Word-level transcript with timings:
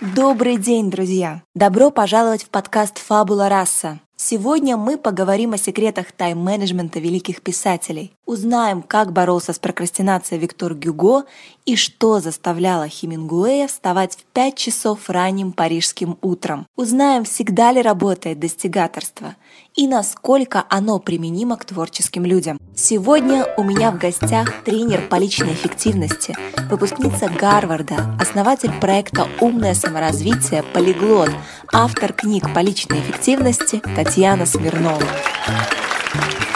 Добрый 0.00 0.58
день, 0.58 0.90
друзья! 0.90 1.42
Добро 1.54 1.90
пожаловать 1.90 2.42
в 2.42 2.50
подкаст 2.50 2.98
«Фабула 2.98 3.48
раса». 3.48 3.98
Сегодня 4.14 4.76
мы 4.76 4.98
поговорим 4.98 5.54
о 5.54 5.58
секретах 5.58 6.12
тайм-менеджмента 6.12 6.98
великих 7.00 7.40
писателей. 7.40 8.12
Узнаем, 8.26 8.82
как 8.82 9.12
боролся 9.12 9.54
с 9.54 9.58
прокрастинацией 9.58 10.40
Виктор 10.40 10.74
Гюго 10.74 11.24
и 11.64 11.76
что 11.76 12.20
заставляло 12.20 12.88
Хемингуэя 12.88 13.68
вставать 13.68 14.16
в 14.16 14.24
5 14.34 14.54
часов 14.54 15.08
ранним 15.08 15.52
парижским 15.52 16.18
утром. 16.20 16.66
Узнаем, 16.76 17.24
всегда 17.24 17.72
ли 17.72 17.80
работает 17.80 18.38
достигаторство 18.38 19.34
и 19.76 19.86
насколько 19.86 20.64
оно 20.70 20.98
применимо 20.98 21.56
к 21.56 21.66
творческим 21.66 22.24
людям. 22.24 22.58
Сегодня 22.74 23.46
у 23.56 23.62
меня 23.62 23.90
в 23.90 23.98
гостях 23.98 24.62
тренер 24.64 25.02
по 25.08 25.16
личной 25.16 25.52
эффективности, 25.52 26.36
выпускница 26.70 27.28
Гарварда, 27.28 28.16
основатель 28.18 28.72
проекта 28.80 29.28
«Умное 29.40 29.74
саморазвитие», 29.74 30.62
полиглот, 30.62 31.30
автор 31.72 32.12
книг 32.12 32.52
по 32.54 32.60
личной 32.60 33.00
эффективности 33.00 33.82
Татьяна 33.94 34.46
Смирнова. 34.46 35.02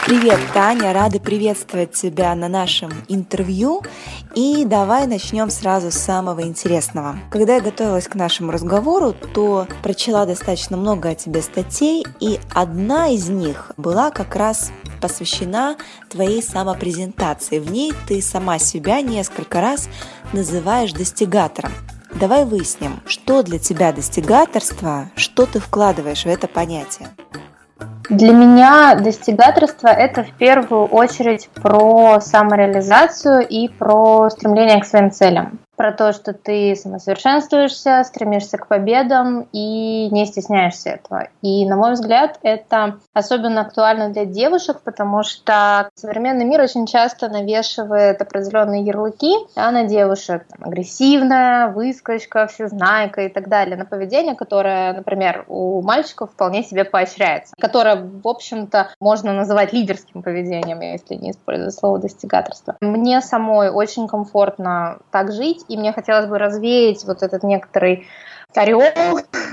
Привет, 0.06 0.40
Таня, 0.54 0.92
рада 0.92 1.20
приветствовать 1.20 1.92
тебя 1.92 2.34
на 2.34 2.48
нашем 2.48 2.90
интервью. 3.08 3.82
И 4.34 4.64
давай 4.64 5.06
начнем 5.06 5.50
сразу 5.50 5.90
с 5.90 5.94
самого 5.94 6.42
интересного. 6.42 7.18
Когда 7.30 7.56
я 7.56 7.60
готовилась 7.60 8.08
к 8.08 8.14
нашему 8.14 8.50
разговору, 8.50 9.12
то 9.12 9.68
прочла 9.82 10.26
достаточно 10.26 10.76
много 10.76 11.10
о 11.10 11.14
тебе 11.14 11.42
статей, 11.42 12.04
и 12.18 12.40
одна 12.52 13.08
из 13.08 13.28
них 13.28 13.72
была 13.76 14.10
как 14.10 14.34
раз 14.34 14.72
посвящена 15.00 15.76
твоей 16.08 16.42
самопрезентации. 16.42 17.58
В 17.58 17.70
ней 17.70 17.92
ты 18.08 18.22
сама 18.22 18.58
себя 18.58 19.02
несколько 19.02 19.60
раз 19.60 19.88
называешь 20.32 20.92
достигатором. 20.92 21.72
Давай 22.14 22.44
выясним, 22.44 23.00
что 23.06 23.42
для 23.42 23.58
тебя 23.58 23.92
достигаторство, 23.92 25.10
что 25.14 25.46
ты 25.46 25.60
вкладываешь 25.60 26.24
в 26.24 26.28
это 26.28 26.48
понятие. 26.48 27.08
Для 28.08 28.32
меня 28.32 28.94
достигаторство– 28.94 29.88
это 29.88 30.24
в 30.24 30.32
первую 30.32 30.86
очередь 30.86 31.48
про 31.54 32.20
самореализацию 32.20 33.46
и 33.46 33.68
про 33.68 34.30
стремление 34.30 34.80
к 34.80 34.86
своим 34.86 35.10
целям 35.10 35.60
про 35.80 35.92
то, 35.92 36.12
что 36.12 36.34
ты 36.34 36.76
самосовершенствуешься, 36.76 38.04
стремишься 38.04 38.58
к 38.58 38.66
победам 38.66 39.48
и 39.50 40.10
не 40.10 40.26
стесняешься 40.26 40.90
этого. 40.90 41.28
И, 41.40 41.66
на 41.66 41.76
мой 41.76 41.94
взгляд, 41.94 42.38
это 42.42 42.98
особенно 43.14 43.62
актуально 43.62 44.10
для 44.10 44.26
девушек, 44.26 44.82
потому 44.84 45.22
что 45.22 45.88
современный 45.94 46.44
мир 46.44 46.60
очень 46.60 46.84
часто 46.84 47.30
навешивает 47.30 48.20
определенные 48.20 48.84
ярлыки 48.84 49.32
да, 49.56 49.70
на 49.70 49.84
девушек. 49.84 50.44
Там, 50.50 50.68
агрессивная, 50.68 51.68
выскочка, 51.68 52.46
всезнайка 52.46 53.22
и 53.22 53.30
так 53.30 53.48
далее. 53.48 53.78
На 53.78 53.86
поведение, 53.86 54.34
которое, 54.34 54.92
например, 54.92 55.46
у 55.48 55.80
мальчиков 55.80 56.30
вполне 56.32 56.62
себе 56.62 56.84
поощряется. 56.84 57.54
Которое, 57.58 57.96
в 57.96 58.28
общем-то, 58.28 58.90
можно 59.00 59.32
называть 59.32 59.72
лидерским 59.72 60.20
поведением, 60.20 60.80
если 60.82 61.14
не 61.14 61.30
использовать 61.30 61.74
слово 61.74 62.00
достигаторство. 62.00 62.76
Мне 62.82 63.22
самой 63.22 63.70
очень 63.70 64.08
комфортно 64.08 64.98
так 65.10 65.32
жить, 65.32 65.64
и 65.70 65.76
мне 65.76 65.92
хотелось 65.92 66.26
бы 66.26 66.38
развеять 66.38 67.04
вот 67.04 67.22
этот 67.22 67.44
некоторый 67.44 68.06
орел 68.56 68.82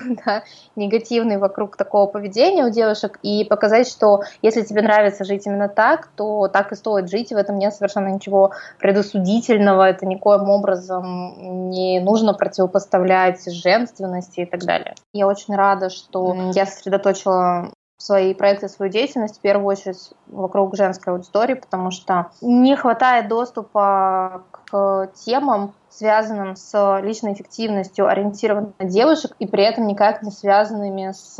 да, 0.25 0.43
негативный 0.75 1.37
вокруг 1.37 1.77
такого 1.77 2.07
поведения 2.07 2.65
у 2.65 2.69
девушек 2.69 3.19
и 3.21 3.45
показать, 3.45 3.87
что 3.87 4.21
если 4.41 4.63
тебе 4.63 4.81
нравится 4.81 5.23
жить 5.23 5.45
именно 5.45 5.69
так, 5.69 6.07
то 6.15 6.47
так 6.47 6.71
и 6.71 6.75
стоит 6.75 7.09
жить, 7.09 7.31
и 7.31 7.35
в 7.35 7.37
этом 7.37 7.59
нет 7.59 7.73
совершенно 7.73 8.09
ничего 8.09 8.51
предосудительного, 8.79 9.89
это 9.89 10.05
никоим 10.05 10.49
образом 10.49 11.69
не 11.69 11.99
нужно 11.99 12.33
противопоставлять 12.33 13.43
женственности 13.51 14.41
и 14.41 14.45
так 14.45 14.61
далее. 14.63 14.95
Я 15.13 15.27
очень 15.27 15.55
рада, 15.55 15.89
что 15.89 16.51
я 16.53 16.65
сосредоточила 16.65 17.71
свои 17.97 18.33
проекты, 18.33 18.69
свою 18.69 18.91
деятельность 18.91 19.37
в 19.37 19.41
первую 19.41 19.65
очередь 19.65 20.11
вокруг 20.27 20.75
женской 20.75 21.13
аудитории, 21.13 21.55
потому 21.55 21.91
что 21.91 22.29
не 22.41 22.75
хватает 22.75 23.27
доступа 23.27 24.43
к 24.51 25.09
темам, 25.25 25.73
связанным 25.89 26.55
с 26.55 26.99
личной 27.01 27.33
эффективностью, 27.33 28.07
ориентированным 28.07 28.73
на 28.77 28.85
девушек 28.85 29.31
и 29.39 29.47
при 29.47 29.63
этом 29.63 29.87
никак 29.87 30.21
не 30.21 30.29
связанными 30.29 31.11
с 31.11 31.35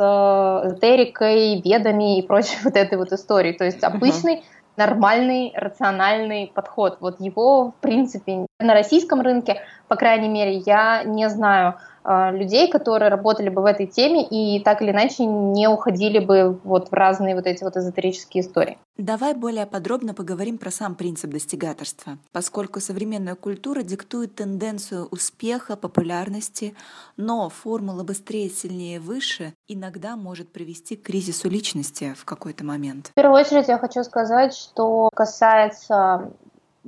эзотерикой, 0.66 1.62
ведами 1.62 2.18
и 2.18 2.22
прочей 2.26 2.58
вот 2.64 2.76
этой 2.76 2.98
вот 2.98 3.12
историей. 3.12 3.56
То 3.56 3.66
есть 3.66 3.84
обычный 3.84 4.44
нормальный, 4.78 5.54
рациональный 5.56 6.52
подход. 6.54 6.98
Вот 7.02 7.20
его, 7.20 7.72
в 7.72 7.76
принципе, 7.82 8.46
на 8.60 8.74
российском 8.74 9.22
рынке, 9.22 9.62
по 9.88 9.96
крайней 9.96 10.30
мере, 10.30 10.58
я 10.58 11.04
не 11.04 11.30
знаю 11.30 11.76
людей, 12.32 12.70
которые 12.72 13.10
работали 13.10 13.50
бы 13.50 13.62
в 13.62 13.66
этой 13.66 13.86
теме 13.86 14.26
и 14.26 14.64
так 14.64 14.82
или 14.82 14.92
иначе 14.92 15.26
не 15.26 15.68
уходили 15.68 16.20
бы 16.20 16.58
вот 16.64 16.90
в 16.90 16.94
разные 16.94 17.36
вот 17.36 17.46
эти 17.46 17.64
вот 17.64 17.76
эзотерические 17.76 18.44
истории. 18.44 18.78
Давай 18.98 19.36
более 19.36 19.66
подробно 19.66 20.14
поговорим 20.14 20.58
про 20.58 20.72
сам 20.72 20.96
принцип 20.96 21.30
достигаторства, 21.32 22.18
поскольку 22.32 22.80
современная 22.80 23.36
культура 23.36 23.84
диктует 23.84 24.36
тенденцию 24.36 25.08
успеха, 25.12 25.76
популярности, 25.76 26.76
но 27.18 27.50
формула 27.50 28.04
«быстрее, 28.04 28.50
сильнее, 28.50 29.00
выше» 29.00 29.54
иногда 29.68 30.16
может 30.16 30.52
привести 30.52 30.96
к 30.96 31.04
кризису 31.04 31.50
личности 31.50 32.16
в 32.18 32.26
какой-то 32.26 32.66
момент. 32.66 33.10
В 33.12 33.14
первую 33.14 33.40
очередь 33.42 33.68
я 33.68 33.78
хочу 33.78 34.04
сказать, 34.04 34.56
что 34.56 35.10
касается 35.14 36.32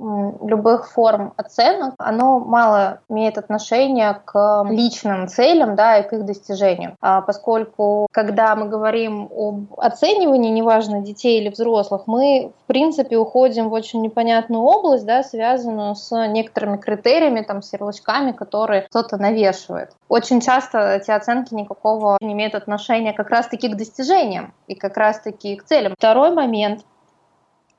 любых 0.00 0.90
форм 0.90 1.32
оценок, 1.36 1.94
оно 1.98 2.38
мало 2.38 3.00
имеет 3.08 3.38
отношение 3.38 4.20
к 4.24 4.64
личным 4.68 5.28
целям 5.28 5.76
да, 5.76 5.98
и 5.98 6.08
к 6.08 6.12
их 6.12 6.24
достижению. 6.24 6.96
А 7.00 7.20
поскольку, 7.20 8.06
когда 8.12 8.56
мы 8.56 8.68
говорим 8.68 9.28
об 9.34 9.78
оценивании, 9.78 10.50
неважно, 10.50 11.00
детей 11.00 11.40
или 11.40 11.50
взрослых, 11.50 12.02
мы, 12.06 12.52
в 12.64 12.66
принципе, 12.66 13.16
уходим 13.16 13.68
в 13.68 13.72
очень 13.72 14.02
непонятную 14.02 14.62
область, 14.62 15.06
да, 15.06 15.22
связанную 15.22 15.94
с 15.94 16.10
некоторыми 16.28 16.76
критериями, 16.76 17.42
там, 17.42 17.62
с 17.62 17.72
ярлычками, 17.72 18.32
которые 18.32 18.82
кто-то 18.82 19.16
навешивает. 19.16 19.92
Очень 20.08 20.40
часто 20.40 20.96
эти 20.96 21.10
оценки 21.10 21.54
никакого 21.54 22.16
не 22.20 22.32
имеют 22.32 22.54
отношения 22.54 23.12
как 23.12 23.30
раз-таки 23.30 23.68
к 23.68 23.76
достижениям 23.76 24.54
и 24.66 24.74
как 24.74 24.96
раз-таки 24.96 25.56
к 25.56 25.64
целям. 25.64 25.94
Второй 25.96 26.32
момент 26.32 26.80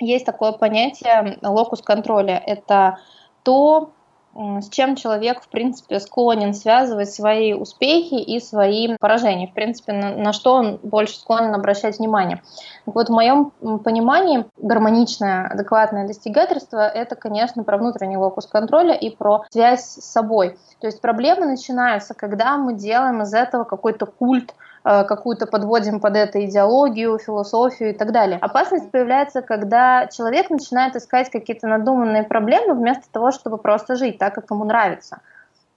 есть 0.02 0.26
такое 0.26 0.52
понятие 0.52 1.38
локус 1.42 1.82
контроля. 1.82 2.42
Это 2.46 2.98
то, 3.44 3.92
с 4.34 4.70
чем 4.70 4.96
человек, 4.96 5.42
в 5.42 5.50
принципе, 5.50 6.00
склонен 6.00 6.54
связывать 6.54 7.12
свои 7.12 7.54
успехи 7.54 8.16
и 8.16 8.40
свои 8.40 8.96
поражения, 8.98 9.48
в 9.48 9.54
принципе, 9.54 9.92
на, 9.92 10.16
на 10.16 10.34
что 10.34 10.54
он 10.54 10.80
больше 10.84 11.18
склонен 11.18 11.54
обращать 11.54 12.00
внимание. 12.00 12.42
Вот, 12.86 13.10
в 13.10 13.12
моем 13.12 13.52
понимании 13.84 14.46
гармоничное, 14.58 15.48
адекватное 15.48 16.08
достигательство— 16.08 16.88
это, 16.94 17.16
конечно, 17.16 17.64
про 17.64 17.78
внутренний 17.78 18.18
локус 18.18 18.48
контроля 18.48 18.94
и 18.94 19.10
про 19.10 19.44
связь 19.50 19.84
с 19.84 20.12
собой. 20.12 20.58
То 20.80 20.88
есть 20.88 21.02
проблемы 21.02 21.46
начинаются, 21.46 22.14
когда 22.14 22.58
мы 22.58 22.74
делаем 22.74 23.22
из 23.22 23.34
этого 23.34 23.66
какой-то 23.66 24.06
культ, 24.06 24.56
какую-то 24.84 25.46
подводим 25.46 26.00
под 26.00 26.16
это 26.16 26.44
идеологию, 26.46 27.20
философию 27.20 27.92
и 27.92 27.94
так 27.94 28.12
далее. 28.12 28.38
Опасность 28.42 28.92
появляется, 28.92 29.42
когда 29.42 30.08
человек 30.08 30.50
начинает 30.50 30.96
искать 30.96 31.30
какие-то 31.30 31.68
надуманные 31.68 32.24
проблемы 32.24 32.74
вместо 32.74 33.04
того, 33.12 33.32
чтобы 33.32 33.58
просто 33.58 33.96
жить 33.96 34.18
так, 34.18 34.34
как 34.36 34.50
ему 34.50 34.66
нравится. 34.66 35.20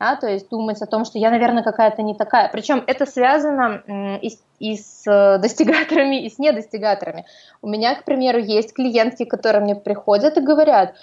Да, 0.00 0.16
то 0.16 0.26
есть 0.26 0.48
думать 0.50 0.82
о 0.82 0.86
том, 0.86 1.04
что 1.04 1.18
я, 1.18 1.30
наверное, 1.30 1.62
какая-то 1.62 2.02
не 2.02 2.14
такая. 2.14 2.50
Причем 2.50 2.82
это 2.86 3.06
связано 3.06 3.80
и, 4.20 4.36
и 4.58 4.76
с 4.76 5.06
э, 5.06 5.38
достигаторами, 5.38 6.24
и 6.24 6.30
с 6.30 6.38
недостигаторами. 6.38 7.26
У 7.62 7.68
меня, 7.68 7.94
к 7.94 8.04
примеру, 8.04 8.38
есть 8.38 8.74
клиентки, 8.74 9.24
которые 9.24 9.62
мне 9.62 9.76
приходят 9.76 10.36
и 10.36 10.40
говорят, 10.40 10.94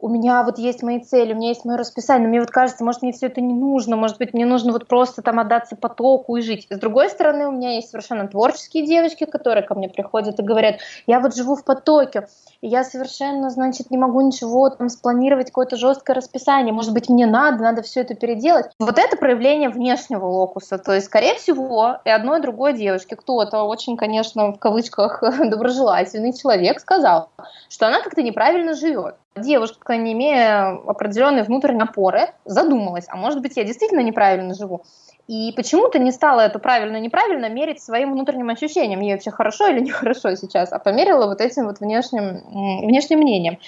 у 0.00 0.08
меня 0.08 0.42
вот 0.42 0.58
есть 0.58 0.82
мои 0.82 1.00
цели, 1.00 1.32
у 1.32 1.36
меня 1.36 1.48
есть 1.48 1.64
мое 1.64 1.76
расписание, 1.76 2.24
но 2.24 2.30
мне 2.30 2.40
вот 2.40 2.50
кажется, 2.50 2.84
может, 2.84 3.02
мне 3.02 3.12
все 3.12 3.26
это 3.26 3.40
не 3.40 3.54
нужно, 3.54 3.96
может 3.96 4.18
быть, 4.18 4.32
мне 4.32 4.46
нужно 4.46 4.72
вот 4.72 4.86
просто 4.86 5.22
там 5.22 5.38
отдаться 5.40 5.76
потоку 5.76 6.36
и 6.36 6.42
жить. 6.42 6.66
С 6.70 6.78
другой 6.78 7.08
стороны, 7.08 7.46
у 7.46 7.52
меня 7.52 7.74
есть 7.74 7.90
совершенно 7.90 8.28
творческие 8.28 8.86
девочки, 8.86 9.24
которые 9.24 9.64
ко 9.64 9.74
мне 9.74 9.88
приходят 9.88 10.38
и 10.38 10.42
говорят, 10.42 10.76
я 11.06 11.20
вот 11.20 11.34
живу 11.34 11.56
в 11.56 11.64
потоке, 11.64 12.28
я 12.60 12.84
совершенно, 12.84 13.50
значит, 13.50 13.90
не 13.90 13.98
могу 13.98 14.20
ничего 14.20 14.70
там 14.70 14.88
спланировать, 14.88 15.48
какое-то 15.48 15.76
жесткое 15.76 16.16
расписание, 16.16 16.72
может 16.72 16.92
быть, 16.92 17.08
мне 17.08 17.26
надо, 17.26 17.62
надо 17.62 17.82
все 17.82 18.00
это 18.00 18.14
переделать. 18.14 18.66
Вот 18.78 18.98
это 18.98 19.16
проявление 19.16 19.68
внешнего 19.68 20.26
локуса, 20.26 20.78
то 20.78 20.92
есть, 20.92 21.06
скорее 21.06 21.34
всего, 21.34 21.98
и 22.04 22.10
одной, 22.10 22.38
и 22.38 22.42
другой 22.42 22.72
девочке 22.74 23.16
кто-то 23.16 23.62
очень, 23.62 23.96
конечно, 23.96 24.52
в 24.52 24.58
кавычках 24.58 25.22
доброжелательный 25.50 26.32
человек 26.32 26.80
сказал, 26.80 27.30
что 27.68 27.86
она 27.86 28.00
как-то 28.02 28.22
неправильно 28.22 28.74
живет 28.74 29.16
девушка, 29.36 29.96
не 29.96 30.12
имея 30.12 30.78
определенной 30.86 31.42
внутренней 31.42 31.82
опоры, 31.82 32.28
задумалась, 32.44 33.06
а 33.08 33.16
может 33.16 33.40
быть, 33.40 33.56
я 33.56 33.64
действительно 33.64 34.00
неправильно 34.00 34.54
живу. 34.54 34.82
И 35.28 35.52
почему-то 35.54 35.98
не 35.98 36.10
стала 36.10 36.40
это 36.40 36.58
правильно-неправильно 36.58 37.50
мерить 37.50 37.82
своим 37.82 38.12
внутренним 38.12 38.48
ощущением, 38.48 39.00
ей 39.00 39.12
вообще 39.12 39.30
хорошо 39.30 39.66
или 39.68 39.80
нехорошо 39.80 40.34
сейчас, 40.34 40.72
а 40.72 40.78
померила 40.78 41.26
вот 41.26 41.42
этим 41.42 41.66
вот 41.66 41.80
внешним, 41.80 42.86
внешним 42.86 43.18
мнением. 43.18 43.58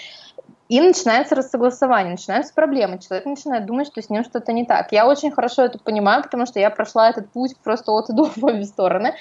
И 0.70 0.80
начинается 0.80 1.34
рассогласование, 1.34 2.12
начинаются 2.12 2.54
проблемы. 2.54 3.00
Человек 3.00 3.26
начинает 3.26 3.66
думать, 3.66 3.88
что 3.88 4.00
с 4.00 4.08
ним 4.08 4.22
что-то 4.22 4.52
не 4.52 4.64
так. 4.64 4.92
Я 4.92 5.08
очень 5.08 5.32
хорошо 5.32 5.64
это 5.64 5.80
понимаю, 5.80 6.22
потому 6.22 6.46
что 6.46 6.60
я 6.60 6.70
прошла 6.70 7.10
этот 7.10 7.28
путь 7.32 7.56
просто 7.64 7.90
от 7.90 8.08
и 8.08 8.12
до 8.12 8.24
в 8.36 8.44
обе 8.44 8.64
стороны. 8.64 9.14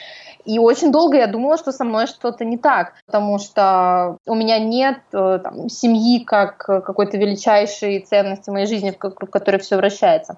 И 0.46 0.60
очень 0.60 0.92
долго 0.92 1.18
я 1.18 1.26
думала, 1.26 1.58
что 1.58 1.72
со 1.72 1.84
мной 1.86 2.06
что-то 2.06 2.46
не 2.46 2.60
так, 2.60 2.94
потому 3.08 3.40
что 3.40 4.18
у 4.28 4.36
меня 4.36 4.60
нет 4.60 5.00
э, 5.12 5.40
там, 5.44 5.70
семьи 5.70 6.24
как 6.24 6.58
какой-то 6.58 7.18
величайшей 7.18 8.02
ценности 8.02 8.52
моей 8.52 8.68
жизни, 8.68 8.92
в 8.92 8.98
которой 9.26 9.58
все 9.58 9.78
вращается. 9.78 10.38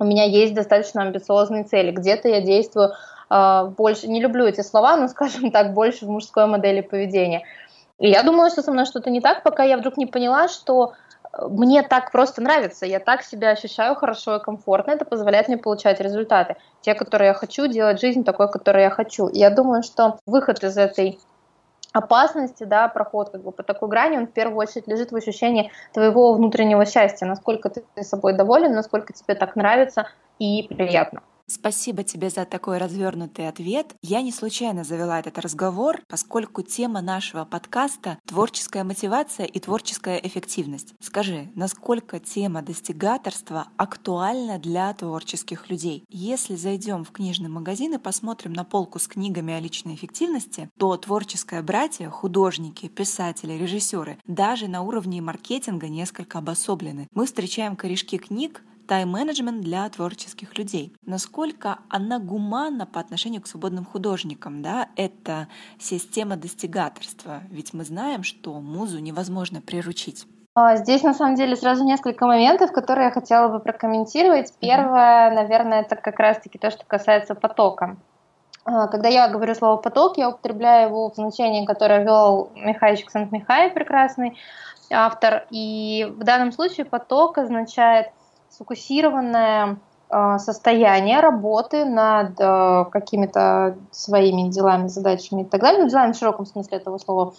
У 0.00 0.04
меня 0.04 0.24
есть 0.24 0.54
достаточно 0.54 1.02
амбициозные 1.02 1.62
цели. 1.62 1.92
Где-то 1.92 2.28
я 2.28 2.40
действую 2.40 2.90
э, 3.30 3.64
больше, 3.78 4.08
не 4.08 4.20
люблю 4.20 4.44
эти 4.44 4.62
слова, 4.62 4.96
но, 4.96 5.06
скажем 5.06 5.52
так, 5.52 5.72
больше 5.72 6.04
в 6.04 6.10
мужской 6.10 6.46
модели 6.46 6.80
поведения. 6.80 7.44
И 7.98 8.08
я 8.08 8.22
думала, 8.22 8.50
что 8.50 8.62
со 8.62 8.72
мной 8.72 8.84
что-то 8.86 9.10
не 9.10 9.20
так, 9.20 9.42
пока 9.42 9.62
я 9.62 9.76
вдруг 9.76 9.96
не 9.96 10.06
поняла, 10.06 10.48
что 10.48 10.94
э, 11.32 11.46
мне 11.48 11.82
так 11.82 12.10
просто 12.10 12.42
нравится, 12.42 12.86
я 12.86 12.98
так 13.00 13.22
себя 13.22 13.50
ощущаю 13.50 13.94
хорошо 13.94 14.36
и 14.36 14.42
комфортно, 14.42 14.92
это 14.92 15.04
позволяет 15.04 15.48
мне 15.48 15.56
получать 15.56 16.00
результаты, 16.00 16.56
те, 16.80 16.94
которые 16.94 17.28
я 17.28 17.34
хочу, 17.34 17.66
делать 17.66 18.00
жизнь 18.00 18.24
такой, 18.24 18.50
которой 18.50 18.82
я 18.82 18.90
хочу. 18.90 19.28
И 19.28 19.38
я 19.38 19.50
думаю, 19.50 19.82
что 19.82 20.18
выход 20.26 20.62
из 20.64 20.76
этой 20.76 21.18
опасности, 21.92 22.64
да, 22.64 22.88
проход 22.88 23.30
как 23.30 23.42
бы 23.42 23.52
по 23.52 23.62
такой 23.62 23.88
грани, 23.88 24.16
он 24.16 24.26
в 24.26 24.32
первую 24.32 24.58
очередь 24.58 24.88
лежит 24.88 25.12
в 25.12 25.16
ощущении 25.16 25.70
твоего 25.92 26.32
внутреннего 26.32 26.86
счастья, 26.86 27.26
насколько 27.26 27.70
ты 27.70 27.84
собой 28.02 28.32
доволен, 28.32 28.72
насколько 28.72 29.12
тебе 29.12 29.34
так 29.34 29.56
нравится 29.56 30.08
и 30.38 30.66
приятно. 30.68 31.22
Спасибо 31.52 32.02
тебе 32.02 32.30
за 32.30 32.46
такой 32.46 32.78
развернутый 32.78 33.46
ответ. 33.46 33.94
Я 34.00 34.22
не 34.22 34.32
случайно 34.32 34.84
завела 34.84 35.20
этот 35.20 35.38
разговор, 35.38 36.00
поскольку 36.08 36.62
тема 36.62 37.02
нашего 37.02 37.44
подкаста— 37.44 38.18
творческая 38.26 38.84
мотивация 38.84 39.44
и 39.44 39.60
творческая 39.60 40.16
эффективность. 40.16 40.94
Скажи, 40.98 41.50
насколько 41.54 42.18
тема 42.20 42.62
достигаторства 42.62 43.68
актуальна 43.76 44.58
для 44.58 44.94
творческих 44.94 45.68
людей? 45.68 46.04
Если 46.08 46.56
зайдем 46.56 47.04
в 47.04 47.10
книжный 47.10 47.50
магазин 47.50 47.92
и 47.92 47.98
посмотрим 47.98 48.54
на 48.54 48.64
полку 48.64 48.98
с 48.98 49.06
книгами 49.06 49.52
о 49.52 49.60
личной 49.60 49.94
эффективности, 49.94 50.70
то 50.78 50.96
творческое 50.96 51.60
братья, 51.60 52.08
художники, 52.08 52.88
писатели, 52.88 53.52
режиссеры 53.52 54.16
даже 54.26 54.68
на 54.68 54.80
уровне 54.80 55.20
маркетинга 55.20 55.90
несколько 55.90 56.38
обособлены. 56.38 57.08
Мы 57.12 57.26
встречаем 57.26 57.76
корешки 57.76 58.16
книг, 58.16 58.62
тайм-менеджмент 58.92 59.62
для 59.62 59.88
творческих 59.88 60.58
людей. 60.58 60.92
Насколько 61.06 61.78
она 61.88 62.18
гуманна 62.18 62.84
по 62.84 63.00
отношению 63.00 63.40
к 63.40 63.46
свободным 63.46 63.86
художникам, 63.86 64.60
да, 64.60 64.88
это 64.96 65.48
система 65.78 66.36
достигаторства, 66.36 67.40
ведь 67.48 67.72
мы 67.72 67.84
знаем, 67.84 68.22
что 68.22 68.52
музу 68.60 68.98
невозможно 68.98 69.62
приручить. 69.62 70.26
А, 70.54 70.76
здесь, 70.76 71.02
на 71.02 71.14
самом 71.14 71.36
деле, 71.36 71.56
сразу 71.56 71.84
несколько 71.84 72.26
моментов, 72.26 72.70
которые 72.70 73.06
я 73.06 73.10
хотела 73.10 73.48
бы 73.48 73.60
прокомментировать. 73.60 74.52
Первое, 74.60 75.30
наверное, 75.30 75.80
это 75.80 75.96
как 75.96 76.18
раз-таки 76.18 76.58
то, 76.58 76.70
что 76.70 76.84
касается 76.86 77.34
потока. 77.34 77.96
А, 78.66 78.88
когда 78.88 79.08
я 79.08 79.26
говорю 79.28 79.54
слово 79.54 79.78
«поток», 79.78 80.18
я 80.18 80.28
употребляю 80.28 80.88
его 80.88 81.10
в 81.10 81.14
значении, 81.14 81.64
которое 81.64 82.04
ввел 82.04 82.50
Михаил 82.54 82.98
Сант-Михай, 83.08 83.70
прекрасный 83.70 84.36
автор. 84.90 85.46
И 85.48 86.06
в 86.14 86.24
данном 86.24 86.52
случае 86.52 86.84
поток 86.84 87.38
означает– 87.38 88.08
сфокусированное 88.52 89.78
а, 90.14 90.38
состояние 90.38 91.20
работы 91.20 91.86
над 91.86 92.38
а, 92.38 92.84
какими-то 92.84 93.76
своими 93.90 94.50
делами, 94.50 94.88
задачами 94.88 95.40
и 95.40 95.44
так 95.44 95.62
далее, 95.62 95.82
ну, 95.82 95.88
делами 95.88 96.12
в 96.12 96.16
широком 96.16 96.44
смысле 96.44 96.76
этого 96.76 96.98
слова, 96.98 97.32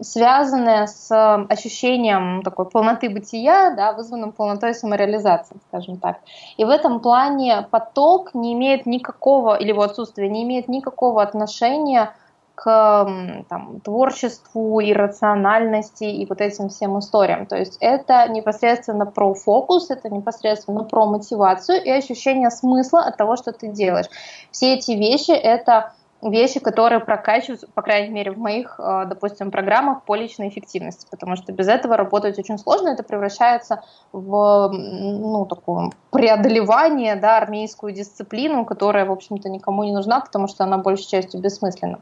связанное 0.00 0.86
с 0.86 1.10
ощущением 1.48 2.42
такой 2.44 2.66
полноты 2.66 3.10
бытия, 3.10 3.74
да, 3.74 3.92
вызванным 3.92 4.30
полнотой 4.30 4.74
самореализации, 4.74 5.56
скажем 5.66 5.96
так. 5.96 6.18
И 6.56 6.64
в 6.64 6.70
этом 6.70 7.00
плане 7.00 7.66
поток 7.68 8.32
не 8.34 8.52
имеет 8.52 8.86
никакого, 8.86 9.56
или 9.56 9.70
его 9.70 9.82
отсутствие 9.82 10.28
не 10.28 10.44
имеет 10.44 10.68
никакого 10.68 11.20
отношения 11.20 12.14
к 12.54 13.44
там, 13.48 13.80
творчеству, 13.80 14.80
иррациональности 14.82 16.04
и 16.04 16.26
вот 16.26 16.40
этим 16.40 16.68
всем 16.68 16.98
историям. 16.98 17.46
То 17.46 17.56
есть 17.56 17.76
это 17.80 18.28
непосредственно 18.28 19.06
про 19.06 19.34
фокус, 19.34 19.90
это 19.90 20.08
непосредственно 20.10 20.84
про 20.84 21.06
мотивацию 21.06 21.82
и 21.82 21.90
ощущение 21.90 22.50
смысла 22.50 23.04
от 23.04 23.16
того, 23.16 23.36
что 23.36 23.52
ты 23.52 23.68
делаешь. 23.68 24.06
Все 24.50 24.74
эти 24.74 24.92
вещи— 24.92 25.30
это 25.32 25.94
вещи, 26.22 26.60
которые 26.60 27.00
прокачиваются, 27.00 27.66
по 27.74 27.82
крайней 27.82 28.10
мере, 28.10 28.30
в 28.30 28.38
моих, 28.38 28.78
э, 28.78 29.04
допустим, 29.06 29.50
программах 29.50 30.04
по 30.04 30.14
личной 30.14 30.48
эффективности, 30.48 31.06
потому 31.10 31.36
что 31.36 31.52
без 31.52 31.68
этого 31.68 31.96
работать 31.96 32.38
очень 32.38 32.58
сложно, 32.58 32.90
это 32.90 33.02
превращается 33.02 33.82
в 34.12 34.68
ну, 34.72 35.46
такое 35.46 35.90
преодолевание, 36.10 37.16
да, 37.16 37.38
армейскую 37.38 37.92
дисциплину, 37.92 38.64
которая, 38.64 39.04
в 39.04 39.10
общем-то, 39.10 39.48
никому 39.48 39.82
не 39.84 39.92
нужна, 39.92 40.20
потому 40.20 40.46
что 40.46 40.64
она 40.64 40.78
большей 40.78 41.06
частью 41.06 41.40
бессмысленна. 41.40 41.98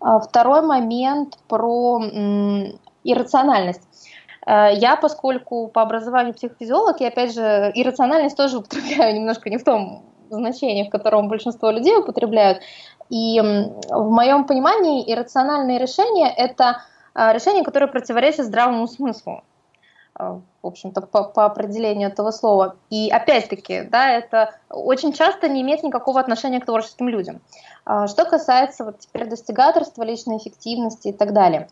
А, 0.00 0.18
второй 0.18 0.62
момент 0.62 1.38
про 1.48 2.00
иррациональность. 3.04 3.82
Э, 4.46 4.70
я, 4.74 4.96
поскольку 4.96 5.68
по 5.68 5.82
образованию 5.82 6.34
психофизиолог, 6.34 7.00
я 7.00 7.08
опять 7.08 7.34
же 7.34 7.70
иррациональность 7.74 8.36
тоже 8.36 8.58
употребляю 8.58 9.14
немножко 9.14 9.50
не 9.50 9.58
в 9.58 9.64
том 9.64 10.04
значении, 10.30 10.86
в 10.86 10.90
котором 10.90 11.28
большинство 11.28 11.70
людей 11.70 11.96
употребляют. 11.96 12.62
И 13.08 13.40
в 13.40 14.10
моем 14.10 14.46
понимании 14.46 15.12
иррациональные 15.12 15.78
решения– 15.78 16.32
это 16.36 16.82
а, 17.12 17.32
решения, 17.32 17.64
которые 17.64 17.88
противоречат 17.88 18.46
здравому 18.46 18.86
смыслу. 18.86 19.42
В 20.62 20.66
общем-то, 20.66 21.00
по, 21.00 21.24
по 21.24 21.46
определению 21.46 22.10
этого 22.10 22.30
слова. 22.32 22.76
И 22.90 23.08
опять-таки, 23.10 23.82
да, 23.82 24.10
это 24.10 24.54
очень 24.68 25.12
часто 25.12 25.48
не 25.48 25.62
имеет 25.62 25.82
никакого 25.82 26.20
отношения 26.20 26.60
к 26.60 26.66
творческим 26.66 27.08
людям. 27.08 27.40
А, 27.84 28.06
что 28.06 28.24
касается 28.24 28.84
вот 28.84 28.98
теперь 28.98 29.26
достигаторства, 29.26 30.02
личной 30.02 30.36
эффективности 30.36 31.08
и 31.08 31.12
так 31.12 31.32
далее. 31.32 31.68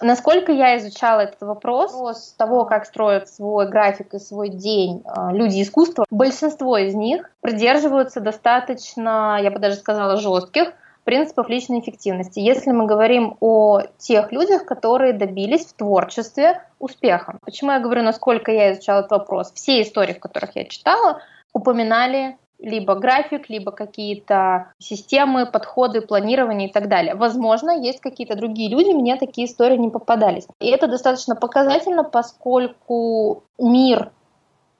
Насколько 0.00 0.50
я 0.50 0.78
изучала 0.78 1.20
этот 1.20 1.40
вопрос, 1.42 1.92
с 1.92 2.32
того, 2.32 2.64
как 2.64 2.86
строят 2.86 3.28
свой 3.28 3.68
график 3.68 4.14
и 4.14 4.18
свой 4.18 4.48
день 4.48 5.02
а, 5.04 5.32
люди 5.32 5.62
искусства, 5.62 6.06
большинство 6.10 6.76
из 6.76 6.94
них 6.94 7.30
придерживаются 7.40 8.20
достаточно, 8.20 9.38
я 9.40 9.50
бы 9.50 9.60
даже 9.60 9.76
сказала, 9.76 10.16
жестких 10.16 10.72
принципов 11.04 11.48
личной 11.48 11.80
эффективности. 11.80 12.40
Если 12.40 12.70
мы 12.70 12.86
говорим 12.86 13.36
о 13.40 13.82
тех 13.98 14.32
людях, 14.32 14.64
которые 14.64 15.12
добились 15.12 15.66
в 15.66 15.74
творчестве 15.74 16.62
успеха. 16.78 17.38
Почему 17.44 17.72
я 17.72 17.80
говорю, 17.80 18.02
насколько 18.02 18.52
я 18.52 18.72
изучала 18.72 19.00
этот 19.00 19.12
вопрос? 19.12 19.52
Все 19.52 19.82
истории, 19.82 20.14
в 20.14 20.20
которых 20.20 20.56
я 20.56 20.64
читала, 20.64 21.20
упоминали 21.52 22.36
либо 22.58 22.94
график, 22.94 23.50
либо 23.50 23.72
какие-то 23.72 24.72
системы, 24.78 25.46
подходы, 25.46 26.00
планирование 26.00 26.68
и 26.68 26.72
так 26.72 26.88
далее. 26.88 27.14
Возможно, 27.14 27.70
есть 27.72 28.00
какие-то 28.00 28.36
другие 28.36 28.70
люди, 28.70 28.90
мне 28.92 29.16
такие 29.16 29.48
истории 29.48 29.76
не 29.76 29.90
попадались. 29.90 30.46
И 30.60 30.68
это 30.70 30.86
достаточно 30.86 31.34
показательно, 31.34 32.04
поскольку 32.04 33.42
мир 33.58 34.12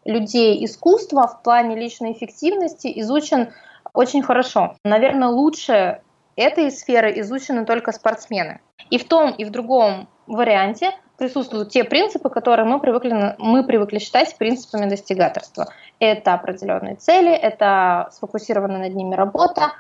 людей 0.05 0.65
искусства 0.65 1.27
в 1.27 1.43
плане 1.43 1.77
личной 1.77 2.13
эффективности 2.13 2.93
изучен 3.01 3.53
очень 3.93 4.23
хорошо. 4.23 4.77
Наверное, 4.85 5.29
лучше 5.29 6.01
этой 6.37 6.71
сферы 6.71 7.19
изучены 7.21 7.65
только 7.65 7.93
спортсмены. 7.93 8.61
И 8.91 8.99
в 8.99 9.09
том, 9.09 9.31
и 9.33 9.45
в 9.45 9.51
другом 9.51 10.09
варианте 10.27 10.93
присутствуют 11.19 11.71
те 11.71 11.85
принципы, 11.85 12.31
которые 12.31 12.67
мы 12.67 12.81
привыкли, 12.81 13.37
мы 13.39 13.65
привыкли 13.65 13.99
считать 13.99 14.37
принципами 14.37 14.89
достигаторства. 14.89 15.73
Это 15.99 16.35
определенные 16.35 16.97
цели, 16.97 17.33
это 17.33 18.09
сфокусированная 18.13 18.79
над 18.79 18.95
ними 18.95 19.15
работа, 19.15 19.73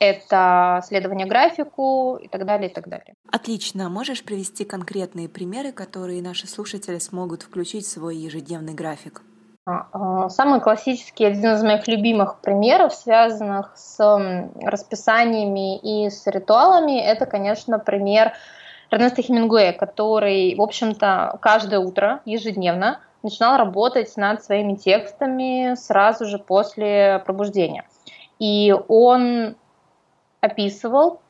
это 0.00 0.82
следование 0.86 1.26
графику 1.26 2.16
и 2.16 2.26
так 2.26 2.46
далее, 2.46 2.70
и 2.70 2.72
так 2.72 2.88
далее. 2.88 3.14
Отлично. 3.30 3.88
Можешь 3.88 4.24
привести 4.24 4.64
конкретные 4.64 5.28
примеры, 5.28 5.72
которые 5.72 6.22
наши 6.22 6.48
слушатели 6.48 6.98
смогут 6.98 7.42
включить 7.42 7.84
в 7.84 7.90
свой 7.90 8.16
ежедневный 8.16 8.74
график? 8.74 9.22
А, 9.70 9.86
а, 9.92 10.28
самый 10.28 10.60
классический, 10.60 11.24
один 11.24 11.52
из 11.52 11.62
моих 11.62 11.86
любимых 11.86 12.40
примеров, 12.40 12.92
связанных 12.92 13.72
с 13.76 13.98
расписаниями 14.62 15.78
и 15.78 16.10
с 16.10 16.26
ритуалами, 16.26 17.00
это, 17.00 17.26
конечно, 17.26 17.78
пример 17.78 18.32
Эрнеста 18.90 19.22
Хемингуэя, 19.22 19.72
который, 19.72 20.56
в 20.56 20.62
общем-то, 20.62 21.38
каждое 21.40 21.78
утро, 21.78 22.20
ежедневно, 22.24 23.00
начинал 23.22 23.58
работать 23.58 24.16
над 24.16 24.42
своими 24.42 24.74
текстами 24.74 25.74
сразу 25.76 26.24
же 26.26 26.38
после 26.38 27.22
пробуждения. 27.24 27.84
И 28.40 28.74
он 28.88 29.54
описывал 30.40 31.20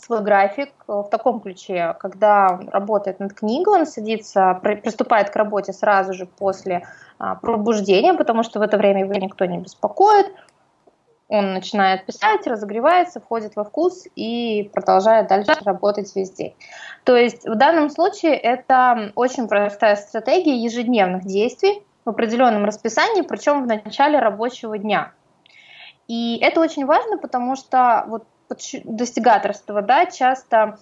свой 0.00 0.22
график 0.22 0.70
в 0.86 1.08
таком 1.10 1.40
ключе, 1.40 1.96
когда 1.98 2.60
работает 2.70 3.20
над 3.20 3.34
книгой, 3.34 3.80
он 3.80 3.86
садится, 3.86 4.58
приступает 4.62 5.30
к 5.30 5.36
работе 5.36 5.72
сразу 5.72 6.14
же 6.14 6.26
после 6.26 6.86
а, 7.18 7.34
пробуждения, 7.34 8.14
потому 8.14 8.42
что 8.42 8.60
в 8.60 8.62
это 8.62 8.76
время 8.76 9.00
его 9.00 9.14
никто 9.14 9.44
не 9.44 9.58
беспокоит, 9.58 10.32
он 11.28 11.52
начинает 11.52 12.06
писать, 12.06 12.46
разогревается, 12.46 13.20
входит 13.20 13.54
во 13.54 13.64
вкус 13.64 14.06
и 14.16 14.70
продолжает 14.72 15.28
дальше 15.28 15.52
работать 15.64 16.14
весь 16.16 16.30
день. 16.30 16.54
То 17.04 17.16
есть 17.16 17.46
в 17.46 17.54
данном 17.54 17.90
случае 17.90 18.34
это 18.34 19.12
очень 19.14 19.46
простая 19.46 19.96
стратегия 19.96 20.56
ежедневных 20.56 21.24
действий 21.24 21.82
в 22.06 22.10
определенном 22.10 22.64
расписании, 22.64 23.20
причем 23.22 23.64
в 23.64 23.66
начале 23.66 24.18
рабочего 24.18 24.78
дня. 24.78 25.12
И 26.06 26.38
это 26.40 26.60
очень 26.60 26.86
важно, 26.86 27.18
потому 27.18 27.56
что 27.56 28.04
вот 28.08 28.24
достигаторство 28.84 29.82
да, 29.82 30.06
часто 30.06 30.78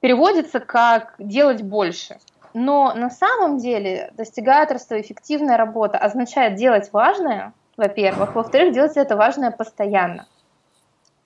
переводится 0.00 0.60
как 0.60 1.14
делать 1.18 1.62
больше. 1.62 2.18
Но 2.54 2.92
на 2.94 3.10
самом 3.10 3.58
деле 3.58 4.12
достигаторство, 4.16 5.00
эффективная 5.00 5.56
работа 5.56 5.98
означает 5.98 6.56
делать 6.56 6.92
важное, 6.92 7.54
во-первых. 7.76 8.34
Во-вторых, 8.34 8.74
делать 8.74 8.96
это 8.96 9.16
важное 9.16 9.50
постоянно. 9.50 10.26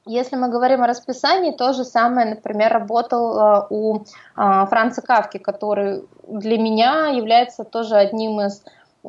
Если 0.08 0.36
мы 0.36 0.48
говорим 0.48 0.84
о 0.84 0.86
расписании, 0.86 1.50
то 1.50 1.72
же 1.72 1.84
самое, 1.84 2.28
например, 2.30 2.72
работал 2.72 3.36
э, 3.36 3.66
у 3.70 3.96
э, 3.98 4.02
Франца 4.36 5.02
Кавки, 5.02 5.38
который 5.38 6.04
для 6.28 6.58
меня 6.58 7.08
является 7.08 7.64
тоже 7.64 7.96
одним 7.96 8.40
из 8.40 8.62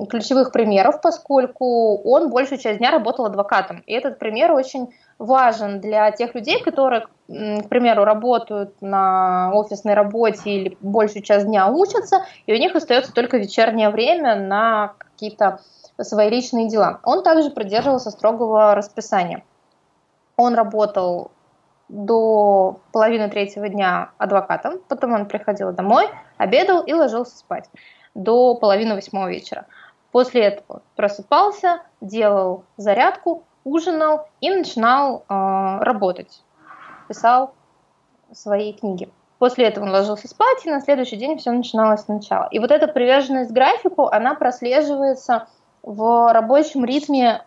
ключевых 0.10 0.52
примеров, 0.52 1.02
поскольку 1.02 1.98
он 1.98 2.32
большую 2.32 2.58
часть 2.58 2.80
дня 2.80 2.90
работал 2.90 3.28
адвокатом. 3.28 3.84
И 3.86 3.94
этот 3.94 4.18
пример 4.18 4.52
очень 4.52 4.92
важен 5.20 5.80
для 5.80 6.12
тех 6.12 6.36
людей, 6.36 6.62
которые, 6.62 7.08
к 7.28 7.70
примеру, 7.70 8.04
работают 8.04 8.82
на 8.82 9.52
офисной 9.54 9.94
работе 9.94 10.50
или 10.50 10.78
большую 10.82 11.24
часть 11.24 11.46
дня 11.46 11.68
учатся, 11.70 12.26
и 12.46 12.54
у 12.54 12.58
них 12.58 12.76
остается 12.76 13.14
только 13.14 13.38
вечернее 13.38 13.90
время 13.90 14.36
на 14.36 14.94
какие-то 15.00 15.60
свои 16.02 16.30
личные 16.30 16.70
дела. 16.70 17.00
Он 17.04 17.24
также 17.24 17.50
придерживался 17.50 18.12
строгого 18.12 18.76
расписания. 18.76 19.44
Он 20.36 20.54
работал 20.54 21.32
до 21.90 22.80
половины 22.92 23.30
третьего 23.30 23.70
дня 23.70 24.12
адвокатом, 24.18 24.80
потом 24.88 25.14
он 25.14 25.26
приходил 25.26 25.72
домой, 25.72 26.10
обедал 26.38 26.82
и 26.82 26.94
ложился 26.94 27.38
спать 27.38 27.70
до 28.14 28.56
половины 28.56 28.96
восьмого 28.96 29.30
вечера. 29.30 29.66
После 30.12 30.44
этого 30.44 30.82
просыпался, 30.96 31.82
делал 32.02 32.64
зарядку, 32.76 33.44
ужинал 33.68 34.28
и 34.42 34.50
начинал 34.50 35.26
э, 35.28 35.80
работать. 35.82 36.42
Писал 37.08 37.54
свои 38.32 38.74
книги. 38.74 39.10
После 39.40 39.66
этого 39.66 39.86
он 39.86 39.92
ложился 39.92 40.28
спать, 40.28 40.66
и 40.66 40.70
на 40.70 40.82
следующий 40.82 41.16
день 41.16 41.38
все 41.38 41.52
начиналось 41.52 42.02
сначала. 42.02 42.48
И 42.52 42.60
вот 42.60 42.72
эта 42.72 42.88
приверженность 42.88 43.52
к 43.52 43.54
графику, 43.54 44.08
она 44.08 44.34
прослеживается 44.34 45.48
в 45.84 46.34
рабочем 46.34 46.86
ритме, 46.86 47.44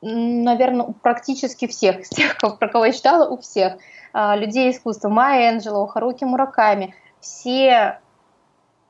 наверное, 0.00 0.94
практически 1.02 1.66
всех, 1.66 2.00
из 2.00 2.08
тех, 2.10 2.36
про 2.38 2.68
кого 2.68 2.86
я 2.86 2.92
читала, 2.92 3.28
у 3.28 3.38
всех 3.38 3.78
э, 4.12 4.36
людей 4.36 4.70
искусства. 4.70 5.08
Майя 5.08 5.52
Энджело, 5.52 5.86
Харуки 5.88 6.24
Мураками, 6.24 6.94
все 7.20 7.98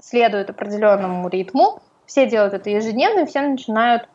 следуют 0.00 0.50
определенному 0.50 1.28
ритму, 1.28 1.81
все 2.04 2.28
делают 2.28 2.52
это 2.52 2.69
ежедневно, 2.69 3.25
все 3.25 3.40
начинают 3.40 4.07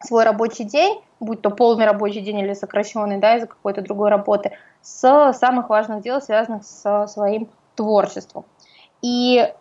свой 0.00 0.24
рабочий 0.24 0.64
день, 0.64 1.00
будь 1.20 1.42
то 1.42 1.50
полный 1.50 1.86
рабочий 1.86 2.20
день 2.20 2.38
или 2.38 2.54
сокращенный, 2.54 3.18
да, 3.18 3.36
из-за 3.36 3.46
какой-то 3.46 3.82
другой 3.82 4.10
работы, 4.10 4.52
с 4.82 5.32
самых 5.32 5.68
важных 5.68 6.02
дел, 6.02 6.20
связанных 6.20 6.64
со 6.64 7.06
своим 7.06 7.48
творчеством. 7.74 8.44
И 9.02 9.52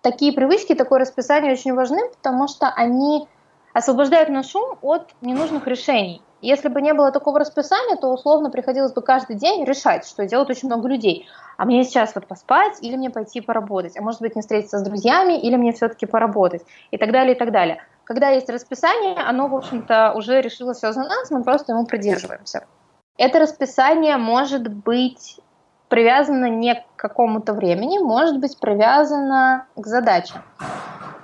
такие 0.00 0.32
привычки, 0.32 0.74
такое 0.74 1.00
расписание 1.00 1.52
очень 1.52 1.74
важны, 1.74 2.08
потому 2.10 2.48
что 2.48 2.68
они 2.68 3.28
освобождают 3.72 4.28
наш 4.28 4.54
ум 4.54 4.78
от 4.82 5.10
ненужных 5.20 5.66
решений. 5.66 6.22
Если 6.42 6.66
бы 6.68 6.82
не 6.82 6.92
было 6.92 7.12
такого 7.12 7.38
расписания, 7.38 7.96
то 7.96 8.12
условно 8.12 8.50
приходилось 8.50 8.92
бы 8.92 9.00
каждый 9.00 9.36
день 9.36 9.64
решать, 9.64 10.06
что 10.06 10.26
делают 10.26 10.50
очень 10.50 10.66
много 10.66 10.88
людей. 10.88 11.28
А 11.56 11.64
мне 11.64 11.84
сейчас 11.84 12.16
вот 12.16 12.26
поспать 12.26 12.78
или 12.82 12.96
мне 12.96 13.10
пойти 13.10 13.40
поработать? 13.40 13.96
А 13.96 14.02
может 14.02 14.20
быть 14.20 14.34
не 14.34 14.42
встретиться 14.42 14.78
с 14.78 14.82
друзьями 14.82 15.40
или 15.40 15.54
мне 15.54 15.72
все-таки 15.72 16.04
поработать? 16.04 16.62
И 16.90 16.98
так 16.98 17.12
далее, 17.12 17.36
и 17.36 17.38
так 17.38 17.52
далее. 17.52 17.80
Когда 18.02 18.30
есть 18.30 18.50
расписание, 18.50 19.14
оно, 19.14 19.46
в 19.46 19.54
общем-то, 19.54 20.14
уже 20.16 20.40
решило 20.40 20.74
все 20.74 20.90
за 20.92 21.04
нас, 21.04 21.30
мы 21.30 21.44
просто 21.44 21.72
ему 21.72 21.86
придерживаемся. 21.86 22.66
Это 23.16 23.38
расписание 23.38 24.16
может 24.16 24.66
быть 24.66 25.38
привязано 25.88 26.46
не 26.46 26.74
к 26.74 26.82
какому-то 26.96 27.52
времени, 27.52 27.98
может 27.98 28.40
быть 28.40 28.58
привязано 28.58 29.66
к 29.76 29.86
задачам. 29.86 30.42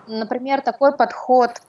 Например, 0.06 0.60
такой 0.60 0.96
подход 0.96 1.60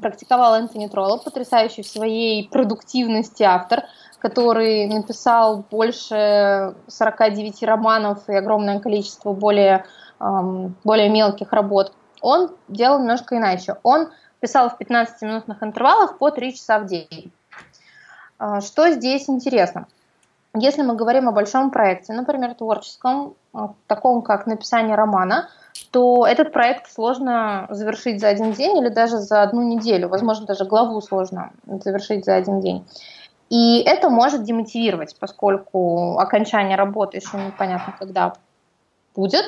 практиковал 0.00 0.56
Энтони 0.56 0.88
Тролло, 0.88 1.18
потрясающий 1.18 1.82
в 1.82 1.86
своей 1.86 2.48
продуктивности 2.48 3.42
автор, 3.42 3.84
который 4.18 4.86
написал 4.86 5.64
больше 5.70 6.74
49 6.88 7.62
романов 7.62 8.28
и 8.28 8.34
огромное 8.34 8.80
количество 8.80 9.32
более, 9.32 9.84
эм, 10.20 10.76
более 10.84 11.10
мелких 11.10 11.52
работ. 11.52 11.92
Он 12.20 12.50
делал 12.68 13.00
немножко 13.00 13.36
иначе. 13.36 13.76
Он 13.82 14.08
писал 14.40 14.70
в 14.70 14.78
15-минутных 14.78 15.62
интервалах 15.62 16.18
по 16.18 16.30
3 16.30 16.54
часа 16.54 16.78
в 16.78 16.86
день. 16.86 17.32
Э, 18.38 18.60
что 18.60 18.90
здесь 18.90 19.28
интересно? 19.28 19.86
Если 20.56 20.82
мы 20.82 20.94
говорим 20.94 21.28
о 21.28 21.32
большом 21.32 21.70
проекте, 21.70 22.12
например, 22.12 22.54
творческом, 22.54 23.34
э, 23.54 23.58
таком 23.86 24.22
как 24.22 24.46
написание 24.46 24.96
романа– 24.96 25.48
то 25.90 26.26
этот 26.26 26.52
проект 26.52 26.90
сложно 26.90 27.66
завершить 27.70 28.20
за 28.20 28.28
один 28.28 28.52
день 28.52 28.78
или 28.78 28.88
даже 28.88 29.18
за 29.18 29.42
одну 29.42 29.62
неделю. 29.62 30.08
Возможно, 30.08 30.46
даже 30.46 30.64
главу 30.64 31.00
сложно 31.00 31.52
завершить 31.66 32.24
за 32.24 32.34
один 32.36 32.60
день. 32.60 32.84
И 33.50 33.80
это 33.80 34.08
может 34.08 34.42
демотивировать, 34.42 35.16
поскольку 35.18 36.18
окончание 36.18 36.76
работы 36.76 37.18
еще 37.18 37.36
непонятно 37.36 37.94
когда 37.98 38.34
будет. 39.14 39.44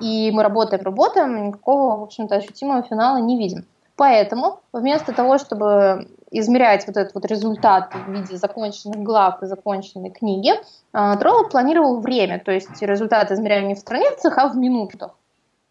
И 0.00 0.30
мы 0.30 0.42
работаем, 0.42 0.82
работаем, 0.82 1.48
никакого, 1.48 1.98
в 1.98 2.02
общем-то, 2.04 2.36
ощутимого 2.36 2.82
финала 2.82 3.18
не 3.18 3.36
видим. 3.36 3.66
Поэтому 3.96 4.60
вместо 4.72 5.12
того, 5.12 5.38
чтобы 5.38 6.08
измерять 6.32 6.86
вот 6.86 6.96
этот 6.96 7.14
вот 7.14 7.24
результат 7.26 7.94
в 7.94 8.10
виде 8.10 8.36
законченных 8.36 9.02
глав 9.02 9.42
и 9.42 9.46
законченной 9.46 10.10
книги, 10.10 10.52
Троллоп 10.92 11.50
планировал 11.50 12.00
время, 12.00 12.40
то 12.40 12.50
есть 12.50 12.82
результат 12.82 13.30
измеряли 13.30 13.66
не 13.66 13.74
в 13.74 13.78
страницах, 13.78 14.38
а 14.38 14.48
в 14.48 14.56
минутах. 14.56 15.12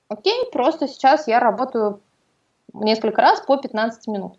Окей, 0.07 0.49
просто 0.51 0.87
сейчас 0.87 1.27
я 1.27 1.39
работаю 1.39 2.01
несколько 2.73 3.21
раз 3.21 3.41
по 3.41 3.57
15 3.57 4.07
минут. 4.07 4.33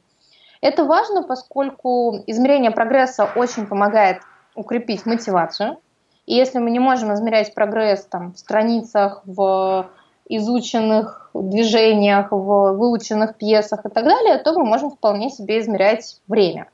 Это 0.60 0.84
важно, 0.84 1.22
поскольку 1.22 2.22
измерение 2.26 2.70
прогресса 2.70 3.28
очень 3.34 3.66
помогает 3.66 4.18
укрепить 4.54 5.06
мотивацию. 5.06 5.78
И 6.24 6.34
если 6.34 6.60
мы 6.60 6.70
не 6.70 6.78
можем 6.78 7.12
измерять 7.14 7.52
прогресс 7.52 8.04
там, 8.04 8.32
в 8.32 8.38
страницах, 8.38 9.22
в 9.24 9.90
изученных 10.28 11.30
движениях, 11.34 12.30
в 12.30 12.72
выученных 12.72 13.36
пьесах 13.36 13.84
и 13.84 13.88
так 13.88 14.04
далее, 14.04 14.38
то 14.38 14.52
мы 14.52 14.64
можем 14.64 14.90
вполне 14.90 15.30
себе 15.30 15.60
измерять 15.60 16.20
время. 16.28 16.68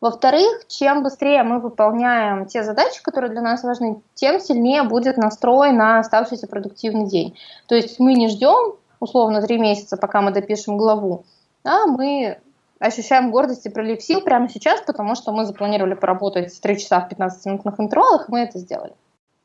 Во-вторых, 0.00 0.66
чем 0.68 1.02
быстрее 1.02 1.42
мы 1.44 1.60
выполняем 1.60 2.44
те 2.46 2.62
задачи, 2.62 3.02
которые 3.02 3.30
для 3.30 3.40
нас 3.40 3.62
важны, 3.62 4.02
тем 4.14 4.38
сильнее 4.38 4.82
будет 4.82 5.16
настрой 5.16 5.72
на 5.72 5.98
оставшийся 5.98 6.46
продуктивный 6.46 7.06
день. 7.06 7.36
То 7.68 7.74
есть 7.74 7.98
мы 7.98 8.14
не 8.14 8.28
ждем 8.28 8.74
условно 9.00 9.40
три 9.40 9.58
месяца, 9.58 9.96
пока 9.96 10.20
мы 10.20 10.30
допишем 10.30 10.76
главу, 10.76 11.24
а 11.64 11.86
мы 11.86 12.38
ощущаем 12.78 13.30
гордость 13.30 13.64
и 13.64 13.70
прилив 13.70 14.02
сил 14.02 14.20
прямо 14.20 14.48
сейчас, 14.48 14.82
потому 14.82 15.14
что 15.14 15.32
мы 15.32 15.46
запланировали 15.46 15.94
поработать 15.94 16.60
3 16.60 16.78
часа 16.78 17.00
в 17.00 17.10
15-минутных 17.10 17.74
интервалах, 17.78 18.28
и 18.28 18.32
мы 18.32 18.40
это 18.40 18.58
сделали. 18.58 18.92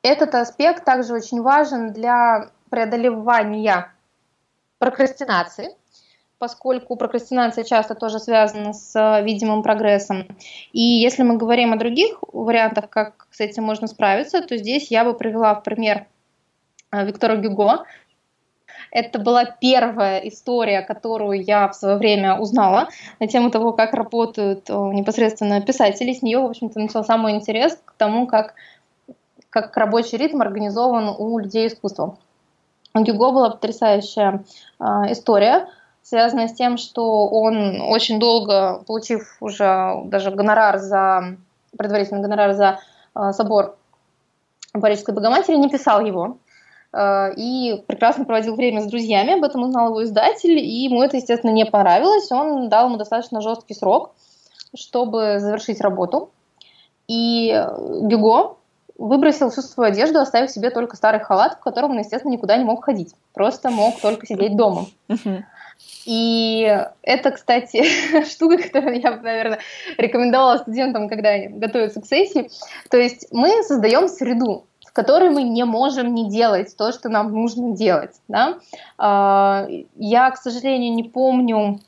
Этот 0.01 0.35
аспект 0.35 0.83
также 0.83 1.13
очень 1.13 1.41
важен 1.41 1.93
для 1.93 2.49
преодолевания 2.69 3.91
прокрастинации, 4.79 5.75
поскольку 6.37 6.95
прокрастинация 6.95 7.63
часто 7.63 7.95
тоже 7.95 8.19
связана 8.19 8.73
с 8.73 9.21
видимым 9.21 9.61
прогрессом. 9.61 10.25
И 10.71 10.81
если 10.81 11.23
мы 11.23 11.37
говорим 11.37 11.73
о 11.73 11.77
других 11.77 12.17
вариантах, 12.31 12.89
как 12.89 13.27
с 13.31 13.41
этим 13.41 13.63
можно 13.65 13.87
справиться, 13.87 14.41
то 14.41 14.57
здесь 14.57 14.89
я 14.89 15.03
бы 15.03 15.13
привела 15.13 15.53
в 15.53 15.63
пример 15.63 16.07
э, 16.91 17.05
Виктора 17.05 17.35
Гюго. 17.35 17.85
Это 18.91 19.19
была 19.19 19.45
первая 19.45 20.19
история, 20.19 20.81
которую 20.81 21.43
я 21.43 21.67
в 21.67 21.75
свое 21.75 21.97
время 21.97 22.39
узнала 22.39 22.87
на 23.19 23.27
тему 23.27 23.51
того, 23.51 23.73
как 23.73 23.93
работают 23.93 24.67
непосредственно 24.69 25.61
писатели. 25.61 26.13
С 26.13 26.23
нее, 26.23 26.39
в 26.39 26.45
общем-то, 26.45 26.79
начался 26.79 27.17
мой 27.17 27.33
интерес 27.33 27.77
к 27.85 27.93
тому, 27.97 28.25
как, 28.25 28.55
как 29.51 29.77
рабочий 29.77 30.17
ритм 30.17 30.41
организован 30.41 31.13
у 31.15 31.37
людей 31.37 31.67
искусства. 31.67 32.17
У 32.95 33.01
Гюго 33.01 33.31
была 33.31 33.49
потрясающая 33.51 34.43
э, 34.79 34.83
история, 35.11 35.69
связанная 36.01 36.47
с 36.47 36.53
тем, 36.53 36.77
что 36.77 37.27
он 37.27 37.81
очень 37.81 38.19
долго, 38.19 38.83
получив 38.87 39.37
уже 39.41 40.01
даже 40.05 40.31
гонорар 40.31 40.79
за 40.79 41.37
предварительный 41.77 42.21
гонорар 42.21 42.53
за 42.53 42.79
э, 43.15 43.31
собор 43.31 43.77
Парижской 44.73 45.13
Богоматери, 45.13 45.55
не 45.57 45.69
писал 45.69 46.03
его 46.03 46.37
э, 46.93 47.33
и 47.35 47.83
прекрасно 47.87 48.25
проводил 48.25 48.55
время 48.55 48.81
с 48.81 48.87
друзьями. 48.87 49.33
Об 49.37 49.43
этом 49.43 49.63
узнал 49.63 49.89
его 49.89 50.03
издатель, 50.03 50.57
и 50.57 50.83
ему 50.85 51.03
это, 51.03 51.17
естественно, 51.17 51.51
не 51.51 51.65
понравилось. 51.65 52.31
Он 52.31 52.69
дал 52.69 52.87
ему 52.87 52.97
достаточно 52.97 53.41
жесткий 53.41 53.75
срок, 53.75 54.15
чтобы 54.75 55.39
завершить 55.39 55.79
работу. 55.79 56.31
И 57.07 57.51
Гюго 58.01 58.57
выбросил 58.99 59.49
всю 59.49 59.61
свою 59.61 59.91
одежду, 59.91 60.19
оставив 60.19 60.51
себе 60.51 60.69
только 60.69 60.97
старый 60.97 61.21
халат, 61.21 61.53
в 61.53 61.63
котором 61.63 61.91
он, 61.91 61.99
естественно, 61.99 62.31
никуда 62.31 62.57
не 62.57 62.65
мог 62.65 62.83
ходить. 62.83 63.15
Просто 63.33 63.71
мог 63.71 63.99
только 63.99 64.27
сидеть 64.27 64.55
дома. 64.55 64.85
И 66.05 66.85
это, 67.01 67.31
кстати, 67.31 67.83
штука, 68.29 68.57
которую 68.57 68.99
я, 68.99 69.15
наверное, 69.15 69.59
рекомендовала 69.97 70.57
студентам, 70.57 71.07
когда 71.07 71.29
они 71.29 71.47
готовятся 71.47 72.01
к 72.01 72.05
сессии. 72.05 72.49
То 72.89 72.97
есть 72.97 73.27
мы 73.31 73.63
создаем 73.63 74.07
среду, 74.07 74.65
в 74.85 74.91
которой 74.91 75.29
мы 75.29 75.43
не 75.43 75.63
можем 75.63 76.13
не 76.13 76.29
делать 76.29 76.75
то, 76.75 76.91
что 76.91 77.09
нам 77.09 77.31
нужно 77.31 77.75
делать. 77.75 78.15
Да? 78.27 78.57
А, 78.97 79.67
я, 79.95 80.31
к 80.31 80.37
сожалению, 80.37 80.93
не 80.95 81.03
помню, 81.03 81.79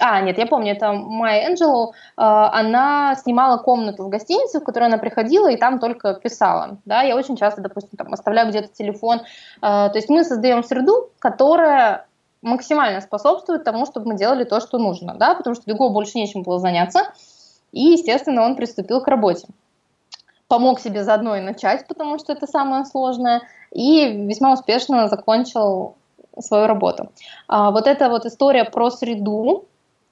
а, 0.00 0.20
нет, 0.20 0.36
я 0.36 0.46
помню, 0.46 0.72
это 0.72 0.92
Майя 0.92 1.48
Энджело, 1.48 1.94
она 2.16 3.14
снимала 3.16 3.56
комнату 3.56 4.04
в 4.04 4.10
гостинице, 4.10 4.60
в 4.60 4.64
которую 4.64 4.88
она 4.88 4.98
приходила 4.98 5.50
и 5.50 5.56
там 5.56 5.78
только 5.78 6.12
писала. 6.14 6.76
Да, 6.84 7.02
я 7.02 7.16
очень 7.16 7.36
часто, 7.36 7.62
допустим, 7.62 7.96
там 7.96 8.12
оставляю 8.12 8.50
где-то 8.50 8.68
телефон. 8.68 9.22
А, 9.62 9.88
то 9.88 9.96
есть 9.96 10.10
мы 10.10 10.24
создаем 10.24 10.62
среду, 10.62 11.10
которая 11.18 12.06
максимально 12.42 13.00
способствует 13.00 13.64
тому, 13.64 13.86
чтобы 13.86 14.08
мы 14.08 14.16
делали 14.16 14.44
то, 14.44 14.60
что 14.60 14.76
нужно, 14.76 15.14
да, 15.14 15.34
потому 15.34 15.54
что 15.54 15.64
Бего 15.64 15.88
больше 15.88 16.18
нечем 16.18 16.42
было 16.42 16.58
заняться, 16.58 17.12
и, 17.70 17.92
естественно, 17.92 18.42
он 18.42 18.56
приступил 18.56 19.00
к 19.00 19.08
работе. 19.08 19.46
Помог 20.48 20.80
себе 20.80 21.02
заодно 21.02 21.36
и 21.36 21.40
начать, 21.40 21.86
потому 21.86 22.18
что 22.18 22.34
это 22.34 22.46
самое 22.46 22.84
сложное, 22.84 23.40
и 23.70 24.26
весьма 24.26 24.52
успешно 24.52 25.08
закончил 25.08 25.94
свою 26.38 26.66
работу. 26.66 27.10
А 27.48 27.70
вот 27.70 27.86
эта 27.86 28.08
вот 28.08 28.24
история 28.26 28.64
про 28.64 28.90
среду, 28.90 29.66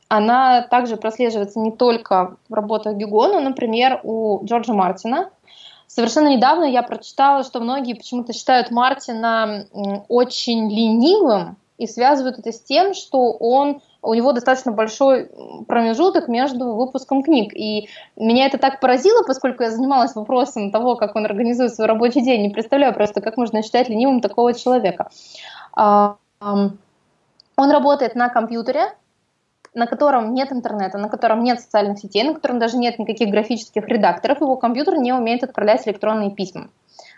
она 0.08 0.62
также 0.62 0.96
прослеживается 0.96 1.60
не 1.60 1.70
только 1.70 2.36
в 2.48 2.54
работах 2.54 2.96
Гюго, 2.96 3.28
но, 3.28 3.40
например, 3.40 4.00
у 4.02 4.44
Джорджа 4.44 4.72
Мартина. 4.72 5.30
Совершенно 5.86 6.28
недавно 6.28 6.64
я 6.64 6.82
прочитала, 6.82 7.42
что 7.42 7.60
многие 7.60 7.94
почему-то 7.94 8.32
считают 8.32 8.70
Мартина 8.70 9.66
очень 10.08 10.70
ленивым 10.70 11.56
и 11.78 11.86
связывают 11.86 12.38
это 12.38 12.52
с 12.52 12.60
тем, 12.60 12.94
что 12.94 13.32
он 13.32 13.80
у 14.02 14.14
него 14.14 14.32
достаточно 14.32 14.72
большой 14.72 15.30
промежуток 15.68 16.28
между 16.28 16.72
выпуском 16.74 17.22
книг. 17.22 17.52
И 17.54 17.88
меня 18.16 18.46
это 18.46 18.58
так 18.58 18.80
поразило, 18.80 19.22
поскольку 19.24 19.62
я 19.62 19.70
занималась 19.70 20.14
вопросом 20.14 20.70
того, 20.70 20.96
как 20.96 21.16
он 21.16 21.26
организует 21.26 21.74
свой 21.74 21.86
рабочий 21.86 22.22
день. 22.22 22.42
Не 22.42 22.50
представляю 22.50 22.94
просто, 22.94 23.20
как 23.20 23.36
можно 23.36 23.62
считать 23.62 23.88
ленивым 23.88 24.20
такого 24.20 24.54
человека. 24.54 25.10
Он 25.76 26.78
работает 27.56 28.14
на 28.14 28.30
компьютере, 28.30 28.94
на 29.74 29.86
котором 29.86 30.34
нет 30.34 30.50
интернета, 30.50 30.98
на 30.98 31.08
котором 31.08 31.44
нет 31.44 31.60
социальных 31.60 31.98
сетей, 31.98 32.24
на 32.24 32.34
котором 32.34 32.58
даже 32.58 32.76
нет 32.76 32.98
никаких 32.98 33.30
графических 33.30 33.86
редакторов, 33.86 34.40
его 34.40 34.56
компьютер 34.56 34.96
не 34.96 35.12
умеет 35.12 35.44
отправлять 35.44 35.86
электронные 35.86 36.30
письма. 36.30 36.70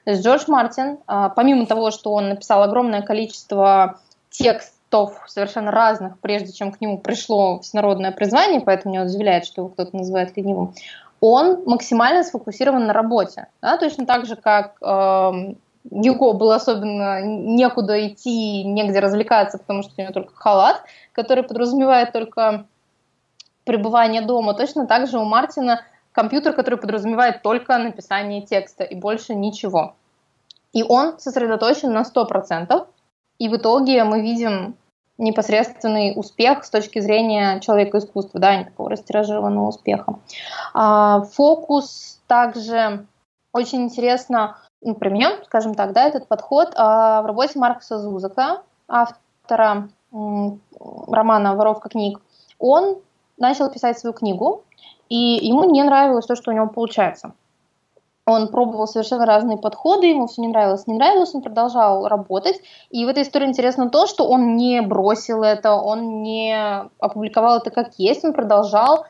То 0.04 0.10
есть 0.10 0.24
Джордж 0.24 0.44
Мартин, 0.48 0.98
а, 1.06 1.28
помимо 1.28 1.66
того, 1.66 1.90
что 1.90 2.12
он 2.12 2.28
написал 2.28 2.62
огромное 2.62 3.02
количество 3.02 4.00
текстов 4.92 5.22
совершенно 5.26 5.70
разных, 5.70 6.18
прежде 6.20 6.52
чем 6.52 6.70
к 6.70 6.80
нему 6.80 6.98
пришло 6.98 7.60
всенародное 7.60 8.12
призвание, 8.12 8.60
поэтому 8.60 8.94
меня 8.94 9.04
удивляет, 9.04 9.46
что 9.46 9.62
его 9.62 9.68
кто-то 9.70 9.96
называет 9.96 10.36
ленивым, 10.36 10.74
он 11.20 11.62
максимально 11.66 12.24
сфокусирован 12.24 12.86
на 12.86 12.92
работе. 12.92 13.46
Да? 13.62 13.78
Точно 13.78 14.06
так 14.06 14.26
же, 14.26 14.36
как 14.36 14.76
э, 14.82 15.54
Гюго 15.84 16.32
было 16.32 16.56
особенно 16.56 17.22
некуда 17.22 18.06
идти, 18.06 18.64
негде 18.64 19.00
развлекаться, 19.00 19.58
потому 19.58 19.82
что 19.82 19.92
у 19.96 20.02
него 20.02 20.12
только 20.12 20.34
халат, 20.34 20.82
который 21.12 21.44
подразумевает 21.44 22.12
только 22.12 22.66
пребывание 23.64 24.22
дома. 24.22 24.54
Точно 24.54 24.86
так 24.86 25.08
же 25.08 25.18
у 25.18 25.24
Мартина 25.24 25.80
компьютер, 26.10 26.54
который 26.54 26.78
подразумевает 26.78 27.42
только 27.42 27.78
написание 27.78 28.42
текста 28.42 28.84
и 28.84 28.96
больше 28.96 29.34
ничего. 29.34 29.94
И 30.72 30.82
он 30.82 31.18
сосредоточен 31.18 31.92
на 31.92 32.02
100%, 32.02 32.86
и 33.38 33.48
в 33.48 33.56
итоге 33.56 34.04
мы 34.04 34.22
видим 34.22 34.74
непосредственный 35.18 36.12
успех 36.16 36.64
с 36.64 36.70
точки 36.70 36.98
зрения 37.00 37.60
человека 37.60 37.98
искусства, 37.98 38.40
да, 38.40 38.56
не 38.56 38.64
такого 38.64 38.90
растиражированного 38.90 39.68
успеха. 39.68 40.18
А, 40.74 41.22
фокус 41.22 42.20
также 42.26 43.06
очень 43.52 43.82
интересно 43.82 44.58
ну, 44.80 44.94
применен, 44.94 45.44
скажем 45.44 45.74
так, 45.74 45.92
да, 45.92 46.06
этот 46.08 46.26
подход 46.26 46.72
а, 46.76 47.22
в 47.22 47.26
работе 47.26 47.58
Маркса 47.58 47.98
Зузака, 47.98 48.62
автора 48.88 49.88
романа 50.10 51.54
«Воровка 51.54 51.88
книг». 51.88 52.20
Он 52.58 52.98
начал 53.38 53.70
писать 53.70 53.98
свою 53.98 54.12
книгу, 54.12 54.64
и 55.08 55.16
ему 55.16 55.64
не 55.64 55.82
нравилось 55.82 56.26
то, 56.26 56.36
что 56.36 56.50
у 56.50 56.54
него 56.54 56.68
получается. 56.68 57.34
Он 58.26 58.48
пробовал 58.48 58.86
совершенно 58.86 59.26
разные 59.26 59.58
подходы, 59.58 60.06
ему 60.06 60.28
все 60.28 60.42
не 60.42 60.48
нравилось, 60.48 60.86
не 60.86 60.94
нравилось, 60.94 61.34
он 61.34 61.42
продолжал 61.42 62.06
работать. 62.06 62.60
И 62.90 63.04
в 63.04 63.08
этой 63.08 63.24
истории 63.24 63.48
интересно 63.48 63.90
то, 63.90 64.06
что 64.06 64.28
он 64.28 64.56
не 64.56 64.80
бросил 64.80 65.42
это, 65.42 65.74
он 65.74 66.22
не 66.22 66.56
опубликовал 67.00 67.58
это 67.58 67.70
как 67.70 67.94
есть, 67.98 68.24
он 68.24 68.32
продолжал 68.32 69.06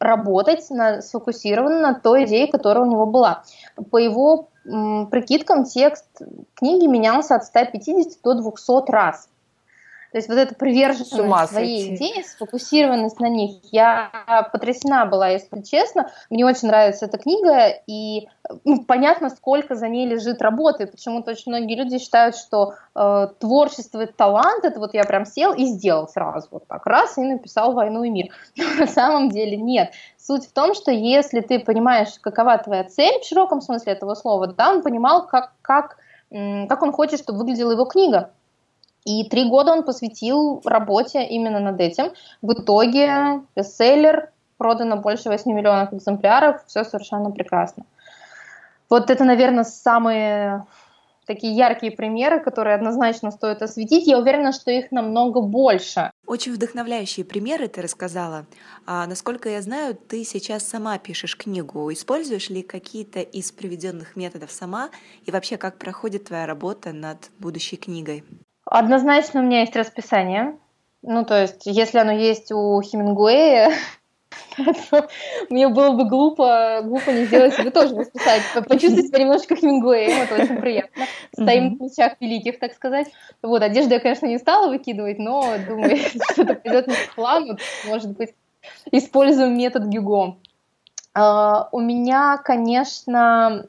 работать 0.00 0.68
на, 0.70 1.00
сфокусированно 1.00 1.80
на 1.80 1.94
той 1.94 2.24
идее, 2.24 2.48
которая 2.48 2.84
у 2.84 2.90
него 2.90 3.06
была. 3.06 3.44
По 3.90 3.98
его 3.98 4.48
м, 4.66 5.06
прикидкам 5.06 5.64
текст 5.64 6.04
книги 6.54 6.86
менялся 6.86 7.36
от 7.36 7.44
150 7.44 8.20
до 8.22 8.34
200 8.34 8.90
раз. 8.90 9.28
То 10.16 10.18
есть 10.18 10.30
вот 10.30 10.38
эта 10.38 10.54
приверженность 10.54 11.50
своей 11.50 11.94
идеи, 11.94 12.22
сфокусированность 12.22 13.20
на 13.20 13.28
них, 13.28 13.58
я 13.70 14.10
потрясена 14.50 15.04
была, 15.04 15.28
если 15.28 15.60
честно. 15.60 16.10
Мне 16.30 16.46
очень 16.46 16.68
нравится 16.68 17.04
эта 17.04 17.18
книга, 17.18 17.68
и 17.86 18.26
ну, 18.64 18.82
понятно, 18.84 19.28
сколько 19.28 19.74
за 19.74 19.88
ней 19.88 20.06
лежит 20.06 20.40
работы. 20.40 20.86
Почему-то 20.86 21.32
очень 21.32 21.52
многие 21.52 21.76
люди 21.76 21.98
считают, 21.98 22.34
что 22.34 22.72
э, 22.94 23.28
творчество 23.38 24.04
и 24.04 24.06
талант, 24.06 24.64
это 24.64 24.80
вот 24.80 24.94
я 24.94 25.04
прям 25.04 25.26
сел 25.26 25.52
и 25.52 25.66
сделал 25.66 26.08
сразу, 26.08 26.48
вот 26.50 26.66
так 26.66 26.86
раз, 26.86 27.18
и 27.18 27.20
написал 27.20 27.74
«Войну 27.74 28.02
и 28.02 28.08
мир». 28.08 28.28
Но 28.56 28.64
на 28.78 28.86
самом 28.86 29.28
деле 29.28 29.58
нет. 29.58 29.92
Суть 30.16 30.46
в 30.46 30.52
том, 30.52 30.72
что 30.72 30.90
если 30.90 31.40
ты 31.40 31.58
понимаешь, 31.58 32.18
какова 32.22 32.56
твоя 32.56 32.84
цель 32.84 33.20
в 33.20 33.26
широком 33.26 33.60
смысле 33.60 33.92
этого 33.92 34.14
слова, 34.14 34.46
да, 34.46 34.70
он 34.70 34.82
понимал, 34.82 35.26
как, 35.26 35.52
как, 35.60 35.98
как 36.30 36.82
он 36.82 36.92
хочет, 36.92 37.20
чтобы 37.20 37.40
выглядела 37.40 37.72
его 37.72 37.84
книга. 37.84 38.30
И 39.06 39.22
три 39.28 39.48
года 39.48 39.72
он 39.72 39.84
посвятил 39.84 40.60
работе 40.64 41.24
именно 41.24 41.60
над 41.60 41.80
этим. 41.80 42.12
В 42.42 42.52
итоге 42.52 43.40
бестселлер, 43.54 44.32
продано 44.58 44.96
больше 44.96 45.28
8 45.28 45.52
миллионов 45.52 45.92
экземпляров, 45.92 46.66
все 46.66 46.82
совершенно 46.82 47.30
прекрасно. 47.30 47.84
Вот 48.90 49.08
это, 49.08 49.22
наверное, 49.22 49.62
самые 49.62 50.66
такие 51.24 51.54
яркие 51.54 51.92
примеры, 51.92 52.40
которые 52.40 52.74
однозначно 52.74 53.30
стоит 53.30 53.62
осветить. 53.62 54.08
Я 54.08 54.18
уверена, 54.18 54.50
что 54.50 54.72
их 54.72 54.90
намного 54.90 55.40
больше. 55.40 56.10
Очень 56.26 56.54
вдохновляющие 56.54 57.24
примеры 57.24 57.68
ты 57.68 57.82
рассказала. 57.82 58.46
А, 58.86 59.06
насколько 59.06 59.48
я 59.48 59.62
знаю, 59.62 59.94
ты 59.94 60.24
сейчас 60.24 60.66
сама 60.66 60.98
пишешь 60.98 61.36
книгу. 61.36 61.92
Используешь 61.92 62.50
ли 62.50 62.62
какие-то 62.62 63.20
из 63.20 63.52
приведенных 63.52 64.16
методов 64.16 64.50
сама? 64.50 64.90
И 65.24 65.30
вообще, 65.30 65.56
как 65.58 65.78
проходит 65.78 66.24
твоя 66.24 66.46
работа 66.46 66.92
над 66.92 67.30
будущей 67.38 67.76
книгой? 67.76 68.24
Однозначно 68.66 69.40
у 69.40 69.44
меня 69.44 69.60
есть 69.60 69.76
расписание. 69.76 70.56
Ну, 71.02 71.24
то 71.24 71.40
есть, 71.40 71.62
если 71.64 71.98
оно 71.98 72.12
есть 72.12 72.50
у 72.52 72.80
Хемингуэя, 72.82 73.72
Мне 75.50 75.68
было 75.68 75.92
бы 75.92 76.08
глупо, 76.08 76.80
глупо 76.82 77.10
не 77.10 77.24
сделать, 77.26 77.58
вы 77.58 77.70
тоже 77.70 77.94
расписать, 77.94 78.42
почувствовать 78.66 79.06
себя 79.06 79.20
немножечко 79.20 79.56
Хемингуэем, 79.56 80.22
это 80.22 80.42
очень 80.42 80.56
приятно. 80.60 81.04
Стоим 81.32 81.74
в 81.74 81.78
плечах 81.78 82.14
великих, 82.20 82.58
так 82.58 82.74
сказать. 82.74 83.08
Вот, 83.42 83.62
одежду 83.62 83.94
я, 83.94 84.00
конечно, 84.00 84.26
не 84.26 84.38
стала 84.38 84.68
выкидывать, 84.68 85.18
но 85.18 85.56
думаю, 85.66 85.96
что-то 86.32 86.54
пойдет 86.54 86.86
не 86.86 86.94
по 86.94 87.14
плану, 87.14 87.58
может 87.86 88.16
быть, 88.16 88.34
используем 88.90 89.56
метод 89.56 89.84
Гюго. 89.84 90.36
Uh, 91.16 91.68
у 91.72 91.80
меня, 91.80 92.36
конечно, 92.36 93.64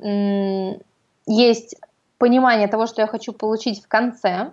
есть 1.25 1.75
понимание 2.17 2.67
того, 2.67 2.87
что 2.87 3.01
я 3.01 3.07
хочу 3.07 3.31
получить 3.31 3.83
в 3.83 3.87
конце, 3.87 4.51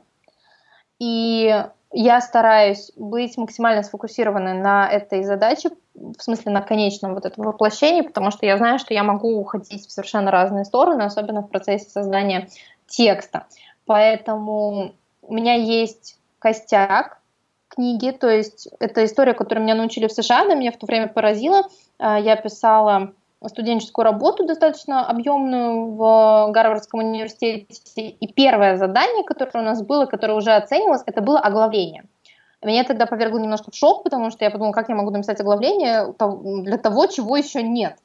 и 1.05 1.64
я 1.93 2.21
стараюсь 2.23 2.90
быть 2.97 3.37
максимально 3.37 3.83
сфокусированной 3.83 4.55
на 4.55 4.88
этой 4.88 5.23
задаче, 5.23 5.69
в 5.95 6.19
смысле 6.19 6.51
на 6.51 6.62
конечном 6.62 7.12
вот 7.12 7.27
этом 7.27 7.45
воплощении, 7.45 8.01
потому 8.01 8.31
что 8.31 8.47
я 8.47 8.57
знаю, 8.57 8.79
что 8.79 8.95
я 8.95 9.05
могу 9.05 9.38
уходить 9.38 9.87
в 9.87 9.93
совершенно 9.93 10.31
разные 10.31 10.64
стороны, 10.64 11.03
особенно 11.03 11.43
в 11.43 11.51
процессе 11.51 11.90
создания 11.90 12.49
текста. 12.87 13.47
Поэтому 13.85 14.95
у 15.21 15.35
меня 15.35 15.55
есть 15.55 16.19
костяк 16.38 17.21
книги, 17.69 18.11
то 18.11 18.31
есть 18.31 18.69
это 18.81 19.05
история, 19.05 19.35
которую 19.35 19.64
меня 19.64 19.75
научили 19.75 20.07
в 20.07 20.12
США, 20.12 20.43
она 20.43 20.55
меня 20.55 20.73
в 20.73 20.79
то 20.79 20.87
время 20.87 21.09
поразила. 21.09 21.64
А, 21.99 22.19
я 22.19 22.37
писала 22.37 23.12
студенческую 23.47 24.05
работу 24.05 24.47
достаточно 24.47 25.07
объемную 25.07 25.92
в 25.94 26.51
Гарвардском 26.53 27.01
университете. 27.01 28.09
И 28.09 28.33
первое 28.33 28.77
задание, 28.77 29.25
которое 29.25 29.61
у 29.61 29.66
нас 29.66 29.83
было, 29.83 30.07
которое 30.07 30.35
уже 30.35 30.53
оценивалось, 30.53 31.03
это 31.07 31.20
было 31.20 31.38
оглавление. 31.40 32.05
Меня 32.62 32.85
тогда 32.85 33.05
повергло 33.05 33.38
немножко 33.38 33.70
в 33.70 33.75
шок, 33.75 34.05
потому 34.05 34.31
что 34.31 34.44
я 34.44 34.51
подумала, 34.51 34.73
как 34.73 34.88
я 34.88 34.94
могу 34.94 35.11
написать 35.11 35.40
оглавление 35.40 36.14
для 36.62 36.79
того, 36.79 37.07
чего 37.07 37.37
еще 37.37 37.62
нет. 37.62 37.99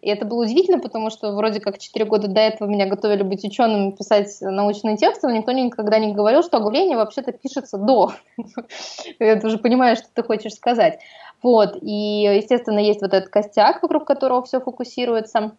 И 0.00 0.08
это 0.08 0.24
было 0.24 0.44
удивительно, 0.44 0.78
потому 0.78 1.10
что 1.10 1.32
вроде 1.32 1.60
как 1.60 1.78
4 1.78 2.04
года 2.04 2.28
до 2.28 2.40
этого 2.40 2.68
меня 2.68 2.86
готовили 2.86 3.22
быть 3.22 3.44
ученым, 3.44 3.92
писать 3.92 4.36
научные 4.40 4.96
тексты, 4.96 5.26
но 5.26 5.34
никто 5.34 5.52
никогда 5.52 5.98
не 5.98 6.12
говорил, 6.12 6.42
что 6.42 6.58
оглавление 6.58 6.96
вообще-то 6.96 7.32
пишется 7.32 7.78
до. 7.78 8.12
Ты 9.18 9.40
уже 9.44 9.58
понимаешь, 9.58 9.98
что 9.98 10.08
ты 10.14 10.22
хочешь 10.22 10.54
сказать. 10.54 11.00
Вот, 11.42 11.78
и, 11.80 12.22
естественно, 12.36 12.78
есть 12.78 13.00
вот 13.00 13.12
этот 13.12 13.30
костяк, 13.30 13.82
вокруг 13.82 14.04
которого 14.04 14.42
все 14.42 14.60
фокусируется. 14.60 15.52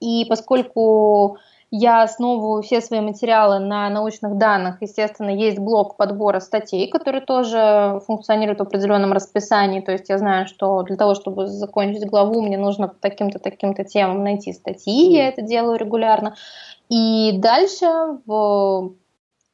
И 0.00 0.24
поскольку 0.28 1.38
я 1.70 2.02
основываю 2.02 2.62
все 2.62 2.80
свои 2.80 3.00
материалы 3.00 3.60
на 3.60 3.88
научных 3.90 4.36
данных. 4.36 4.78
Естественно, 4.80 5.30
есть 5.30 5.58
блок 5.58 5.96
подбора 5.96 6.40
статей, 6.40 6.88
который 6.88 7.20
тоже 7.20 8.00
функционирует 8.06 8.58
в 8.58 8.62
определенном 8.62 9.12
расписании. 9.12 9.80
То 9.80 9.92
есть 9.92 10.08
я 10.08 10.18
знаю, 10.18 10.46
что 10.46 10.82
для 10.82 10.96
того, 10.96 11.14
чтобы 11.14 11.46
закончить 11.46 12.06
главу, 12.06 12.42
мне 12.42 12.58
нужно 12.58 12.88
по 12.88 12.96
таким-то, 12.96 13.38
таким-то 13.38 13.84
темам 13.84 14.24
найти 14.24 14.52
статьи. 14.52 15.12
Я 15.12 15.28
это 15.28 15.42
делаю 15.42 15.78
регулярно. 15.78 16.34
И 16.88 17.38
дальше 17.38 17.86
в 18.26 18.92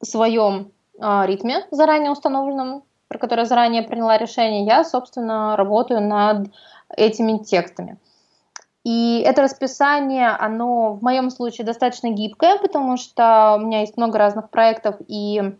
своем 0.01 0.71
а, 0.99 1.25
ритме, 1.27 1.67
заранее 1.69 2.11
установленном, 2.11 2.83
про 3.07 3.19
который 3.19 3.41
я 3.41 3.45
заранее 3.45 3.83
приняла 3.83 4.17
решение, 4.17 4.65
я, 4.65 4.83
собственно, 4.83 5.55
работаю 5.55 6.01
над 6.01 6.47
этими 6.89 7.37
текстами. 7.37 7.97
И 8.87 9.19
это 9.19 9.41
расписание, 9.41 10.29
оно 10.29 10.93
в 10.93 11.03
моем 11.03 11.29
случае 11.29 11.67
достаточно 11.67 12.09
гибкое, 12.09 12.57
потому 12.57 12.95
что 12.95 13.57
у 13.57 13.59
меня 13.59 13.81
есть 13.81 13.97
много 13.97 14.17
разных 14.17 14.49
проектов, 14.49 14.95
и 15.09 15.57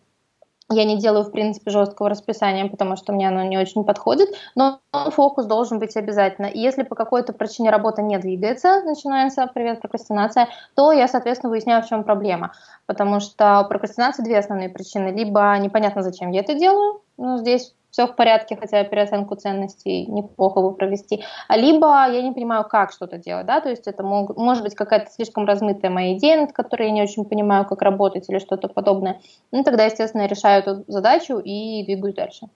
я 0.69 0.85
не 0.85 0.97
делаю, 0.97 1.25
в 1.25 1.31
принципе, 1.33 1.69
жесткого 1.69 2.07
расписания, 2.07 2.69
потому 2.69 2.95
что 2.95 3.11
мне 3.11 3.27
оно 3.27 3.43
не 3.43 3.57
очень 3.57 3.83
подходит, 3.83 4.29
но 4.55 4.79
фокус 5.11 5.45
должен 5.45 5.77
быть 5.77 5.97
обязательно. 5.97 6.45
И 6.45 6.57
если 6.59 6.83
по 6.83 6.95
какой-то 6.95 7.33
причине 7.33 7.69
работа 7.69 8.01
не 8.01 8.17
двигается, 8.17 8.81
начинается, 8.85 9.51
привет, 9.53 9.81
прокрастинация, 9.81 10.47
то 10.75 10.93
я, 10.93 11.09
соответственно, 11.09 11.49
выясняю, 11.49 11.83
в 11.83 11.87
чем 11.89 12.05
проблема. 12.05 12.53
Потому 12.85 13.19
что 13.19 13.59
у 13.59 13.67
прокрастинации 13.67 14.23
две 14.23 14.37
основные 14.37 14.69
причины. 14.69 15.09
Либо 15.09 15.53
непонятно, 15.59 16.01
зачем 16.01 16.31
я 16.31 16.39
это 16.39 16.53
делаю, 16.53 17.01
ну, 17.17 17.37
здесь 17.39 17.73
все 17.97 18.05
в 18.05 18.15
порядке, 18.15 18.55
хотя 18.55 18.83
переоценку 18.83 19.35
ценностей 19.35 20.05
неплохо 20.05 20.61
бы 20.61 20.75
провести, 20.75 21.23
а 21.47 21.57
либо 21.57 21.87
я 21.87 22.21
не 22.21 22.31
понимаю, 22.31 22.63
как 22.63 22.91
что-то 22.91 23.17
делать, 23.17 23.47
да, 23.47 23.59
то 23.59 23.69
есть 23.69 23.87
это 23.87 24.03
мог, 24.03 24.37
может 24.37 24.63
быть 24.63 24.75
какая-то 24.75 25.09
слишком 25.09 25.47
размытая 25.47 25.89
моя 25.89 26.15
идея, 26.15 26.41
над 26.41 26.53
которой 26.53 26.89
я 26.89 26.93
не 26.93 27.01
очень 27.01 27.25
понимаю, 27.25 27.65
как 27.65 27.81
работать 27.81 28.29
или 28.29 28.37
что-то 28.37 28.67
подобное, 28.67 29.19
ну 29.51 29.63
тогда, 29.63 29.85
естественно, 29.85 30.21
я 30.21 30.27
решаю 30.27 30.61
эту 30.61 30.83
задачу 30.87 31.39
и 31.39 31.83
двигаюсь 31.85 32.13
дальше. 32.13 32.47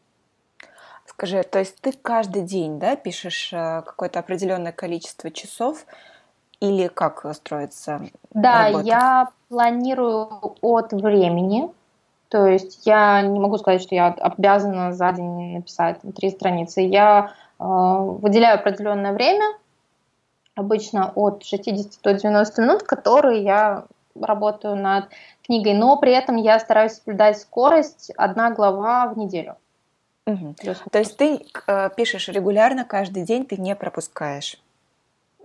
Скажи, 1.08 1.41
то 1.41 1.58
есть 1.58 1.82
ты 1.82 1.91
каждый 1.91 2.43
день, 2.43 2.77
да, 2.77 2.95
пишешь 2.95 3.51
э, 3.51 3.82
какое-то 3.84 4.19
определенное 4.19 4.71
количество 4.71 5.32
часов, 5.32 5.88
или 6.60 6.88
как 6.88 7.25
строится 7.34 8.01
Да, 8.30 8.67
работа? 8.67 8.86
я 8.86 9.27
планирую 9.49 10.56
от 10.62 10.93
времени, 10.93 11.71
то 12.31 12.45
есть 12.45 12.85
я 12.85 13.21
не 13.21 13.39
могу 13.41 13.57
сказать, 13.57 13.81
что 13.81 13.93
я 13.93 14.07
обязана 14.07 14.93
за 14.93 15.11
день 15.11 15.55
написать 15.55 15.99
три 16.15 16.29
страницы. 16.29 16.79
Я 16.79 17.33
э, 17.59 17.63
выделяю 17.65 18.55
определенное 18.55 19.11
время, 19.11 19.45
обычно 20.55 21.11
от 21.13 21.43
60 21.43 22.01
до 22.01 22.13
90 22.13 22.61
минут, 22.61 22.83
которые 22.83 23.43
я 23.43 23.83
работаю 24.15 24.77
над 24.77 25.09
книгой, 25.43 25.73
но 25.73 25.97
при 25.97 26.13
этом 26.13 26.37
я 26.37 26.57
стараюсь 26.59 26.93
соблюдать 26.93 27.37
скорость 27.37 28.11
одна 28.15 28.51
глава 28.51 29.07
в 29.07 29.17
неделю. 29.17 29.57
Угу. 30.25 30.55
То 30.89 30.99
есть 30.99 31.17
ты 31.17 31.45
э, 31.67 31.89
пишешь 31.97 32.29
регулярно 32.29 32.85
каждый 32.85 33.23
день, 33.23 33.45
ты 33.45 33.57
не 33.57 33.75
пропускаешь? 33.75 34.57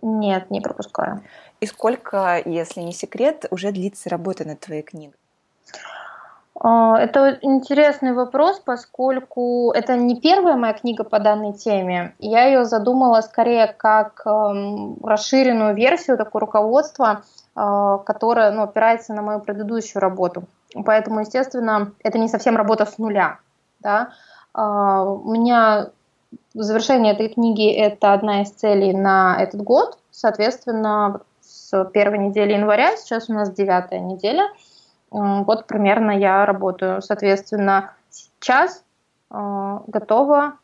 Нет, 0.03 0.53
не 0.53 0.61
пропускаю. 0.61 1.25
И 1.59 1.67
сколько, 1.67 2.41
если 2.45 2.83
не 2.83 2.93
секрет, 2.93 3.47
уже 3.51 3.73
длится 3.73 4.09
работа 4.09 4.45
над 4.45 4.61
твоей 4.61 4.83
книгой? 4.83 5.19
А, 6.59 6.99
это 6.99 7.39
интересный 7.43 8.13
вопрос, 8.13 8.61
поскольку 8.65 9.73
это 9.73 9.97
не 9.97 10.21
первая 10.21 10.57
моя 10.57 10.73
книга 10.73 11.05
по 11.05 11.19
данной 11.19 11.53
теме. 11.53 12.15
Я 12.19 12.47
ее 12.47 12.65
задумала 12.65 13.21
скорее 13.21 13.67
как 13.67 14.23
эм, 14.27 14.97
расширенную 15.03 15.75
версию, 15.75 16.17
такое 16.17 16.41
руководство, 16.41 17.23
э, 17.55 17.99
которое 18.07 18.51
ну, 18.53 18.63
опирается 18.63 19.13
на 19.13 19.23
мою 19.23 19.41
предыдущую 19.41 20.01
работу. 20.01 20.45
Поэтому, 20.85 21.21
естественно, 21.21 21.93
это 22.03 22.19
не 22.19 22.29
совсем 22.29 22.57
работа 22.57 22.87
с 22.87 22.99
нуля. 22.99 23.39
Да? 23.81 24.11
А, 24.55 25.05
у 25.05 25.31
меня 25.31 25.91
завершение 26.55 27.13
этой 27.13 27.29
книги– 27.29 27.71
это 27.73 28.15
одна 28.15 28.43
из 28.43 28.51
целей 28.51 28.95
на 28.95 29.37
этот 29.39 29.63
год. 29.63 29.99
Соответственно, 30.11 31.21
с 31.41 31.85
первой 31.93 32.19
недели 32.19 32.55
января, 32.55 32.97
сейчас 32.97 33.29
у 33.29 33.35
нас 33.35 33.53
девятая 33.53 34.01
неделя– 34.01 34.49
вот 35.11 35.67
примерно 35.67 36.11
я 36.11 36.45
работаю. 36.47 37.03
Соответственно, 37.03 37.95
сейчас 38.11 38.85
э, 39.31 39.79
готово 39.87 40.59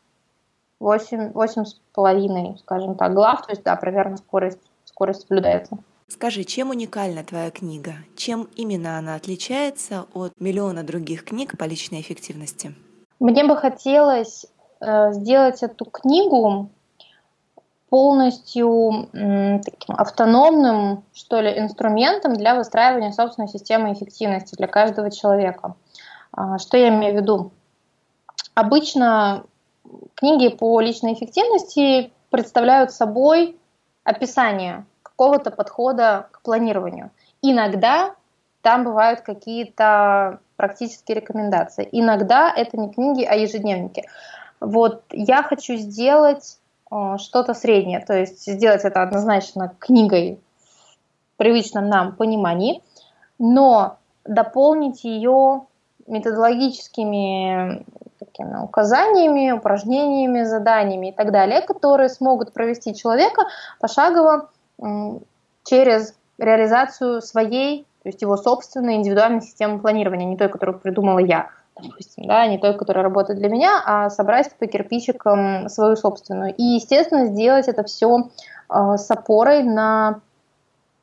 8, 0.79 1.31
8 1.31 1.65
с 1.65 1.79
половиной, 1.93 2.57
скажем 2.59 2.95
так, 2.95 3.13
глав. 3.13 3.45
То 3.45 3.51
есть, 3.51 3.63
да, 3.63 3.75
примерно 3.75 4.17
скорость, 4.17 4.59
скорость 4.85 5.21
соблюдается. 5.21 5.77
Скажи, 6.07 6.43
чем 6.43 6.69
уникальна 6.69 7.23
твоя 7.23 7.49
книга? 7.49 7.93
Чем 8.15 8.47
именно 8.55 8.97
она 8.97 9.15
отличается 9.15 10.05
от 10.13 10.33
миллиона 10.39 10.83
других 10.83 11.23
книг 11.23 11.57
по 11.57 11.63
личной 11.63 12.01
эффективности? 12.01 12.75
Мне 13.19 13.45
бы 13.45 13.55
хотелось 13.55 14.45
э, 14.81 15.13
сделать 15.13 15.63
эту 15.63 15.85
книгу 15.85 16.69
полностью 17.93 19.07
таким 19.11 19.95
автономным, 19.95 21.03
что 21.13 21.39
ли, 21.41 21.59
инструментом 21.59 22.33
для 22.33 22.55
выстраивания 22.55 23.11
собственной 23.11 23.47
системы 23.47 23.93
эффективности 23.93 24.55
для 24.55 24.65
каждого 24.65 25.11
человека. 25.11 25.75
А, 26.31 26.57
что 26.57 26.75
я 26.75 26.89
имею 26.89 27.13
в 27.13 27.17
виду? 27.17 27.51
Обычно 28.55 29.43
книги 30.15 30.47
по 30.47 30.81
личной 30.81 31.13
эффективности 31.13 32.11
представляют 32.31 32.91
собой 32.91 33.59
описание 34.03 34.87
какого-то 35.03 35.51
подхода 35.51 36.29
к 36.31 36.41
планированию. 36.41 37.11
Иногда 37.43 38.15
там 38.63 38.85
бывают 38.85 39.21
какие-то 39.21 40.39
практические 40.55 41.17
рекомендации. 41.17 41.87
Иногда 41.91 42.51
это 42.51 42.75
не 42.75 42.91
книги, 42.91 43.23
а 43.23 43.35
ежедневники. 43.35 44.03
Вот 44.59 45.03
я 45.11 45.43
хочу 45.43 45.75
сделать 45.75 46.57
что-то 47.17 47.53
среднее, 47.53 47.99
то 47.99 48.13
есть 48.13 48.45
сделать 48.45 48.83
это 48.83 49.01
однозначно 49.01 49.73
книгой 49.79 50.39
в 51.33 51.37
привычном 51.37 51.87
нам 51.87 52.15
понимании, 52.15 52.81
но 53.39 53.97
дополнить 54.25 55.03
ее 55.03 55.63
методологическими 56.07 57.85
такими 58.19 58.63
указаниями, 58.63 59.51
упражнениями, 59.51 60.43
заданиями 60.43 61.09
и 61.09 61.11
так 61.11 61.31
далее, 61.31 61.61
которые 61.61 62.09
смогут 62.09 62.53
провести 62.53 62.95
человека 62.95 63.43
пошагово 63.79 64.49
через 65.63 66.15
реализацию 66.37 67.21
своей, 67.21 67.85
то 68.03 68.09
есть 68.09 68.21
его 68.21 68.37
собственной 68.37 68.95
индивидуальной 68.95 69.41
системы 69.41 69.79
планирования, 69.79 70.25
не 70.25 70.37
той, 70.37 70.49
которую 70.49 70.79
придумала 70.79 71.19
я. 71.19 71.49
Допустим, 71.79 72.25
да, 72.25 72.45
не 72.47 72.57
той, 72.57 72.77
которая 72.77 73.03
работает 73.03 73.39
для 73.39 73.49
меня, 73.49 73.81
а 73.85 74.09
собрать 74.09 74.53
по 74.57 74.67
кирпичикам 74.67 75.69
свою 75.69 75.95
собственную. 75.95 76.53
И, 76.55 76.63
естественно, 76.63 77.25
сделать 77.27 77.67
это 77.67 77.83
все 77.83 78.29
э, 78.69 78.97
с 78.97 79.09
опорой 79.09 79.63
на 79.63 80.21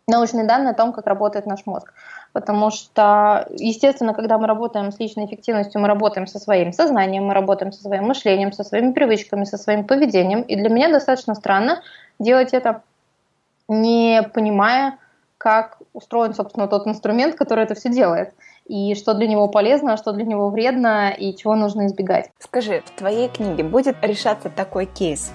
научные 0.07 0.45
данные 0.45 0.73
о 0.73 0.75
том, 0.75 0.93
как 0.93 1.07
работает 1.07 1.47
наш 1.47 1.67
мозг. 1.67 1.93
Потому 2.33 2.71
что, 2.71 3.49
естественно, 3.51 4.15
когда 4.15 4.39
мы 4.39 4.47
работаем 4.47 4.93
с 4.93 5.01
личной 5.01 5.27
эффективностью, 5.27 5.81
мы 5.81 5.89
работаем 5.89 6.27
со 6.27 6.39
своим 6.39 6.73
сознанием, 6.73 7.25
мы 7.25 7.35
работаем 7.35 7.73
со 7.73 7.83
своим 7.83 8.05
мышлением, 8.05 8.53
со 8.53 8.63
своими 8.63 8.93
привычками, 8.93 9.45
со 9.45 9.57
своим 9.57 9.85
поведением. 9.85 10.43
И 10.43 10.55
для 10.55 10.69
меня 10.69 10.91
достаточно 10.91 11.35
странно 11.35 11.83
делать 12.21 12.53
это, 12.53 12.83
не 13.69 14.23
понимая, 14.35 14.99
как 15.39 15.79
устроен, 15.93 16.35
собственно, 16.35 16.69
тот 16.69 16.87
инструмент, 16.87 17.35
который 17.35 17.65
это 17.65 17.75
все 17.75 17.89
делает 17.89 18.33
и 18.71 18.95
что 18.95 19.15
для 19.15 19.27
него 19.27 19.49
полезно, 19.49 19.95
а 19.95 19.97
что 19.97 20.13
для 20.13 20.25
него 20.25 20.49
вредно, 20.49 21.11
и 21.11 21.35
чего 21.35 21.57
нужно 21.57 21.89
избегать. 21.89 22.31
Скажи, 22.39 22.85
в 22.87 22.97
твоей 22.97 23.29
книге 23.29 23.65
будет 23.65 23.97
решаться 24.01 24.49
такой 24.49 24.87
кейс? 24.87 25.33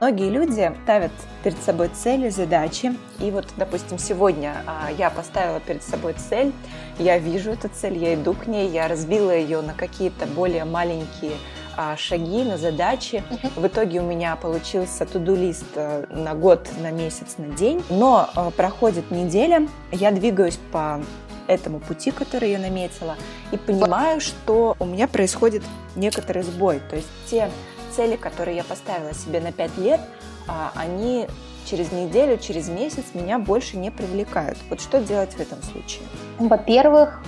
Многие 0.00 0.30
люди 0.30 0.72
ставят 0.82 1.12
перед 1.44 1.58
собой 1.62 1.90
цели, 1.94 2.28
задачи. 2.28 2.92
И 3.20 3.30
вот, 3.30 3.46
допустим, 3.56 3.98
сегодня 3.98 4.56
а, 4.66 4.90
я 4.98 5.10
поставила 5.10 5.60
перед 5.60 5.84
собой 5.84 6.14
цель, 6.14 6.52
я 6.98 7.18
вижу 7.18 7.52
эту 7.52 7.68
цель, 7.68 7.96
я 7.98 8.14
иду 8.14 8.34
к 8.34 8.48
ней, 8.48 8.68
я 8.68 8.88
разбила 8.88 9.30
ее 9.30 9.60
на 9.60 9.74
какие-то 9.74 10.26
более 10.26 10.64
маленькие 10.64 11.34
а, 11.76 11.96
шаги, 11.96 12.42
на 12.42 12.56
задачи. 12.56 13.22
В 13.54 13.64
итоге 13.64 14.00
у 14.00 14.04
меня 14.04 14.34
получился 14.34 15.06
туду-лист 15.06 15.66
э, 15.76 16.06
на 16.10 16.34
год, 16.34 16.68
на 16.80 16.90
месяц, 16.90 17.36
на 17.38 17.46
день. 17.54 17.80
Но 17.88 18.28
э, 18.34 18.50
проходит 18.56 19.12
неделя, 19.12 19.68
я 19.92 20.10
двигаюсь 20.10 20.58
по 20.72 21.00
этому 21.46 21.80
пути, 21.80 22.10
который 22.10 22.50
я 22.50 22.58
наметила, 22.58 23.16
и 23.50 23.56
понимаю, 23.56 24.20
что 24.20 24.76
у 24.78 24.84
меня 24.84 25.08
происходит 25.08 25.62
некоторый 25.96 26.42
сбой. 26.42 26.80
То 26.90 26.96
есть 26.96 27.08
те 27.26 27.50
цели, 27.94 28.16
которые 28.16 28.56
я 28.56 28.64
поставила 28.64 29.14
себе 29.14 29.40
на 29.40 29.52
5 29.52 29.78
лет, 29.78 30.00
а, 30.48 30.72
они 30.74 31.26
через 31.64 31.92
неделю, 31.92 32.38
через 32.38 32.68
месяц 32.68 33.04
меня 33.14 33.38
больше 33.38 33.76
не 33.76 33.90
привлекают. 33.90 34.58
Вот 34.68 34.80
что 34.80 35.00
делать 35.00 35.34
в 35.34 35.40
этом 35.40 35.62
случае? 35.62 36.02
Во-первых, 36.38 37.22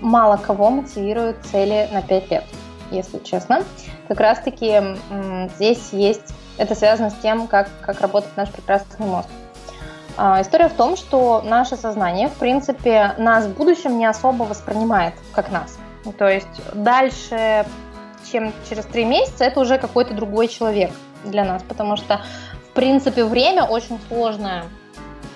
мало 0.00 0.36
кого 0.36 0.70
мотивируют 0.70 1.38
цели 1.50 1.88
на 1.92 2.02
5 2.02 2.30
лет, 2.30 2.44
если 2.90 3.18
честно. 3.18 3.64
Как 4.08 4.20
раз-таки 4.20 4.80
здесь 5.56 5.88
есть, 5.92 6.34
это 6.58 6.74
связано 6.74 7.10
с 7.10 7.14
тем, 7.14 7.48
как, 7.48 7.68
как 7.82 8.00
работает 8.00 8.36
наш 8.36 8.50
прекрасный 8.50 9.06
мозг. 9.06 9.28
А, 10.16 10.40
история 10.40 10.68
в 10.68 10.74
том, 10.74 10.96
что 10.96 11.42
наше 11.44 11.76
сознание, 11.76 12.28
в 12.28 12.34
принципе, 12.34 13.14
нас 13.18 13.46
в 13.46 13.54
будущем 13.54 13.98
не 13.98 14.06
особо 14.06 14.44
воспринимает 14.44 15.14
как 15.32 15.50
нас. 15.50 15.78
То 16.18 16.28
есть 16.28 16.46
дальше, 16.72 17.66
чем 18.30 18.52
через 18.68 18.84
три 18.86 19.04
месяца, 19.04 19.44
это 19.44 19.60
уже 19.60 19.78
какой-то 19.78 20.14
другой 20.14 20.48
человек 20.48 20.90
для 21.24 21.44
нас, 21.44 21.62
потому 21.62 21.96
что, 21.96 22.20
в 22.70 22.74
принципе, 22.74 23.24
время 23.24 23.64
очень 23.64 23.98
сложная 24.08 24.64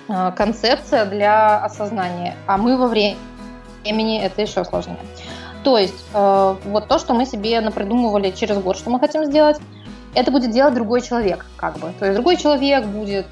а, 0.09 0.31
концепция 0.31 1.05
для 1.05 1.59
осознания, 1.59 2.37
а 2.47 2.57
мы 2.57 2.77
во 2.77 2.87
времени 2.87 4.21
это 4.21 4.41
еще 4.41 4.65
сложнее. 4.65 4.99
То 5.63 5.77
есть 5.77 6.07
э, 6.15 6.57
вот 6.65 6.89
то, 6.89 6.99
что 6.99 7.13
мы 7.13 7.27
себе 7.27 7.61
напридумывали 7.61 8.31
через 8.31 8.57
год, 8.57 8.79
что 8.79 8.89
мы 8.89 8.99
хотим 8.99 9.27
сделать, 9.27 9.59
это 10.15 10.31
будет 10.31 10.53
делать 10.53 10.75
другой 10.75 11.03
человек, 11.03 11.45
как 11.57 11.79
бы. 11.79 11.93
То 11.99 12.07
есть 12.07 12.15
другой 12.15 12.39
человек 12.39 12.87
будет 12.87 13.27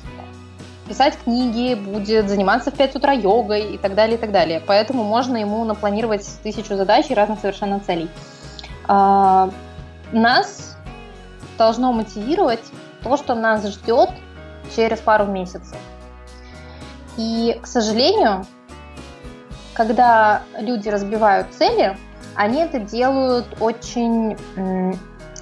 писать 0.88 1.18
книги, 1.22 1.74
будет 1.74 2.28
заниматься 2.28 2.70
в 2.70 2.74
5 2.74 2.96
утра 2.96 3.12
йогой 3.12 3.74
и 3.74 3.78
так 3.78 3.94
далее, 3.94 4.16
и 4.16 4.20
так 4.20 4.32
далее. 4.32 4.62
Поэтому 4.66 5.04
можно 5.04 5.36
ему 5.36 5.64
напланировать 5.64 6.26
тысячу 6.42 6.76
задач 6.76 7.06
и 7.10 7.14
разных 7.14 7.40
совершенно 7.40 7.78
целей. 7.80 8.08
А, 8.86 9.50
нас 10.12 10.76
должно 11.58 11.92
мотивировать 11.92 12.64
то, 13.02 13.16
что 13.16 13.34
нас 13.34 13.66
ждет 13.66 14.10
через 14.74 14.98
пару 14.98 15.26
месяцев. 15.26 15.76
И, 17.16 17.58
к 17.62 17.66
сожалению, 17.66 18.46
когда 19.74 20.42
люди 20.58 20.88
разбивают 20.88 21.52
цели, 21.52 21.96
они 22.34 22.60
это 22.60 22.78
делают 22.78 23.46
очень 23.60 24.36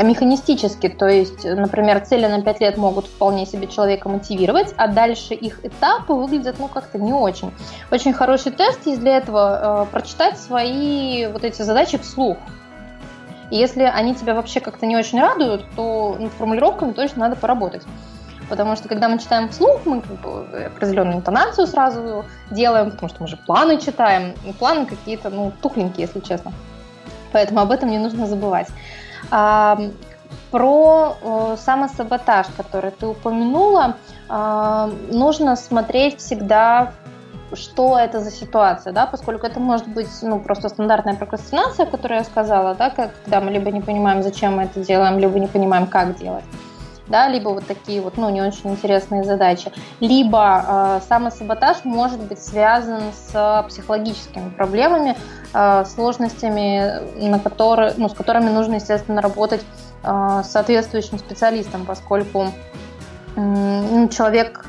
механистически, 0.02 0.88
то 0.88 1.06
есть, 1.06 1.44
например, 1.44 2.00
цели 2.00 2.26
на 2.26 2.42
5 2.42 2.61
лет 2.61 2.76
могут 2.76 3.06
вполне 3.06 3.46
себе 3.46 3.66
человека 3.66 4.09
мотивировать, 4.09 4.74
а 4.76 4.88
дальше 4.88 5.35
их 5.35 5.64
этапы 5.64 6.12
выглядят, 6.12 6.56
ну, 6.59 6.68
как-то 6.68 6.98
не 6.98 7.12
очень. 7.12 7.52
Очень 7.90 8.12
хороший 8.12 8.52
тест 8.52 8.87
есть 8.87 9.00
для 9.00 9.16
этого 9.16 9.85
э, 9.85 9.92
прочитать 9.92 10.38
свои 10.38 11.26
вот 11.26 11.44
эти 11.44 11.62
задачи 11.62 11.98
вслух. 11.98 12.37
И 13.50 13.56
если 13.56 13.82
они 13.82 14.14
тебя 14.14 14.35
вообще 14.35 14.61
как-то 14.61 14.87
не 14.87 14.96
очень 14.96 15.20
радуют, 15.20 15.64
то 15.76 16.16
над 16.18 16.32
формулировками 16.32 16.92
точно 16.92 17.20
надо 17.20 17.37
поработать. 17.37 17.82
Потому 18.48 18.76
что 18.76 18.88
когда 18.88 19.09
мы 19.09 19.18
читаем 19.18 19.48
вслух, 19.48 19.80
мы 19.85 20.02
как 20.02 20.20
бы 20.20 20.64
определенную 20.66 21.16
интонацию 21.16 21.66
сразу 21.66 22.24
делаем, 22.50 22.90
потому 22.90 23.09
что 23.09 23.22
мы 23.22 23.28
же 23.28 23.37
планы 23.37 23.80
читаем. 23.80 24.35
И 24.44 24.52
планы 24.52 24.87
какие-то, 24.87 25.30
ну, 25.30 25.52
тухленькие, 25.62 26.06
если 26.06 26.20
честно. 26.20 26.52
Поэтому 27.32 27.61
об 27.61 27.70
этом 27.70 27.90
не 27.90 27.98
нужно 27.98 28.26
забывать. 28.26 28.68
Про 29.28 31.16
э, 31.20 31.56
самосаботаж, 31.58 32.46
который 32.56 32.90
ты 32.90 33.06
упомянула, 33.06 33.96
нужно 34.28 35.56
смотреть 35.56 36.18
всегда 36.18 36.92
что 37.52 37.96
это 37.96 38.20
за 38.20 38.30
ситуация, 38.32 38.92
да, 38.92 39.06
поскольку 39.06 39.46
это 39.46 39.60
может 39.60 39.86
быть, 39.86 40.08
ну, 40.22 40.40
просто 40.40 40.68
стандартная 40.68 41.14
прокрастинация, 41.14 41.86
которую 41.86 42.18
я 42.18 42.24
сказала, 42.24 42.74
да, 42.74 42.90
когда 42.90 43.40
мы 43.40 43.52
либо 43.52 43.70
не 43.70 43.80
понимаем, 43.80 44.22
зачем 44.22 44.56
мы 44.56 44.64
это 44.64 44.80
делаем, 44.80 45.18
либо 45.18 45.38
не 45.38 45.46
понимаем, 45.46 45.86
как 45.86 46.16
делать 46.18 46.44
да, 47.09 47.29
либо 47.29 47.51
вот 47.51 47.66
такие 47.66 48.01
вот, 48.01 48.16
ну, 48.16 48.29
не 48.31 48.42
очень 48.42 48.71
интересные 48.71 49.25
задачи, 49.25 49.73
либо 50.01 50.64
э, 50.66 51.01
самосаботаж 51.09 51.85
может 51.85 52.21
быть 52.21 52.42
связан 52.42 53.01
с 53.12 53.64
психологическими 53.69 54.51
проблемами, 54.51 55.16
э, 55.55 55.85
сложностями, 55.85 57.29
на 57.29 57.38
которые, 57.38 57.95
ну, 57.97 58.09
с 58.09 58.14
которыми 58.14 58.51
нужно, 58.51 58.75
естественно, 58.77 59.21
работать 59.21 59.62
э, 60.03 60.42
соответствующим 60.45 61.19
специалистом, 61.19 61.87
поскольку 61.87 62.47
э, 63.37 64.09
человек 64.09 64.64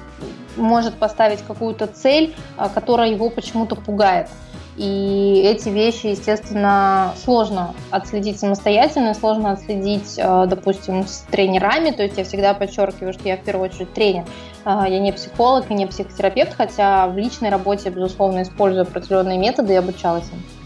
может 0.57 0.95
поставить 0.95 1.41
какую-то 1.43 1.87
цель, 1.87 2.35
э, 2.57 2.67
которая 2.73 3.09
его 3.09 3.29
почему-то 3.29 3.75
пугает. 3.75 4.29
И 4.77 5.41
эти 5.43 5.69
вещи, 5.69 6.07
естественно, 6.07 7.13
сложно 7.17 7.73
отследить 7.89 8.39
самостоятельно, 8.39 9.15
сложно 9.15 9.51
отследить, 9.51 10.13
э, 10.17 10.45
допустим, 10.47 11.07
с 11.07 11.25
тренерами. 11.31 11.89
То 11.89 12.03
есть 12.03 12.17
я 12.17 12.23
всегда 12.23 12.53
подчеркиваю, 12.53 13.13
что 13.13 13.27
я 13.27 13.37
в 13.37 13.41
первую 13.41 13.69
очередь 13.69 13.91
тренер. 13.93 14.25
Э, 14.65 14.83
я 14.87 14.99
не 14.99 15.11
психолог 15.11 15.71
и 15.71 15.73
не 15.73 15.87
психотерапевт, 15.87 16.53
хотя 16.53 17.07
в 17.07 17.17
личной 17.17 17.49
работе, 17.49 17.89
безусловно, 17.89 18.43
использую 18.43 18.83
определенные 18.83 19.39
методы 19.39 19.73
и 19.73 19.77
обучалась 19.77 20.29
им. 20.31 20.56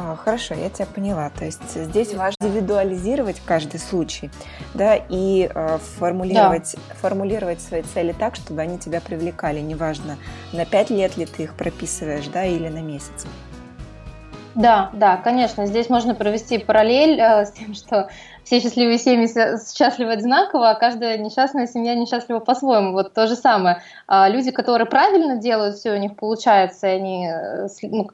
А, 0.00 0.14
хорошо, 0.14 0.54
я 0.54 0.70
тебя 0.70 0.86
поняла. 0.86 1.28
То 1.30 1.44
есть 1.44 1.74
здесь 1.74 2.14
важно 2.14 2.36
индивидуализировать 2.44 3.42
каждый 3.44 3.80
случай, 3.80 4.30
да, 4.72 4.94
и 4.94 5.50
э, 5.52 5.78
формулировать, 5.98 6.76
да. 6.76 6.94
формулировать 6.94 7.60
свои 7.60 7.82
цели 7.82 8.14
так, 8.16 8.36
чтобы 8.36 8.60
они 8.62 8.78
тебя 8.78 9.00
привлекали. 9.00 9.58
Неважно, 9.58 10.16
на 10.52 10.64
пять 10.64 10.90
лет 10.90 11.16
ли 11.16 11.26
ты 11.26 11.42
их 11.42 11.54
прописываешь, 11.54 12.28
да, 12.28 12.44
или 12.44 12.68
на 12.68 12.80
месяц. 12.80 13.26
Да, 14.54 14.90
да, 14.92 15.16
конечно. 15.16 15.66
Здесь 15.66 15.88
можно 15.88 16.14
провести 16.14 16.58
параллель 16.58 17.20
э, 17.20 17.46
с 17.46 17.52
тем, 17.52 17.74
что 17.74 18.08
все 18.48 18.60
счастливые 18.60 18.96
семьи 18.98 19.26
счастливы 19.26 20.12
одинаково, 20.12 20.70
а 20.70 20.74
каждая 20.74 21.18
несчастная 21.18 21.66
семья 21.66 21.94
несчастлива 21.94 22.40
по-своему. 22.40 22.92
Вот 22.92 23.12
то 23.12 23.26
же 23.26 23.36
самое. 23.36 23.82
А 24.06 24.26
люди, 24.28 24.50
которые 24.50 24.86
правильно 24.86 25.36
делают 25.36 25.76
все, 25.76 25.92
у 25.92 25.98
них 25.98 26.16
получается, 26.16 26.86
они 26.86 27.28
э, 27.28 27.68
ну, 27.82 28.08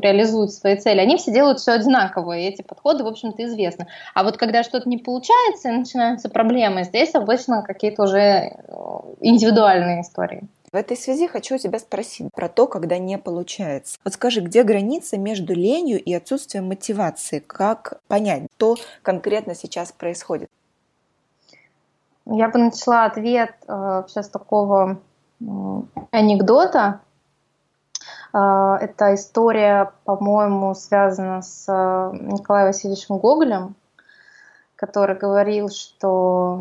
реализуют 0.00 0.52
свои 0.52 0.76
цели, 0.76 1.00
они 1.00 1.16
все 1.16 1.32
делают 1.32 1.58
все 1.58 1.72
одинаково, 1.72 2.36
и 2.36 2.44
эти 2.44 2.60
подходы, 2.60 3.02
в 3.02 3.06
общем-то, 3.06 3.42
известны. 3.44 3.86
А 4.14 4.24
вот 4.24 4.36
когда 4.36 4.62
что-то 4.62 4.88
не 4.88 4.98
получается, 4.98 5.70
и 5.70 5.72
начинаются 5.72 6.28
проблемы, 6.28 6.84
здесь 6.84 7.14
обычно 7.14 7.62
какие-то 7.62 8.02
уже 8.02 8.18
э, 8.18 8.52
индивидуальные 9.20 10.02
истории. 10.02 10.46
Этой 10.78 10.96
связи 10.96 11.26
хочу 11.26 11.56
у 11.56 11.58
тебя 11.58 11.80
спросить 11.80 12.32
про 12.32 12.48
то, 12.48 12.68
когда 12.68 12.98
не 12.98 13.18
получается. 13.18 13.98
Вот 14.04 14.14
скажи, 14.14 14.40
где 14.40 14.62
граница 14.62 15.18
между 15.18 15.52
ленью 15.52 16.00
и 16.00 16.14
отсутствием 16.14 16.68
мотивации? 16.68 17.40
Как 17.40 18.00
понять, 18.06 18.44
что 18.56 18.76
конкретно 19.02 19.56
сейчас 19.56 19.90
происходит? 19.90 20.48
Я 22.26 22.48
бы 22.48 22.60
начала 22.60 23.06
ответ 23.06 23.56
э, 23.66 24.04
сейчас 24.06 24.28
такого 24.28 25.00
э, 25.40 25.44
анекдота. 26.12 27.00
Э, 28.32 28.76
эта 28.80 29.16
история, 29.16 29.92
по-моему, 30.04 30.76
связана 30.76 31.42
с 31.42 31.64
э, 31.66 32.16
Николаем 32.20 32.68
Васильевичем 32.68 33.18
Гоголем. 33.18 33.74
Который 34.78 35.16
говорил, 35.16 35.70
что 35.70 36.60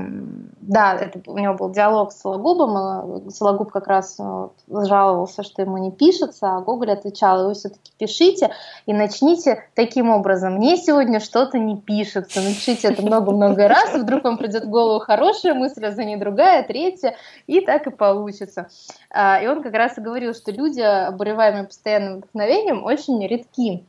да, 0.60 0.96
это, 0.96 1.22
у 1.30 1.38
него 1.38 1.54
был 1.54 1.70
диалог 1.70 2.12
с 2.12 2.20
Сологубом, 2.20 3.30
Сологуб 3.30 3.72
как 3.72 3.86
раз 3.86 4.16
вот, 4.18 4.54
жаловался, 4.68 5.44
что 5.44 5.62
ему 5.62 5.78
не 5.78 5.92
пишется, 5.92 6.56
а 6.56 6.62
Гоголь 6.62 6.90
отвечал, 6.90 7.48
вы 7.48 7.54
все-таки 7.54 7.92
пишите 8.00 8.50
и 8.88 8.94
начните 8.94 9.66
таким 9.76 10.10
образом. 10.10 10.56
Мне 10.56 10.78
сегодня 10.78 11.20
что-то 11.20 11.60
не 11.60 11.78
пишется, 11.78 12.42
напишите 12.42 12.88
это 12.88 13.04
много-много 13.04 13.68
раз, 13.68 13.94
и 13.94 14.00
вдруг 14.00 14.24
вам 14.24 14.40
придет 14.40 14.64
в 14.64 14.70
голову 14.70 15.00
хорошая 15.00 15.54
мысль, 15.54 15.86
а 15.86 15.92
за 15.92 16.04
ней 16.04 16.18
другая, 16.18 16.64
третья, 16.64 17.16
и 17.46 17.62
так 17.62 17.86
и 17.86 17.92
получится. 17.92 18.68
А, 19.12 19.40
и 19.40 19.46
он 19.46 19.62
как 19.62 19.74
раз 19.74 19.96
и 19.96 20.02
говорил, 20.02 20.34
что 20.34 20.52
люди, 20.52 20.82
обуреваемые 20.82 21.66
постоянным 21.66 22.18
вдохновением, 22.18 22.84
очень 22.84 23.24
редки 23.28 23.86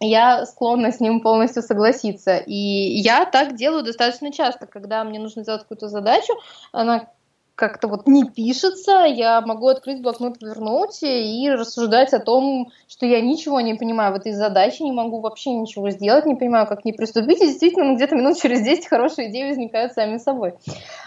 я 0.00 0.44
склонна 0.46 0.92
с 0.92 1.00
ним 1.00 1.20
полностью 1.20 1.62
согласиться. 1.62 2.36
И 2.36 2.54
я 2.54 3.24
так 3.24 3.56
делаю 3.56 3.82
достаточно 3.82 4.32
часто, 4.32 4.66
когда 4.66 5.04
мне 5.04 5.18
нужно 5.18 5.42
сделать 5.42 5.62
какую-то 5.62 5.88
задачу, 5.88 6.32
она 6.72 7.08
как-то 7.54 7.86
вот 7.86 8.08
не 8.08 8.24
пишется, 8.24 9.04
я 9.04 9.40
могу 9.40 9.68
открыть 9.68 10.02
блокнот, 10.02 10.42
вернуть 10.42 11.02
и 11.02 11.48
рассуждать 11.50 12.12
о 12.12 12.18
том, 12.18 12.72
что 12.88 13.06
я 13.06 13.20
ничего 13.20 13.60
не 13.60 13.74
понимаю 13.74 14.12
в 14.12 14.16
этой 14.16 14.32
задаче, 14.32 14.82
не 14.82 14.90
могу 14.90 15.20
вообще 15.20 15.50
ничего 15.50 15.90
сделать, 15.90 16.26
не 16.26 16.34
понимаю, 16.34 16.66
как 16.66 16.82
к 16.82 16.84
ней 16.84 16.92
приступить, 16.92 17.40
и 17.40 17.46
действительно 17.46 17.94
где-то 17.94 18.16
минут 18.16 18.38
через 18.40 18.62
10 18.62 18.88
хорошие 18.88 19.30
идеи 19.30 19.48
возникают 19.48 19.92
сами 19.92 20.18
собой. 20.18 20.54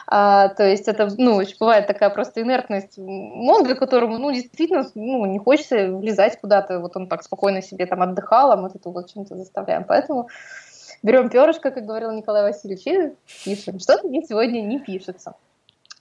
А, 0.07 0.47
то 0.49 0.63
есть 0.63 0.87
это, 0.87 1.09
ну, 1.17 1.41
бывает 1.59 1.87
такая 1.87 2.09
просто 2.09 2.41
инертность 2.41 2.97
мозга, 2.97 3.75
которому, 3.75 4.17
ну, 4.17 4.31
действительно, 4.31 4.89
ну, 4.95 5.25
не 5.25 5.39
хочется 5.39 5.91
влезать 5.91 6.39
куда-то, 6.39 6.79
вот 6.79 6.95
он 6.95 7.07
так 7.07 7.23
спокойно 7.23 7.61
себе 7.61 7.85
там 7.85 8.01
отдыхал, 8.01 8.53
а 8.53 8.55
мы 8.57 8.69
тут 8.69 8.85
вот 8.85 9.11
чем-то 9.11 9.35
заставляем, 9.35 9.83
поэтому 9.83 10.29
берем 11.03 11.29
перышко, 11.29 11.71
как 11.71 11.85
говорил 11.85 12.11
Николай 12.11 12.43
Васильевич, 12.43 12.87
и 12.87 13.15
пишем. 13.43 13.79
Что-то 13.79 14.07
мне 14.07 14.21
сегодня 14.21 14.61
не 14.61 14.79
пишется. 14.79 15.35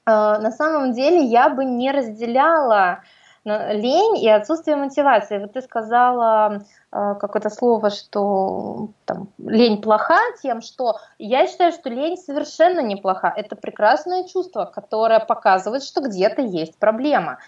А, 0.06 0.38
на 0.38 0.52
самом 0.52 0.92
деле 0.92 1.24
я 1.24 1.48
бы 1.48 1.64
не 1.64 1.90
разделяла 1.90 3.00
лень 3.44 4.18
и 4.18 4.28
отсутствие 4.28 4.76
мотивации. 4.76 5.38
Вот 5.38 5.52
ты 5.52 5.62
сказала 5.62 6.64
э, 6.90 7.14
какое-то 7.20 7.48
слово, 7.48 7.90
что 7.90 8.88
там, 9.04 9.28
лень 9.38 9.80
плоха 9.80 10.18
тем, 10.42 10.60
что 10.60 10.96
я 11.18 11.46
считаю, 11.46 11.70
что 11.70 11.88
лень 11.88 12.16
совершенно 12.16 12.80
неплоха. 12.80 13.32
Это 13.36 13.54
прекрасное 13.54 14.24
чувство, 14.24 14.64
которое 14.64 15.20
показывает, 15.20 15.84
что 15.84 16.00
где-то 16.00 16.42
есть 16.42 16.76
проблема. 16.78 17.38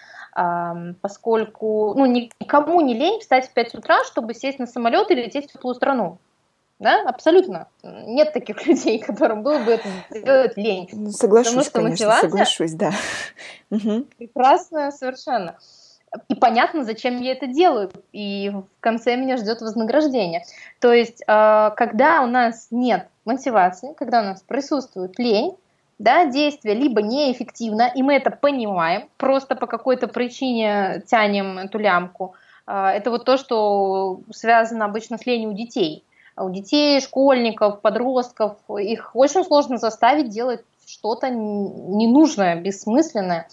Поскольку 1.00 1.94
ну, 1.96 2.06
никому 2.06 2.80
не 2.80 2.94
лень 2.94 3.18
встать 3.18 3.48
в 3.48 3.54
5 3.54 3.74
утра, 3.74 4.04
чтобы 4.04 4.34
сесть 4.34 4.60
на 4.60 4.66
самолет 4.66 5.10
и 5.10 5.16
лететь 5.16 5.50
в 5.50 5.52
теплую 5.54 5.74
страну. 5.74 6.20
Да, 6.78 7.02
абсолютно. 7.06 7.68
Нет 7.82 8.32
таких 8.32 8.66
людей, 8.66 8.98
которым 8.98 9.42
было 9.42 9.58
бы 9.58 9.72
это 9.72 9.88
делать 10.12 10.56
лень. 10.56 10.88
Ну, 10.92 11.10
соглашусь, 11.10 11.68
Потому 11.68 11.94
что 11.94 12.06
конечно, 12.06 12.20
соглашусь, 12.20 12.72
да. 12.72 12.92
Прекрасная 14.18 14.90
совершенно. 14.90 15.56
И 16.28 16.34
понятно, 16.34 16.84
зачем 16.84 17.20
я 17.20 17.32
это 17.32 17.46
делаю. 17.46 17.90
И 18.12 18.50
в 18.50 18.64
конце 18.80 19.16
меня 19.16 19.36
ждет 19.36 19.60
вознаграждение. 19.60 20.44
То 20.80 20.92
есть, 20.92 21.22
а, 21.26 21.70
когда 21.70 22.22
у 22.22 22.26
нас 22.26 22.68
нет 22.70 23.08
мотивации, 23.24 23.92
когда 23.94 24.20
у 24.20 24.24
нас 24.24 24.42
присутствует 24.42 25.18
лень, 25.18 25.54
да, 25.98 26.26
действие 26.26 26.76
либо 26.76 27.02
неэффективно, 27.02 27.90
и 27.92 28.02
мы 28.02 28.14
это 28.14 28.30
понимаем, 28.30 29.08
просто 29.16 29.56
по 29.56 29.66
какой-то 29.66 30.06
причине 30.06 31.02
тянем 31.06 31.58
эту 31.58 31.78
лямку. 31.78 32.34
А, 32.66 32.92
это 32.92 33.10
вот 33.10 33.24
то, 33.24 33.36
что 33.36 34.20
связано 34.30 34.84
обычно 34.84 35.18
с 35.18 35.26
ленью 35.26 35.50
у 35.50 35.54
детей 35.54 36.04
у 36.40 36.50
детей, 36.50 37.00
школьников, 37.00 37.80
подростков, 37.80 38.56
их 38.78 39.10
очень 39.14 39.44
сложно 39.44 39.78
заставить 39.78 40.30
делать 40.30 40.60
что-то 40.86 41.30
ненужное, 41.30 42.56
бессмысленное. 42.56 43.48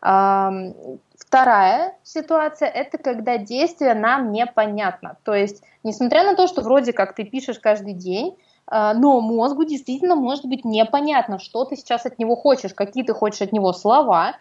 Вторая 0.00 1.96
ситуация– 2.02 2.68
это 2.74 2.98
когда 2.98 3.38
действие 3.38 3.94
нам 3.94 4.30
непонятно. 4.32 5.16
То 5.24 5.34
есть, 5.34 5.64
несмотря 5.82 6.22
на 6.22 6.36
то, 6.36 6.46
что 6.46 6.62
вроде 6.62 6.92
как 6.92 7.14
ты 7.14 7.24
пишешь 7.24 7.58
каждый 7.58 7.94
день, 7.94 8.36
а, 8.66 8.94
но 8.94 9.20
мозгу 9.20 9.64
действительно 9.64 10.14
может 10.14 10.46
быть 10.46 10.64
непонятно, 10.64 11.38
что 11.38 11.64
ты 11.64 11.76
сейчас 11.76 12.06
от 12.06 12.18
него 12.18 12.36
хочешь, 12.36 12.74
какие 12.74 13.02
ты 13.04 13.12
хочешь 13.12 13.42
от 13.42 13.52
него 13.52 13.72
слова 13.72 14.36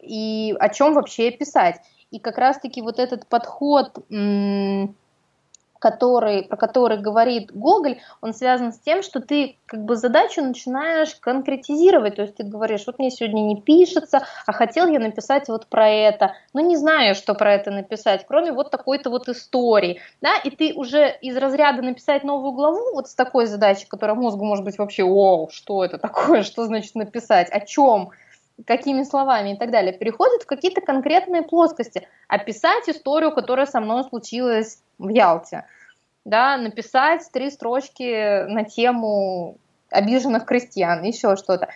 и 0.00 0.54
о 0.58 0.68
чем 0.68 0.94
вообще 0.94 1.30
писать. 1.30 1.80
И 2.10 2.18
как 2.18 2.38
раз-таки 2.38 2.82
вот 2.82 2.98
этот 2.98 3.26
подход 3.26 3.96
который, 5.84 6.44
про 6.44 6.56
который 6.56 6.96
говорит 6.96 7.54
Гоголь, 7.54 7.98
он 8.22 8.32
связан 8.32 8.72
с 8.72 8.78
тем, 8.78 9.02
что 9.02 9.20
ты 9.20 9.58
как 9.66 9.84
бы 9.84 9.96
задачу 9.96 10.40
начинаешь 10.40 11.14
конкретизировать, 11.16 12.16
то 12.16 12.22
есть 12.22 12.36
ты 12.36 12.42
говоришь, 12.42 12.84
вот 12.86 12.98
мне 12.98 13.10
сегодня 13.10 13.42
не 13.42 13.60
пишется, 13.60 14.24
а 14.46 14.52
хотел 14.52 14.88
я 14.88 14.98
написать 14.98 15.46
вот 15.48 15.66
про 15.66 15.86
это, 15.90 16.36
но 16.54 16.60
не 16.60 16.78
знаю, 16.78 17.14
что 17.14 17.34
про 17.34 17.52
это 17.52 17.70
написать, 17.70 18.24
кроме 18.26 18.52
вот 18.52 18.70
такой-то 18.70 19.10
вот 19.10 19.28
истории, 19.28 20.00
да, 20.22 20.36
и 20.42 20.48
ты 20.48 20.72
уже 20.72 21.18
из 21.20 21.36
разряда 21.36 21.82
написать 21.82 22.24
новую 22.24 22.52
главу 22.52 22.94
вот 22.94 23.10
с 23.10 23.14
такой 23.14 23.44
задачей, 23.44 23.84
которая 23.86 24.16
мозгу 24.16 24.42
может 24.42 24.64
быть 24.64 24.78
вообще, 24.78 25.04
о, 25.04 25.50
что 25.50 25.84
это 25.84 25.98
такое, 25.98 26.44
что 26.44 26.64
значит 26.64 26.94
написать, 26.94 27.50
о 27.50 27.60
чем, 27.60 28.08
какими 28.66 29.02
словами? 29.02 29.52
и 29.52 29.56
так 29.58 29.70
далее, 29.70 29.92
переходит 29.92 30.44
в 30.44 30.46
какие-то 30.46 30.80
конкретные 30.80 31.42
плоскости. 31.42 32.08
Описать 32.28 32.88
историю, 32.88 33.32
которая 33.32 33.66
со 33.66 33.80
мной 33.80 34.04
случилась 34.04 34.78
в 34.98 35.08
Ялте. 35.08 35.66
Да, 36.24 36.56
написать 36.56 37.28
три 37.32 37.50
строчки 37.50 38.44
на 38.46 38.64
тему 38.64 39.58
обиженных 39.90 40.46
крестьян, 40.46 41.02
еще 41.02 41.36
что-то. 41.36 41.68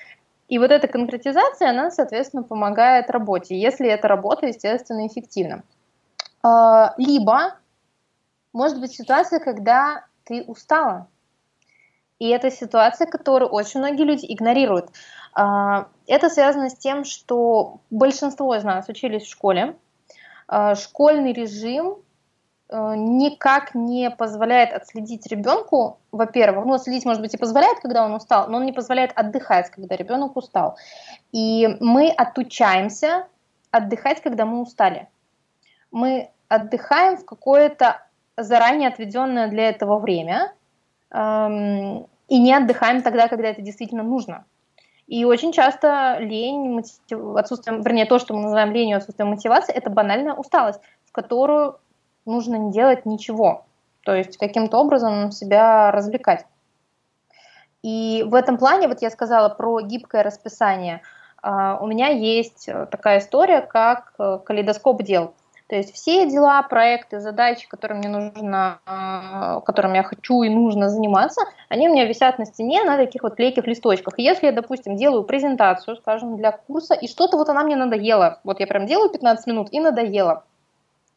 И 0.49 0.59
вот 0.59 0.71
эта 0.71 0.89
конкретизация, 0.89 1.71
она, 1.71 1.91
соответственно, 1.91 2.43
помогает 2.43 3.11
работе, 3.11 3.59
если 3.59 3.89
эта 3.89 4.09
работа, 4.09 4.47
естественно, 4.47 5.07
эффективна. 5.07 5.63
А, 6.43 6.95
либо, 6.97 7.55
может 8.55 8.81
быть, 8.81 8.93
ситуация, 8.93 9.41
когда 9.41 10.07
ты 10.25 10.43
устала. 10.45 11.09
И 12.19 12.29
это 12.29 12.51
ситуация, 12.51 13.07
которую 13.07 13.51
очень 13.51 13.81
многие 13.81 14.05
люди 14.05 14.27
игнорируют. 14.27 14.91
А, 15.35 15.89
это 16.07 16.31
связано 16.31 16.71
с 16.71 16.77
тем, 16.77 17.05
что 17.05 17.81
большинство 17.91 18.55
из 18.55 18.65
нас 18.65 18.89
учились 18.89 19.25
в 19.25 19.31
школе. 19.31 19.77
А, 20.47 20.75
школьный 20.75 21.35
режим 21.35 21.99
никак 22.71 23.75
не 23.75 24.11
позволяет 24.11 24.75
отследить 24.75 25.27
ребенку, 25.27 25.99
во-первых, 26.13 26.67
ну, 26.67 26.75
отследить, 26.75 27.07
может 27.07 27.23
быть, 27.23 27.35
и 27.35 27.39
позволяет, 27.39 27.81
когда 27.81 28.05
он 28.05 28.13
устал, 28.13 28.49
но 28.49 28.59
он 28.59 28.67
не 28.67 28.73
позволяет 28.73 29.13
отдыхать, 29.15 29.71
когда 29.71 29.97
ребенок 29.97 30.37
устал. 30.37 30.77
И 31.33 31.67
мы 31.81 32.11
отучаемся 32.11 33.27
отдыхать, 33.71 34.21
когда 34.23 34.45
мы 34.45 34.61
устали. 34.61 35.09
Мы 35.91 36.31
отдыхаем 36.49 37.17
в 37.17 37.25
какое-то 37.25 38.03
заранее 38.37 38.89
отведенное 38.89 39.49
для 39.49 39.71
этого 39.71 39.99
время 39.99 40.53
эм, 41.11 42.07
и 42.29 42.39
не 42.39 42.55
отдыхаем 42.55 43.03
тогда, 43.03 43.29
когда 43.29 43.49
это 43.49 43.63
действительно 43.63 44.03
нужно. 44.03 44.45
И 45.07 45.25
очень 45.25 45.53
часто 45.53 46.19
лень, 46.21 46.83
отсутствие, 47.37 47.79
вернее, 47.79 48.05
то, 48.05 48.19
что 48.19 48.35
мы 48.35 48.43
называем 48.43 48.73
ленью, 48.73 48.99
отсутствие 48.99 49.27
мотивации, 49.27 49.75
это 49.75 49.89
банальная 49.89 50.35
усталость, 50.35 50.81
в 51.07 51.13
которую 51.13 51.79
нужно 52.29 52.57
не 52.57 52.73
делать 52.73 53.07
ничего. 53.07 53.65
То 54.05 54.15
есть 54.15 54.37
каким-то 54.37 54.79
образом 54.79 55.33
себя 55.33 55.91
развлекать. 55.91 56.47
И 57.83 58.25
в 58.27 58.35
этом 58.35 58.59
плане, 58.59 58.89
вот 58.89 59.03
я 59.03 59.11
сказала 59.11 59.49
про 59.49 59.81
гибкое 59.81 60.23
расписание, 60.23 61.03
а, 61.43 61.79
у 61.81 61.87
меня 61.87 62.09
есть 62.09 62.69
такая 62.91 63.21
история, 63.21 63.61
как 63.61 64.13
э, 64.19 64.41
калейдоскоп 64.45 65.03
дел. 65.03 65.35
То 65.69 65.77
есть 65.77 65.95
все 65.95 66.29
дела, 66.29 66.63
проекты, 66.63 67.21
задачи, 67.21 67.69
которыми 67.69 67.99
мне 67.99 68.09
нужно, 68.09 68.81
а, 68.87 69.61
которыми 69.61 69.97
я 69.97 70.03
хочу 70.03 70.43
и 70.43 70.49
нужно 70.49 70.89
заниматься, 70.89 71.43
они 71.69 71.89
у 71.89 71.93
меня 71.93 72.07
висят 72.07 72.39
на 72.39 72.47
стене 72.47 72.83
на 72.85 72.97
таких 72.97 73.23
вот 73.23 73.37
клейких 73.37 73.67
листочках. 73.67 74.19
И 74.19 74.23
если 74.23 74.47
я, 74.47 74.53
допустим, 74.53 74.97
делаю 74.97 75.25
презентацию, 75.25 75.97
скажем, 75.97 76.39
для 76.39 76.53
курса, 76.53 76.95
и 76.95 77.07
что-то 77.07 77.37
вот 77.37 77.51
она 77.51 77.63
мне 77.65 77.77
надоела, 77.77 78.41
вот 78.45 78.61
я 78.61 78.67
прям 78.67 78.87
делаю 78.87 79.11
15 79.11 79.47
минут 79.47 79.69
и 79.71 79.79
надоела, 79.79 80.45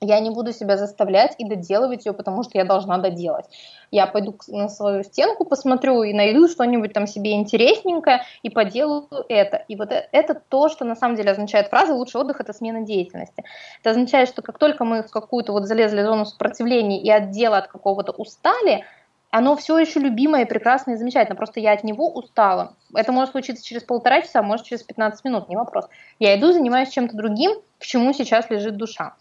я 0.01 0.19
не 0.19 0.31
буду 0.31 0.51
себя 0.51 0.77
заставлять 0.77 1.35
и 1.37 1.47
доделывать 1.47 2.07
ее, 2.07 2.13
потому 2.13 2.41
что 2.41 2.57
я 2.57 2.65
должна 2.65 2.97
доделать. 2.97 3.45
Я 3.91 4.07
пойду 4.07 4.35
на 4.47 4.67
свою 4.67 5.03
стенку, 5.03 5.45
посмотрю 5.45 6.01
и 6.01 6.11
найду 6.11 6.47
что-нибудь 6.47 6.91
там 6.91 7.05
себе 7.05 7.33
интересненькое 7.33 8.23
и 8.41 8.49
поделаю 8.49 9.07
это. 9.29 9.63
И 9.67 9.75
вот 9.75 9.91
э, 9.91 10.09
это 10.11 10.33
то, 10.33 10.69
что 10.69 10.85
на 10.85 10.95
самом 10.95 11.17
деле 11.17 11.31
означает 11.31 11.67
фраза 11.67 11.93
«лучший 11.93 12.19
отдых– 12.19 12.39
это 12.41 12.51
смена 12.51 12.81
деятельности». 12.81 13.43
Это 13.81 13.91
означает, 13.91 14.27
что 14.27 14.41
как 14.41 14.57
только 14.57 14.85
мы 14.85 15.03
в 15.03 15.11
какую-то 15.11 15.51
вот 15.51 15.67
залезли 15.67 16.01
в 16.01 16.05
зону 16.05 16.25
сопротивления 16.25 16.99
и 16.99 17.09
от 17.11 17.29
дела 17.29 17.59
от 17.59 17.67
какого-то 17.67 18.11
устали, 18.11 18.83
оно 19.29 19.55
все 19.55 19.77
еще 19.77 19.99
любимое, 19.99 20.47
прекрасное 20.47 20.95
и 20.95 20.97
замечательно. 20.97 21.35
Просто 21.35 21.59
я 21.59 21.73
от 21.73 21.83
него 21.83 22.09
устала. 22.11 22.75
Это 22.95 23.11
может 23.11 23.31
случиться 23.31 23.63
через 23.63 23.83
полтора 23.83 24.23
часа, 24.23 24.41
может 24.41 24.65
через 24.65 24.81
15 24.81 25.23
минут, 25.25 25.47
не 25.47 25.55
вопрос. 25.55 25.85
Я 26.17 26.37
иду, 26.39 26.51
занимаюсь 26.53 26.89
чем-то 26.89 27.15
другим, 27.15 27.51
к 27.77 27.85
чему 27.85 28.13
сейчас 28.13 28.49
лежит 28.49 28.77
душа 28.77 29.15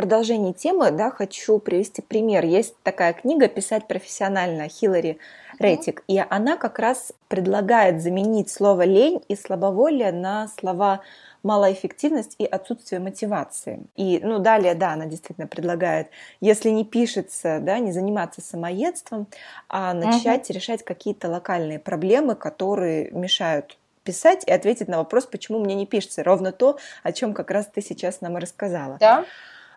продолжении 0.00 0.54
темы, 0.54 0.92
да, 0.92 1.10
хочу 1.10 1.58
привести 1.58 2.00
пример. 2.00 2.42
Есть 2.46 2.74
такая 2.82 3.12
книга 3.12 3.48
«Писать 3.48 3.86
профессионально» 3.86 4.66
Хиллари 4.66 5.18
Ретик, 5.58 6.04
и 6.08 6.24
она 6.30 6.56
как 6.56 6.78
раз 6.78 7.12
предлагает 7.28 8.00
заменить 8.00 8.48
слово 8.48 8.86
лень 8.86 9.22
и 9.28 9.36
слабоволие 9.36 10.10
на 10.10 10.48
слова 10.48 11.02
малоэффективность 11.42 12.34
и 12.38 12.46
отсутствие 12.46 12.98
мотивации. 12.98 13.80
И, 13.94 14.20
ну, 14.22 14.38
далее, 14.38 14.74
да, 14.74 14.94
она 14.94 15.04
действительно 15.04 15.46
предлагает, 15.46 16.08
если 16.40 16.70
не 16.70 16.86
пишется, 16.86 17.58
да, 17.60 17.78
не 17.78 17.92
заниматься 17.92 18.40
самоедством, 18.40 19.26
а 19.68 19.92
начать 19.92 20.48
uh-huh. 20.48 20.54
решать 20.54 20.82
какие-то 20.82 21.28
локальные 21.28 21.78
проблемы, 21.78 22.36
которые 22.36 23.10
мешают 23.10 23.76
писать 24.02 24.44
и 24.46 24.50
ответить 24.50 24.88
на 24.88 24.96
вопрос, 24.96 25.26
почему 25.26 25.58
мне 25.58 25.74
не 25.74 25.84
пишется. 25.84 26.22
Ровно 26.22 26.52
то, 26.52 26.78
о 27.02 27.12
чем 27.12 27.34
как 27.34 27.50
раз 27.50 27.66
ты 27.66 27.82
сейчас 27.82 28.22
нам 28.22 28.38
и 28.38 28.40
рассказала. 28.40 28.96
Да. 28.98 29.26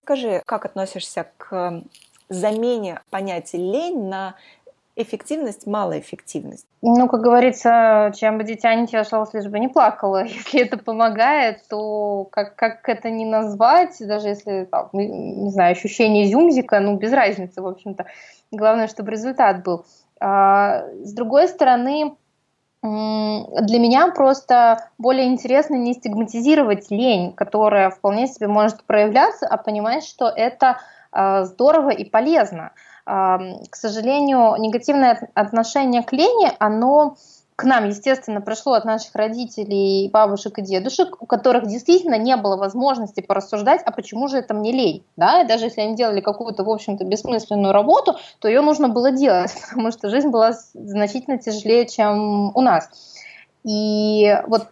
Скажи, 0.03 0.41
как 0.45 0.65
относишься 0.65 1.27
к 1.37 1.81
замене 2.27 2.99
понятия 3.09 3.57
лень 3.57 4.09
на 4.09 4.35
эффективность, 4.97 5.65
малоэффективность? 5.65 6.67
Ну, 6.81 7.07
как 7.07 7.21
говорится, 7.21 8.11
чем 8.13 8.37
бы 8.37 8.43
дитя 8.43 8.75
не 8.75 8.85
тешилось, 8.85 9.33
лишь 9.33 9.47
бы 9.47 9.59
не 9.59 9.69
плакало. 9.69 10.23
Если 10.25 10.61
это 10.61 10.77
помогает, 10.77 11.65
то 11.69 12.27
как, 12.31 12.57
как 12.57 12.89
это 12.89 13.09
не 13.09 13.25
назвать, 13.25 13.95
даже 14.01 14.27
если, 14.27 14.65
там, 14.65 14.89
не 14.91 15.49
знаю, 15.51 15.71
ощущение 15.71 16.27
зюмзика, 16.27 16.81
ну, 16.81 16.97
без 16.97 17.13
разницы, 17.13 17.61
в 17.61 17.67
общем-то. 17.67 18.05
Главное, 18.51 18.87
чтобы 18.87 19.11
результат 19.11 19.63
был. 19.63 19.85
А, 20.19 20.85
с 21.01 21.13
другой 21.13 21.47
стороны, 21.47 22.17
для 22.83 23.79
меня 23.79 24.11
просто 24.11 24.89
более 24.97 25.27
интересно 25.27 25.75
не 25.75 25.93
стигматизировать 25.93 26.91
лень, 26.91 27.31
которая 27.31 27.89
вполне 27.89 28.27
себе 28.27 28.47
может 28.47 28.83
проявляться, 28.83 29.47
а 29.47 29.55
понимать, 29.55 30.03
что 30.03 30.27
это 30.27 30.79
а, 31.11 31.45
здорово 31.45 31.91
и 31.91 32.03
полезно. 32.03 32.71
К 33.05 33.75
сожалению, 33.75 34.55
негативное 34.59 35.29
отношение 35.33 36.03
к 36.03 36.13
лени, 36.13 36.51
оно 36.59 37.17
к 37.55 37.63
нам, 37.65 37.87
естественно, 37.87 38.41
пришло 38.41 38.73
от 38.73 38.85
наших 38.85 39.15
родителей, 39.15 40.09
бабушек 40.11 40.57
и 40.57 40.61
дедушек, 40.61 41.21
у 41.21 41.25
которых 41.25 41.67
действительно 41.67 42.17
не 42.17 42.35
было 42.35 42.57
возможности 42.57 43.21
порассуждать, 43.21 43.81
а 43.85 43.91
почему 43.91 44.27
же 44.27 44.37
это 44.37 44.53
мне 44.53 44.71
лень, 44.71 45.05
да, 45.17 45.41
и 45.41 45.47
даже 45.47 45.65
если 45.65 45.81
они 45.81 45.95
делали 45.95 46.19
какую-то, 46.19 46.63
в 46.63 46.69
общем-то, 46.69 47.03
бессмысленную 47.03 47.71
работу, 47.71 48.17
то 48.39 48.47
ее 48.47 48.61
нужно 48.61 48.89
было 48.89 49.11
делать, 49.11 49.53
потому 49.69 49.91
что 49.91 50.09
жизнь 50.09 50.29
была 50.29 50.53
значительно 50.73 51.37
тяжелее, 51.37 51.87
чем 51.87 52.55
у 52.55 52.61
нас. 52.61 52.89
И 53.63 54.35
вот 54.47 54.67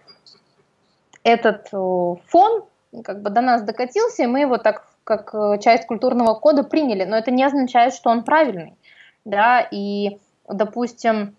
этот 1.24 1.68
э, 1.72 2.16
фон 2.28 2.64
как 3.04 3.22
бы 3.22 3.30
до 3.30 3.42
нас 3.42 3.62
докатился, 3.62 4.24
и 4.24 4.28
мы 4.28 4.42
его 4.42 4.58
так 4.58 4.88
как 5.04 5.34
э, 5.34 5.60
часть 5.60 5.86
культурного 5.86 6.34
кода 6.34 6.64
приняли, 6.64 7.06
но 7.06 7.16
это 7.18 7.32
не 7.32 7.44
означает, 7.44 7.94
что 7.94 8.10
он 8.10 8.24
правильный, 8.24 8.76
да, 9.24 9.62
и, 9.62 10.20
допустим, 10.48 11.36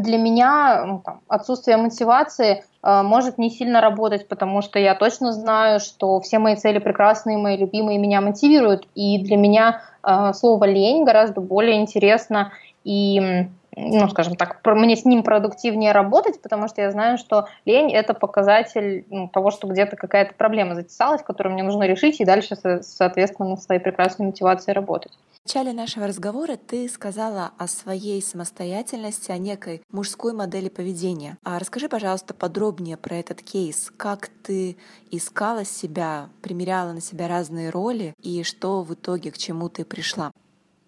для 0.00 0.18
меня 0.18 0.84
ну, 0.86 1.02
там, 1.04 1.20
отсутствие 1.28 1.76
мотивации 1.76 2.64
э, 2.82 3.02
может 3.02 3.38
не 3.38 3.50
сильно 3.50 3.80
работать, 3.80 4.28
потому 4.28 4.62
что 4.62 4.78
я 4.78 4.94
точно 4.94 5.32
знаю, 5.32 5.80
что 5.80 6.20
все 6.20 6.38
мои 6.38 6.56
цели 6.56 6.78
прекрасные, 6.78 7.38
мои 7.38 7.56
любимые 7.56 7.98
меня 7.98 8.20
мотивируют, 8.20 8.86
и 8.94 9.22
для 9.22 9.36
меня 9.36 9.82
э, 10.02 10.32
слово 10.34 10.64
лень 10.64 11.04
гораздо 11.04 11.40
более 11.40 11.80
интересно 11.80 12.52
и 12.84 13.48
ну, 13.76 14.08
скажем 14.08 14.34
так, 14.34 14.60
мне 14.64 14.96
с 14.96 15.04
ним 15.04 15.22
продуктивнее 15.22 15.92
работать, 15.92 16.42
потому 16.42 16.68
что 16.68 16.82
я 16.82 16.90
знаю, 16.90 17.18
что 17.18 17.46
лень– 17.64 17.92
это 17.94 18.14
показатель 18.14 19.06
ну, 19.08 19.28
того, 19.28 19.50
что 19.50 19.68
где-то 19.68 19.96
какая-то 19.96 20.34
проблема 20.34 20.74
затесалась, 20.74 21.22
которую 21.22 21.54
мне 21.54 21.62
нужно 21.62 21.84
решить, 21.84 22.20
и 22.20 22.24
дальше, 22.24 22.56
соответственно, 22.82 23.50
на 23.50 23.56
своей 23.56 23.80
прекрасной 23.80 24.26
мотивации 24.26 24.72
работать. 24.72 25.12
Начале 25.50 25.72
нашего 25.72 26.06
разговора 26.06 26.56
ты 26.56 26.88
сказала 26.88 27.50
о 27.58 27.66
своей 27.66 28.22
самостоятельности, 28.22 29.32
о 29.32 29.38
некой 29.38 29.82
мужской 29.90 30.32
модели 30.32 30.68
поведения. 30.68 31.38
А 31.42 31.58
расскажи, 31.58 31.88
пожалуйста, 31.88 32.34
подробнее 32.34 32.96
про 32.96 33.16
этот 33.16 33.42
кейс. 33.42 33.90
Как 33.96 34.28
ты 34.44 34.76
искала 35.10 35.64
себя, 35.64 36.28
примеряла 36.40 36.92
на 36.92 37.00
себя 37.00 37.26
разные 37.26 37.70
роли 37.70 38.14
и 38.22 38.44
что 38.44 38.82
в 38.82 38.94
итоге 38.94 39.32
к 39.32 39.38
чему 39.38 39.68
ты 39.68 39.84
пришла? 39.84 40.30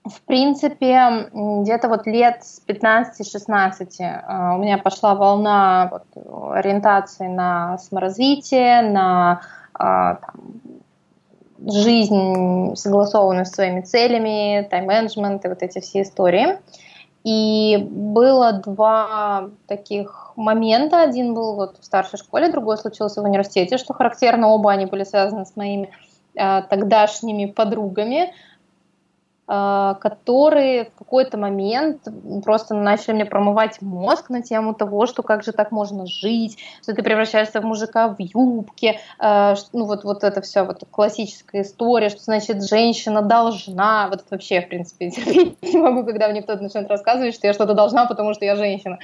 В 0.04 0.20
принципе, 0.20 1.28
где-то 1.32 1.88
вот 1.88 2.06
лет 2.06 2.44
с 2.44 2.62
15-16 2.64 3.88
э, 3.98 4.54
у 4.54 4.58
меня 4.58 4.78
пошла 4.78 5.16
волна 5.16 6.02
ориентации 6.14 7.26
на 7.26 7.78
саморазвитие, 7.78 8.82
на 8.82 9.40
э, 9.74 9.78
там, 9.80 10.62
жизнь, 11.66 12.74
согласованную 12.76 13.46
с 13.46 13.50
своими 13.50 13.80
целями, 13.80 14.66
тайм-менеджмент 14.70 15.44
и 15.44 15.48
вот 15.48 15.62
эти 15.62 15.80
все 15.80 16.02
истории. 16.02 16.58
И 17.24 17.76
было 17.90 18.52
два 18.52 19.50
таких 19.68 20.32
момента. 20.36 21.02
Один 21.02 21.34
был 21.34 21.54
вот 21.54 21.78
в 21.78 21.84
старшей 21.84 22.18
школе, 22.18 22.50
другой 22.50 22.78
случился 22.78 23.22
в 23.22 23.24
университете, 23.24 23.78
что 23.78 23.94
характерно, 23.94 24.48
оба 24.48 24.72
они 24.72 24.86
были 24.86 25.04
связаны 25.04 25.46
с 25.46 25.54
моими 25.54 25.90
э, 26.34 26.62
тогдашними 26.62 27.46
подругами. 27.46 28.32
А, 29.54 29.96
которые 30.00 30.86
в 30.86 30.94
какой-то 30.94 31.36
момент 31.36 32.08
просто 32.42 32.74
начали 32.74 33.12
мне 33.12 33.26
промывать 33.26 33.82
мозг 33.82 34.30
на 34.30 34.40
тему 34.40 34.72
того, 34.72 35.04
что 35.04 35.22
как 35.22 35.44
же 35.44 35.52
так 35.52 35.70
можно 35.72 36.06
жить, 36.06 36.56
что 36.80 36.94
ты 36.94 37.02
превращаешься 37.02 37.60
в 37.60 37.64
мужика 37.64 38.08
в 38.08 38.16
юбке, 38.18 39.00
а, 39.18 39.56
ну 39.74 39.84
вот, 39.84 40.04
вот 40.04 40.24
это 40.24 40.40
все, 40.40 40.62
вот 40.62 40.84
классическая 40.90 41.60
история, 41.60 42.08
что 42.08 42.20
значит 42.20 42.64
женщина 42.64 43.20
должна, 43.20 44.08
вот 44.08 44.20
это 44.20 44.28
вообще, 44.30 44.62
в 44.62 44.70
принципе, 44.70 45.10
не 45.62 45.76
могу, 45.76 46.06
когда 46.06 46.28
мне 46.28 46.40
кто-то 46.40 46.62
начинает 46.62 46.88
рассказывать, 46.88 47.34
что 47.34 47.46
я 47.46 47.52
что-то 47.52 47.74
должна, 47.74 48.06
потому 48.06 48.32
что 48.32 48.46
я 48.46 48.56
женщина. 48.56 49.00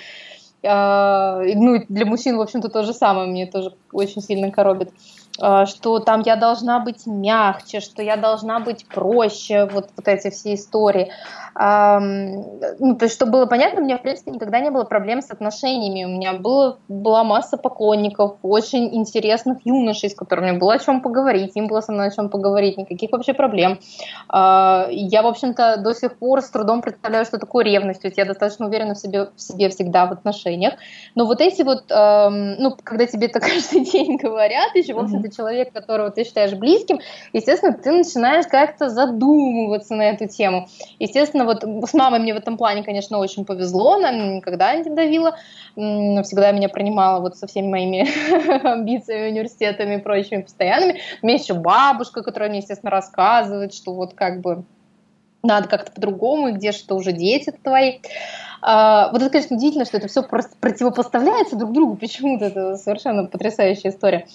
А, 0.64 1.42
ну, 1.44 1.84
для 1.90 2.06
мужчин, 2.06 2.38
в 2.38 2.40
общем-то, 2.40 2.70
то 2.70 2.84
же 2.84 2.94
самое, 2.94 3.28
мне 3.28 3.46
тоже 3.46 3.74
очень 3.92 4.22
сильно 4.22 4.50
коробит. 4.50 4.94
А, 5.40 5.66
что 5.66 5.98
там 6.00 6.22
я 6.24 6.36
должна 6.36 6.80
быть 6.80 7.06
мягче, 7.06 7.80
что 7.80 8.02
я 8.02 8.16
должна 8.16 8.60
быть 8.60 8.86
проще, 8.86 9.66
вот, 9.66 9.90
вот 9.96 10.08
эти 10.08 10.30
все 10.30 10.54
истории. 10.54 11.12
Ну, 11.60 12.94
то 12.96 13.04
есть, 13.04 13.14
чтобы 13.16 13.32
было 13.32 13.46
понятно, 13.46 13.80
у 13.80 13.84
меня, 13.84 13.98
в 13.98 14.02
принципе, 14.02 14.30
никогда 14.30 14.60
не 14.60 14.70
было 14.70 14.84
проблем 14.84 15.22
с 15.22 15.30
отношениями. 15.30 16.04
У 16.04 16.16
меня 16.16 16.34
было, 16.34 16.78
была 16.86 17.24
масса 17.24 17.56
поклонников, 17.56 18.36
очень 18.42 18.94
интересных 18.94 19.66
юношей, 19.66 20.10
с 20.10 20.14
которыми 20.14 20.56
было 20.56 20.74
о 20.74 20.78
чем 20.78 21.00
поговорить, 21.00 21.56
им 21.56 21.66
было 21.66 21.80
со 21.80 21.90
мной 21.90 22.08
о 22.08 22.10
чем 22.12 22.28
поговорить, 22.28 22.76
никаких 22.76 23.10
вообще 23.10 23.34
проблем. 23.34 23.80
А, 24.28 24.86
я, 24.90 25.22
в 25.22 25.26
общем-то, 25.26 25.78
до 25.78 25.94
сих 25.94 26.16
пор 26.18 26.42
с 26.42 26.50
трудом 26.50 26.80
представляю, 26.80 27.24
что 27.24 27.38
такое 27.38 27.64
ревность, 27.64 28.02
то 28.02 28.06
есть 28.06 28.18
я 28.18 28.24
достаточно 28.24 28.66
уверена 28.66 28.94
в 28.94 28.98
себе, 28.98 29.30
в 29.34 29.40
себе 29.40 29.68
всегда 29.68 30.06
в 30.06 30.12
отношениях. 30.12 30.74
Но 31.16 31.26
вот 31.26 31.40
эти 31.40 31.62
вот, 31.62 31.86
ну, 31.88 32.76
когда 32.84 33.06
тебе 33.06 33.26
это 33.26 33.40
каждый 33.40 33.80
день 33.84 34.16
говорят, 34.16 34.76
еще, 34.76 34.94
в 34.94 35.00
общем-то, 35.00 35.27
человек, 35.30 35.72
которого 35.72 36.10
ты 36.10 36.24
считаешь 36.24 36.54
близким, 36.54 37.00
естественно, 37.32 37.72
ты 37.72 37.90
начинаешь 37.90 38.46
как-то 38.46 38.88
задумываться 38.88 39.94
на 39.94 40.10
эту 40.10 40.28
тему. 40.28 40.68
Естественно, 40.98 41.44
вот 41.44 41.62
с 41.62 41.94
мамой 41.94 42.20
мне 42.20 42.34
в 42.34 42.38
этом 42.38 42.56
плане, 42.56 42.82
конечно, 42.82 43.18
очень 43.18 43.44
повезло, 43.44 43.94
она 43.94 44.12
никогда 44.12 44.74
не 44.74 44.90
давила, 44.90 45.36
всегда 45.74 46.52
меня 46.52 46.68
принимала 46.68 47.20
вот 47.20 47.36
со 47.36 47.46
всеми 47.46 47.68
моими 47.68 48.06
амбициями, 48.66 49.30
университетами 49.30 49.96
и 49.96 49.98
прочими 49.98 50.42
постоянными. 50.42 51.00
У 51.22 51.26
меня 51.26 51.38
еще 51.38 51.54
бабушка, 51.54 52.22
которая 52.22 52.50
мне, 52.50 52.58
естественно, 52.58 52.90
рассказывает, 52.90 53.72
что 53.74 53.94
вот 53.94 54.14
как 54.14 54.40
бы 54.40 54.64
надо 55.42 55.68
как-то 55.68 55.92
по-другому, 55.92 56.48
и 56.48 56.52
где 56.52 56.72
что 56.72 56.96
уже 56.96 57.12
дети 57.12 57.52
твои. 57.62 57.98
А, 58.60 59.10
вот 59.12 59.22
это, 59.22 59.30
конечно, 59.30 59.56
удивительно, 59.56 59.84
что 59.84 59.98
это 59.98 60.08
все 60.08 60.22
просто 60.22 60.56
противопоставляется 60.60 61.56
друг 61.56 61.72
другу 61.72 61.96
почему-то. 61.96 62.46
Это 62.46 62.76
совершенно 62.76 63.24
потрясающая 63.24 63.90
история. 63.90 64.26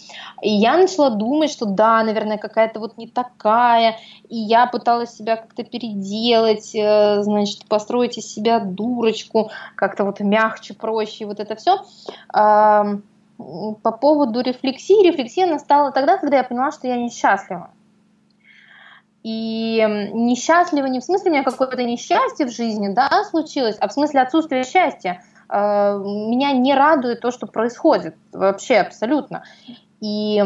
И 0.41 0.49
я 0.49 0.77
начала 0.77 1.09
думать, 1.09 1.51
что 1.51 1.65
да, 1.65 2.01
наверное, 2.03 2.37
какая-то 2.37 2.79
вот 2.79 2.97
не 2.97 3.07
такая. 3.07 3.97
И 4.29 4.37
я 4.37 4.67
пыталась 4.67 5.15
себя 5.15 5.35
как-то 5.35 5.63
переделать, 5.63 6.73
э, 6.73 7.21
значит, 7.23 7.65
построить 7.67 8.17
из 8.17 8.33
себя 8.33 8.59
дурочку, 8.59 9.51
как-то 9.75 10.05
вот 10.05 10.19
мягче, 10.21 10.73
проще, 10.73 11.25
вот 11.25 11.39
это 11.39 11.55
все. 11.55 11.83
По 12.31 13.91
поводу 13.99 14.39
рефлексии, 14.39 15.05
рефлексия 15.05 15.47
настала 15.47 15.91
тогда, 15.91 16.17
когда 16.17 16.37
я 16.37 16.43
поняла, 16.43 16.71
что 16.71 16.87
я 16.87 16.95
несчастлива. 16.95 17.71
И 19.23 20.09
несчастлива 20.13 20.85
не 20.87 20.99
в 20.99 21.03
смысле 21.03 21.31
у 21.31 21.33
меня 21.33 21.43
какое-то 21.43 21.81
несчастье 21.83 22.45
в 22.45 22.51
жизни, 22.51 22.89
да, 22.89 23.09
случилось, 23.29 23.77
а 23.79 23.87
в 23.87 23.93
смысле 23.93 24.21
отсутствия 24.21 24.63
счастья. 24.63 25.23
Э, 25.49 25.97
меня 25.97 26.51
не 26.51 26.73
радует 26.73 27.21
то, 27.21 27.31
что 27.31 27.47
происходит, 27.47 28.15
вообще 28.33 28.75
абсолютно. 28.75 29.43
И 30.01 30.43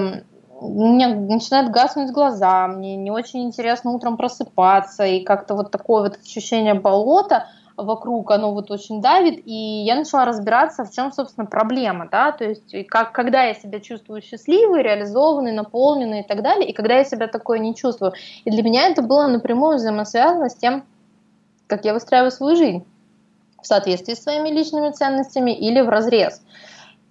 меня 0.61 1.09
начинают 1.09 1.71
гаснуть 1.71 2.11
глаза, 2.11 2.67
мне 2.67 2.95
не 2.95 3.11
очень 3.11 3.43
интересно 3.43 3.91
утром 3.91 4.17
просыпаться, 4.17 5.05
и 5.05 5.23
как-то 5.23 5.55
вот 5.55 5.71
такое 5.71 6.03
вот 6.03 6.19
ощущение 6.23 6.73
болота– 6.75 7.47
вокруг, 7.78 8.32
оно 8.32 8.53
вот 8.53 8.71
очень 8.71 9.01
давит, 9.01 9.41
и 9.45 9.84
я 9.86 9.95
начала 9.95 10.25
разбираться, 10.25 10.84
в 10.84 10.91
чем, 10.91 11.11
собственно, 11.11 11.45
проблема, 11.45 12.07
да, 12.11 12.32
то 12.32 12.43
есть 12.43 12.73
как, 12.88 13.11
когда 13.11 13.43
я 13.43 13.53
себя 13.53 13.80
чувствую 13.80 14.21
счастливой, 14.21 14.82
реализованной, 14.82 15.51
наполненной 15.51 16.21
и 16.21 16.28
так 16.28 16.41
далее, 16.41 16.67
и 16.67 16.73
когда 16.73 16.95
я 16.95 17.03
себя 17.03 17.28
такое 17.28 17.59
не 17.59 17.75
чувствую. 17.75 18.13
И 18.45 18.51
для 18.51 18.63
меня 18.63 18.89
это 18.89 19.03
было 19.03 19.28
напрямую 19.28 19.78
взаимосвязано 19.78 20.49
с 20.49 20.55
тем, 20.55 20.84
как 21.67 21.86
я 21.86 21.93
выстраиваю 21.93 22.32
свою 22.32 22.55
жизнь. 22.55 22.84
в 23.61 23.67
соответствии 23.67 24.13
с 24.13 24.23
своими 24.23 24.49
личными 24.49 24.91
ценностями 24.91 25.51
или 25.51 25.82
в 25.82 25.89
разрез. 25.89 26.41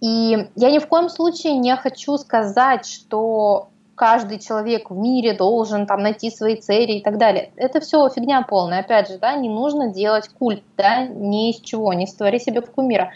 И 0.00 0.48
я 0.54 0.70
ни 0.70 0.78
в 0.78 0.86
коем 0.88 1.08
случае 1.08 1.54
не 1.54 1.74
хочу 1.76 2.16
сказать, 2.18 2.86
что 2.86 3.68
каждый 3.96 4.38
человек 4.38 4.90
в 4.90 4.96
мире 4.96 5.32
должен 5.32 5.86
там 5.86 6.02
найти 6.02 6.30
свои 6.30 6.56
цели 6.56 6.92
и 6.92 7.02
так 7.02 7.18
далее. 7.18 7.50
Это 7.56 7.80
все 7.80 8.08
фигня 8.08 8.42
полная. 8.42 8.80
Опять 8.80 9.08
же, 9.08 9.18
да, 9.18 9.34
не 9.34 9.48
нужно 9.48 9.92
делать 9.92 10.28
культ, 10.28 10.62
да, 10.76 11.06
ни 11.06 11.50
из 11.50 11.60
чего, 11.60 11.92
не 11.92 12.06
створи 12.06 12.38
себе 12.38 12.60
кумира. 12.60 13.10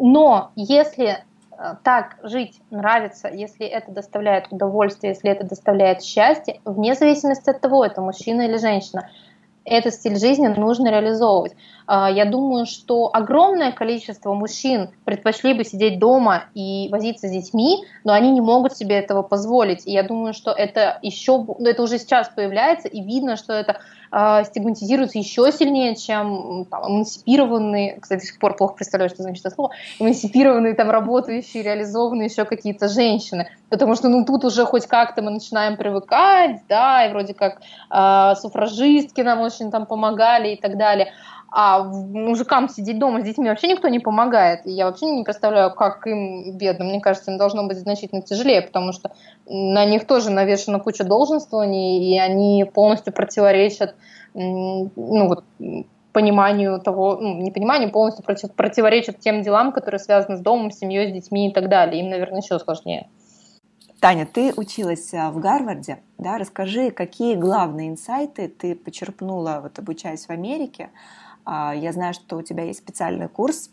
Но 0.00 0.50
если 0.56 1.08
э, 1.08 1.74
так 1.84 2.16
жить 2.22 2.60
нравится, 2.70 3.28
если 3.28 3.66
это 3.66 3.92
доставляет 3.92 4.46
удовольствие, 4.50 5.12
если 5.12 5.30
это 5.30 5.44
доставляет 5.46 6.02
счастье, 6.02 6.60
вне 6.64 6.94
зависимости 6.94 7.50
от 7.50 7.60
того, 7.60 7.84
это 7.84 8.00
мужчина 8.00 8.42
или 8.42 8.56
женщина, 8.56 9.10
этот 9.64 9.94
стиль 9.94 10.18
жизни 10.18 10.48
нужно 10.48 10.88
реализовывать. 10.88 11.54
А, 11.86 12.10
я 12.10 12.24
думаю, 12.24 12.66
что 12.66 13.10
огромное 13.12 13.72
количество 13.72 14.32
мужчин 14.32 14.90
предпочли 15.04 15.54
бы 15.54 15.64
сидеть 15.64 15.98
дома 15.98 16.44
и 16.54 16.88
возиться 16.90 17.28
с 17.28 17.30
детьми, 17.30 17.84
но 18.04 18.12
они 18.12 18.30
не 18.30 18.40
могут 18.40 18.76
себе 18.76 18.96
этого 18.96 19.22
позволить. 19.22 19.86
И 19.86 19.92
я 19.92 20.02
думаю, 20.02 20.32
что 20.32 20.50
это 20.50 20.98
еще, 21.02 21.38
ну, 21.38 21.66
это 21.66 21.82
уже 21.82 21.98
сейчас 21.98 22.28
появляется, 22.28 22.88
и 22.88 23.02
видно, 23.02 23.36
что 23.36 23.52
это 23.52 23.80
э, 24.12 24.44
стигматизируется 24.44 25.18
еще 25.18 25.50
сильнее, 25.52 25.94
чем 25.96 26.66
там, 26.70 26.90
эмансипированные, 26.90 27.98
кстати, 28.00 28.20
до 28.20 28.26
сих 28.26 28.38
пор 28.38 28.56
плохо 28.56 28.74
представляю, 28.74 29.10
что 29.10 29.22
значит 29.22 29.44
это 29.44 29.54
слово, 29.54 29.72
эмансипированные, 29.98 30.74
там, 30.74 30.90
работающие, 30.90 31.62
реализованные 31.62 32.26
еще 32.26 32.44
какие-то 32.44 32.88
женщины. 32.88 33.48
Потому 33.68 33.94
что, 33.94 34.08
ну, 34.08 34.24
тут 34.24 34.44
уже 34.44 34.64
хоть 34.64 34.86
как-то 34.86 35.20
мы 35.20 35.30
начинаем 35.32 35.76
привыкать, 35.76 36.62
да, 36.68 37.06
и 37.06 37.10
вроде 37.10 37.34
как 37.34 37.60
э, 37.90 38.34
суфражистки 38.40 39.20
нам 39.20 39.40
очень 39.40 39.70
там 39.70 39.84
помогали 39.86 40.54
и 40.54 40.56
так 40.56 40.78
далее 40.78 41.12
а 41.56 41.84
мужикам 41.84 42.68
сидеть 42.68 42.98
дома 42.98 43.20
с 43.20 43.24
детьми 43.24 43.48
вообще 43.48 43.68
никто 43.68 43.86
не 43.86 44.00
помогает. 44.00 44.66
И 44.66 44.72
я 44.72 44.86
вообще 44.86 45.06
не 45.06 45.22
представляю, 45.22 45.72
как 45.72 46.04
им, 46.04 46.58
бедным, 46.58 46.88
мне 46.88 47.00
кажется, 47.00 47.30
им 47.30 47.38
должно 47.38 47.64
быть 47.64 47.78
значительно 47.78 48.22
тяжелее, 48.22 48.60
потому 48.60 48.92
что 48.92 49.12
на 49.46 49.84
них 49.84 50.04
тоже 50.04 50.30
навешена 50.30 50.80
куча 50.80 51.04
долженствований, 51.04 52.12
и 52.12 52.18
они 52.18 52.64
полностью 52.64 53.12
противоречат 53.12 53.94
ну, 54.34 54.90
вот, 54.96 55.44
пониманию 56.12 56.80
того, 56.80 57.18
ну, 57.20 57.40
не 57.40 57.52
пониманию, 57.52 57.92
полностью 57.92 58.24
против, 58.24 58.52
противоречат 58.52 59.20
тем 59.20 59.42
делам, 59.42 59.70
которые 59.70 60.00
связаны 60.00 60.36
с 60.36 60.40
домом, 60.40 60.72
с 60.72 60.78
семьей, 60.78 61.10
с 61.10 61.12
детьми 61.12 61.50
и 61.50 61.52
так 61.52 61.68
далее. 61.68 62.02
Им, 62.02 62.10
наверное, 62.10 62.40
еще 62.40 62.58
сложнее. 62.58 63.06
Таня, 64.00 64.26
ты 64.26 64.52
училась 64.56 65.14
а, 65.14 65.30
в 65.30 65.38
Гарварде, 65.38 66.00
да? 66.18 66.36
Расскажи, 66.36 66.90
какие 66.90 67.36
главные 67.36 67.90
инсайты 67.90 68.48
ты 68.48 68.74
почерпнула, 68.74 69.60
вот 69.62 69.78
обучаясь 69.78 70.26
в 70.26 70.30
Америке, 70.30 70.90
я 71.46 71.92
знаю, 71.92 72.14
что 72.14 72.36
у 72.36 72.42
тебя 72.42 72.64
есть 72.64 72.80
специальный 72.80 73.28
курс, 73.28 73.70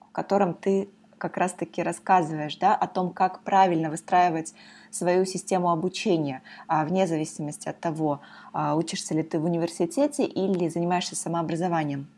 в 0.00 0.12
котором 0.12 0.54
ты 0.54 0.88
как 1.18 1.36
раз-таки 1.36 1.82
рассказываешь 1.82 2.56
да, 2.56 2.74
о 2.74 2.86
том, 2.86 3.10
как 3.10 3.40
правильно 3.40 3.90
выстраивать 3.90 4.54
свою 4.90 5.24
систему 5.24 5.70
обучения, 5.70 6.42
а, 6.68 6.84
вне 6.84 7.06
зависимости 7.06 7.68
от 7.68 7.80
того, 7.80 8.20
а, 8.52 8.76
учишься 8.76 9.14
ли 9.14 9.22
ты 9.22 9.38
в 9.38 9.44
университете 9.44 10.24
или 10.24 10.68
занимаешься 10.68 11.16
самообразованием. 11.16 12.08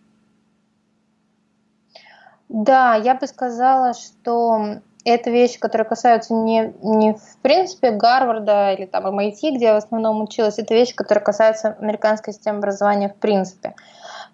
Да, 2.48 2.94
я 2.94 3.14
бы 3.14 3.26
сказала, 3.26 3.92
что 3.92 4.80
это 5.04 5.30
вещи, 5.30 5.58
которые 5.58 5.86
касаются 5.86 6.34
не, 6.34 6.72
не 6.82 7.14
в 7.14 7.36
принципе 7.42 7.90
Гарварда 7.90 8.72
или 8.72 8.86
там 8.86 9.06
MIT, 9.06 9.56
где 9.56 9.66
я 9.66 9.74
в 9.74 9.78
основном 9.78 10.22
училась, 10.22 10.58
это 10.58 10.74
вещи, 10.74 10.94
которые 10.94 11.24
касаются 11.24 11.76
американской 11.78 12.32
системы 12.32 12.58
образования 12.58 13.08
в 13.08 13.16
принципе. 13.16 13.74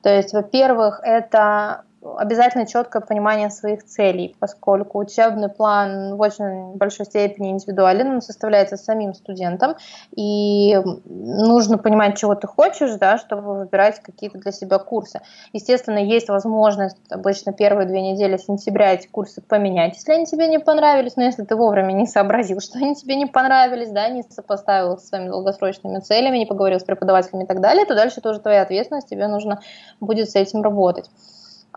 То 0.05 0.14
есть, 0.14 0.34
во-первых, 0.34 1.00
это 1.02 1.84
обязательно 2.16 2.66
четкое 2.66 3.02
понимание 3.02 3.50
своих 3.50 3.84
целей, 3.84 4.36
поскольку 4.38 4.98
учебный 4.98 5.48
план 5.48 6.16
в 6.16 6.20
очень 6.20 6.74
большой 6.76 7.07
степени 7.07 7.50
индивидуален, 7.50 8.14
он 8.14 8.22
составляется 8.22 8.76
самим 8.76 9.14
студентом, 9.14 9.76
и 10.14 10.76
нужно 11.07 11.78
понимать, 11.78 12.18
чего 12.18 12.34
ты 12.34 12.46
хочешь, 12.46 12.94
да, 12.96 13.18
чтобы 13.18 13.59
выбирать 13.59 14.00
какие-то 14.00 14.38
для 14.38 14.52
себя 14.52 14.78
курсы. 14.78 15.20
Естественно, 15.52 15.98
есть 15.98 16.28
возможность 16.28 16.98
обычно 17.11 17.52
первые 17.52 17.86
две 17.86 18.00
недели 18.00 18.36
сентября 18.36 18.94
эти 18.94 19.07
курсы 19.07 19.40
поменять, 19.40 19.96
если 19.96 20.12
они 20.12 20.26
тебе 20.26 20.48
не 20.48 20.59
понравились, 20.59 21.16
но 21.16 21.24
если 21.24 21.44
ты 21.44 21.57
вовремя 21.57 21.92
не 21.92 22.07
сообразил, 22.07 22.61
что 22.64 22.78
они 22.78 22.94
тебе 22.94 23.16
не 23.16 23.26
понравились, 23.26 23.90
да, 23.90 24.09
не 24.09 24.22
сопоставил 24.22 24.98
с 24.98 25.09
своими 25.09 25.28
долгосрочными 25.28 26.00
целями, 26.00 26.38
не 26.38 26.46
поговорил 26.46 26.80
с 26.80 26.84
преподавателями 26.84 27.44
и 27.44 27.46
так 27.46 27.61
далее, 27.61 27.86
то 27.86 27.94
дальше 27.94 28.20
тоже 28.20 28.40
твоя 28.40 28.62
ответственность, 28.62 29.09
тебе 29.09 29.26
нужно 29.28 29.61
будет 30.00 30.30
с 30.30 30.34
этим 30.34 30.62
работать. 30.62 31.11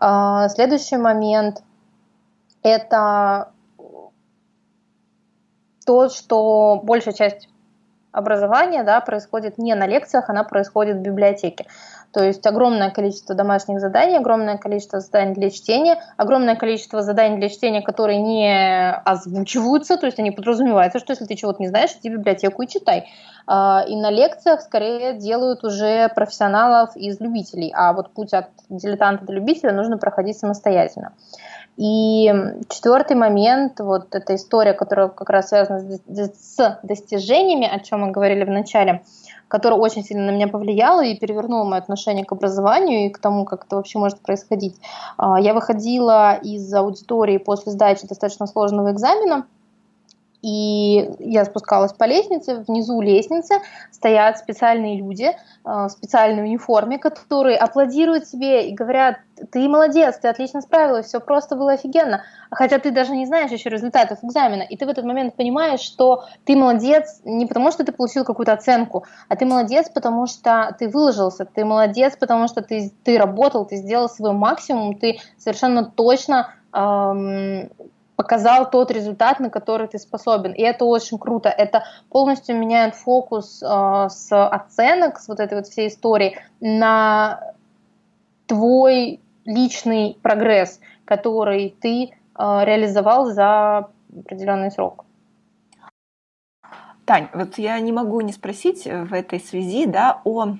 А, 0.00 0.48
следующий 0.48 0.96
момент– 0.96 1.62
это 2.62 3.52
то, 5.84 6.08
что 6.08 6.80
большая 6.84 7.14
часть 7.14 7.48
образования 8.18 8.82
да, 8.82 9.00
происходит 9.00 9.58
не 9.58 9.74
на 9.74 9.86
лекциях, 9.86 10.28
она 10.28 10.44
происходит 10.44 10.96
в 10.96 11.00
библиотеке. 11.00 11.66
То 12.12 12.24
есть 12.24 12.46
огромное 12.46 12.90
количество 12.90 13.34
домашних 13.34 13.80
заданий, 13.80 14.16
огромное 14.16 14.56
количество 14.56 15.00
заданий 15.00 15.34
для 15.34 15.50
чтения, 15.50 16.02
огромное 16.16 16.56
количество 16.56 17.02
заданий 17.02 17.36
для 17.36 17.48
чтения, 17.48 17.82
которые 17.82 18.18
не 18.18 18.92
озвучиваются, 19.04 19.98
то 19.98 20.06
есть 20.06 20.18
они 20.18 20.30
подразумеваются, 20.30 20.98
что 20.98 21.12
если 21.12 21.26
ты 21.26 21.34
чего-то 21.34 21.60
не 21.60 21.68
знаешь, 21.68 21.90
иди 22.00 22.08
в 22.08 22.18
библиотеку 22.18 22.62
и 22.62 22.66
читай. 22.66 23.10
А, 23.46 23.84
и 23.86 23.94
на 23.94 24.10
лекциях 24.10 24.62
скорее 24.62 25.14
делают 25.14 25.64
уже 25.64 26.08
профессионалов 26.14 26.96
из 26.96 27.20
любителей, 27.20 27.72
а 27.74 27.92
вот 27.92 28.10
путь 28.14 28.32
от 28.32 28.46
дилетанта 28.70 29.24
до 29.26 29.32
любителя 29.32 29.72
нужно 29.72 29.98
проходить 29.98 30.38
самостоятельно. 30.38 31.12
И 31.78 32.28
четвертый 32.68 33.14
момент, 33.14 33.78
вот 33.78 34.12
эта 34.12 34.34
история, 34.34 34.72
которая 34.72 35.06
как 35.06 35.30
раз 35.30 35.50
связана 35.50 35.80
с 35.80 36.80
достижениями, 36.82 37.70
о 37.72 37.78
чем 37.78 38.00
мы 38.00 38.10
говорили 38.10 38.42
в 38.42 38.50
начале, 38.50 39.04
которая 39.46 39.78
очень 39.78 40.02
сильно 40.02 40.26
на 40.26 40.34
меня 40.34 40.48
повлияла 40.48 41.04
и 41.04 41.16
перевернула 41.16 41.62
мое 41.62 41.78
отношение 41.78 42.24
к 42.24 42.32
образованию 42.32 43.06
и 43.06 43.10
к 43.10 43.18
тому, 43.18 43.44
как 43.44 43.64
это 43.64 43.76
вообще 43.76 44.00
может 44.00 44.20
происходить. 44.20 44.74
А, 45.16 45.40
я 45.40 45.54
выходила 45.54 46.34
из 46.34 46.74
аудитории 46.74 47.38
после 47.38 47.70
сдачи 47.70 48.08
достаточно 48.08 48.48
сложного 48.48 48.90
экзамена, 48.90 49.46
и 50.40 51.10
я 51.18 51.44
спускалась 51.44 51.92
по 51.92 52.04
лестнице, 52.04 52.64
внизу 52.66 53.00
лестницы 53.00 53.60
стоят 53.90 54.38
специальные 54.38 54.98
люди 54.98 55.24
э, 55.24 55.34
в 55.64 55.88
специальной 55.88 56.44
униформе, 56.44 56.98
которые 56.98 57.56
аплодируют 57.56 58.24
тебе 58.24 58.68
и 58.68 58.74
говорят, 58.74 59.18
ты 59.50 59.68
молодец, 59.68 60.18
ты 60.18 60.28
отлично 60.28 60.60
справилась, 60.60 61.06
все 61.06 61.20
просто 61.20 61.56
было 61.56 61.72
офигенно. 61.72 62.22
Хотя 62.50 62.78
ты 62.78 62.90
даже 62.92 63.16
не 63.16 63.26
знаешь 63.26 63.50
еще 63.50 63.68
результатов 63.68 64.20
экзамена, 64.22 64.62
и 64.62 64.76
ты 64.76 64.86
в 64.86 64.88
этот 64.88 65.04
момент 65.04 65.34
понимаешь, 65.34 65.80
что 65.80 66.24
ты 66.44 66.56
молодец 66.56 67.20
не 67.24 67.46
потому, 67.46 67.72
что 67.72 67.84
ты 67.84 67.90
получил 67.90 68.24
какую-то 68.24 68.52
оценку, 68.52 69.04
а 69.28 69.36
ты 69.36 69.44
молодец, 69.44 69.90
потому 69.90 70.26
что 70.26 70.74
ты 70.78 70.88
выложился, 70.88 71.44
ты 71.46 71.64
молодец, 71.64 72.16
потому 72.16 72.46
что 72.46 72.62
ты, 72.62 72.92
ты 73.02 73.18
работал, 73.18 73.66
ты 73.66 73.76
сделал 73.76 74.08
свой 74.08 74.32
максимум, 74.32 74.96
ты 74.96 75.18
совершенно 75.36 75.84
точно 75.84 76.54
эм, 76.72 77.70
показал 78.18 78.68
тот 78.68 78.90
результат, 78.90 79.38
на 79.38 79.48
который 79.48 79.86
ты 79.86 79.96
способен. 79.96 80.52
И 80.52 80.60
это 80.60 80.84
очень 80.84 81.18
круто. 81.18 81.48
Это 81.48 81.84
полностью 82.10 82.56
меняет 82.56 82.96
фокус 82.96 83.62
э, 83.62 84.08
с 84.10 84.32
оценок, 84.32 85.20
с 85.20 85.28
вот 85.28 85.38
этой 85.38 85.58
вот 85.58 85.68
всей 85.68 85.86
истории 85.86 86.36
на 86.60 87.54
твой 88.46 89.20
личный 89.44 90.18
прогресс, 90.20 90.80
который 91.04 91.76
ты 91.80 92.06
э, 92.06 92.08
реализовал 92.64 93.26
за 93.26 93.88
определенный 94.18 94.72
срок. 94.72 95.04
Тань, 97.04 97.28
вот 97.32 97.56
я 97.56 97.78
не 97.78 97.92
могу 97.92 98.20
не 98.20 98.32
спросить 98.32 98.84
в 98.84 99.14
этой 99.14 99.38
связи 99.38 99.86
да, 99.86 100.20
о 100.24 100.56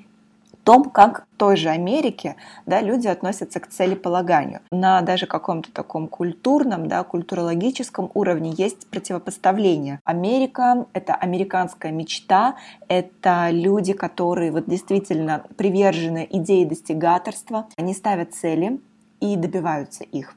том, 0.68 0.90
как 0.90 1.24
в 1.32 1.38
той 1.38 1.56
же 1.56 1.70
Америке 1.70 2.36
да, 2.66 2.82
люди 2.82 3.08
относятся 3.08 3.58
к 3.58 3.68
целеполаганию. 3.68 4.60
На 4.70 5.00
даже 5.00 5.24
каком-то 5.24 5.72
таком 5.72 6.08
культурном, 6.08 6.88
да, 6.88 7.02
культурологическом 7.04 8.10
уровне 8.12 8.52
есть 8.54 8.86
противопоставление. 8.88 9.98
Америка— 10.04 10.84
это 10.92 11.14
американская 11.14 11.90
мечта, 11.90 12.56
это 12.86 13.48
люди, 13.50 13.94
которые 13.94 14.52
вот 14.52 14.66
действительно 14.66 15.42
привержены 15.56 16.28
идее 16.30 16.66
достигаторства, 16.66 17.66
они 17.78 17.94
ставят 17.94 18.34
цели 18.34 18.78
и 19.20 19.36
добиваются 19.36 20.04
их. 20.04 20.34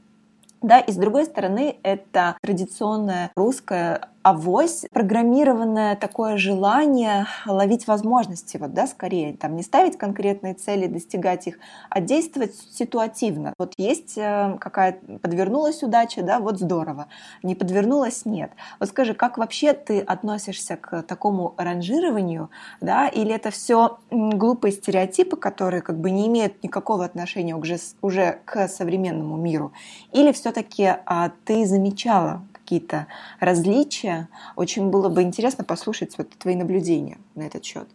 Да, 0.62 0.80
и 0.80 0.92
с 0.92 0.96
другой 0.96 1.26
стороны, 1.26 1.76
это 1.84 2.38
традиционная 2.42 3.32
русская 3.36 4.11
авось 4.24 4.86
программированное 4.92 5.96
такое 5.96 6.38
желание 6.38 7.28
ловить 7.46 7.88
возможности, 7.88 8.58
вот, 8.58 8.74
да, 8.74 8.88
скорее, 8.88 9.34
там, 9.34 9.56
не 9.56 9.64
ставить 9.64 9.98
конкретные 9.98 10.54
цели, 10.54 10.88
достигать 10.88 11.48
их, 11.48 11.58
а 11.90 12.02
действовать 12.02 12.56
ситуативно. 12.72 13.54
Вот 13.58 13.74
есть 13.78 14.18
э, 14.18 14.58
какая 14.60 15.00
подвернулась 15.22 15.84
удача, 15.84 16.22
да, 16.22 16.40
вот 16.40 16.60
здорово, 16.60 17.08
не 17.44 17.56
подвернулась, 17.56 18.26
нет. 18.26 18.52
Вот 18.80 18.90
скажи, 18.90 19.14
как 19.14 19.38
вообще 19.38 19.74
ты 19.74 20.00
относишься 20.00 20.78
к 20.78 21.02
такому 21.04 21.54
ранжированию, 21.58 22.50
да, 22.80 23.08
или 23.08 23.34
это 23.34 23.50
все 23.50 23.98
глупые 24.12 24.72
стереотипы, 24.72 25.38
которые 25.38 25.82
как 25.82 26.00
бы 26.00 26.12
не 26.12 26.28
имеют 26.28 26.64
никакого 26.64 27.06
отношения 27.06 27.56
уже, 27.56 27.78
уже 28.02 28.40
к 28.46 28.68
современному 28.68 29.38
миру, 29.38 29.74
или 30.12 30.32
все-таки 30.32 30.96
а, 31.06 31.32
ты 31.46 31.66
замечала 31.66 32.44
какие-то 32.72 33.08
различия. 33.42 34.30
Очень 34.56 34.92
было 34.92 35.10
бы 35.10 35.24
интересно 35.24 35.66
послушать 35.66 36.18
вот 36.18 36.30
твои 36.30 36.56
наблюдения 36.56 37.18
на 37.36 37.44
этот 37.44 37.66
счет. 37.66 37.90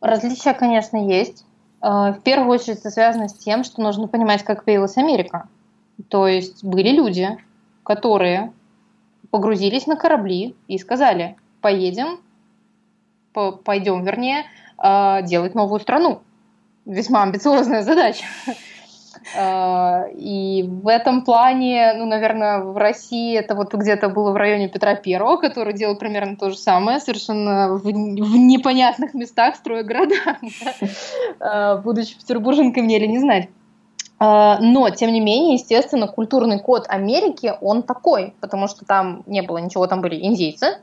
Различия, 0.00 0.54
конечно, 0.54 0.96
есть. 0.96 1.44
Э, 1.82 2.12
в 2.12 2.20
первую 2.22 2.48
очередь 2.50 2.78
это 2.78 2.90
связано 2.90 3.28
с 3.28 3.34
тем, 3.34 3.64
что 3.64 3.82
нужно 3.82 4.06
понимать, 4.06 4.44
как 4.44 4.64
появилась 4.64 4.96
Америка. 4.96 5.48
То 6.08 6.28
есть 6.28 6.62
были 6.62 6.90
люди, 6.90 7.28
которые 7.82 8.52
погрузились 9.32 9.88
на 9.88 9.96
корабли 9.96 10.54
и 10.68 10.78
сказали, 10.78 11.36
поедем, 11.60 12.20
пойдем, 13.32 14.04
вернее, 14.04 14.44
э, 14.78 15.22
делать 15.24 15.56
новую 15.56 15.80
страну. 15.80 16.22
Весьма 16.86 17.24
амбициозная 17.24 17.82
задача. 17.82 18.24
А, 19.36 20.04
и 20.14 20.62
в 20.62 20.88
этом 20.88 21.24
плане, 21.24 21.94
ну, 21.96 22.06
наверное, 22.06 22.60
в 22.60 22.76
России 22.76 23.36
это 23.36 23.54
вот 23.54 23.74
где-то 23.74 24.08
было 24.08 24.32
в 24.32 24.36
районе 24.36 24.68
Петра 24.68 24.94
Первого, 24.94 25.36
который 25.36 25.74
делал 25.74 25.96
примерно 25.96 26.36
то 26.36 26.50
же 26.50 26.56
самое, 26.56 27.00
совершенно 27.00 27.74
в, 27.74 27.82
в 27.82 28.36
непонятных 28.36 29.14
местах, 29.14 29.56
строя 29.56 29.82
города, 29.82 30.14
а, 31.40 31.76
будучи 31.78 32.16
петербурженкой, 32.16 32.82
мне 32.82 32.98
или 32.98 33.06
не 33.06 33.18
знать. 33.18 33.48
А, 34.18 34.58
но, 34.60 34.90
тем 34.90 35.12
не 35.12 35.20
менее, 35.20 35.54
естественно, 35.54 36.06
культурный 36.06 36.60
код 36.60 36.84
Америки, 36.88 37.54
он 37.60 37.82
такой, 37.82 38.34
потому 38.40 38.68
что 38.68 38.84
там 38.84 39.22
не 39.26 39.42
было 39.42 39.58
ничего, 39.58 39.86
там 39.86 40.02
были 40.02 40.16
индейцы, 40.16 40.78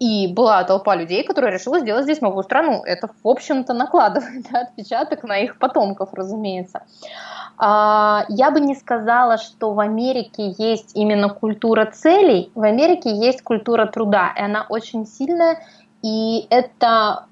и 0.00 0.26
была 0.28 0.64
толпа 0.64 0.96
людей, 0.96 1.22
которая 1.22 1.52
решила 1.52 1.78
сделать 1.78 2.04
здесь 2.04 2.22
новую 2.22 2.42
страну. 2.42 2.82
Это, 2.84 3.08
в 3.22 3.28
общем-то, 3.28 3.74
накладывает 3.74 4.46
да, 4.50 4.62
отпечаток 4.62 5.22
на 5.22 5.38
их 5.38 5.58
потомков, 5.58 6.14
разумеется. 6.14 6.82
А, 7.58 8.24
я 8.30 8.50
бы 8.50 8.60
не 8.60 8.74
сказала, 8.74 9.36
что 9.36 9.74
в 9.74 9.78
Америке 9.78 10.54
есть 10.56 10.92
именно 10.94 11.28
культура 11.28 11.84
целей. 11.84 12.50
В 12.54 12.62
Америке 12.62 13.14
есть 13.14 13.42
культура 13.42 13.86
труда, 13.86 14.32
и 14.34 14.40
она 14.40 14.64
очень 14.70 15.06
сильная, 15.06 15.62
и 16.02 16.46
это 16.48 17.26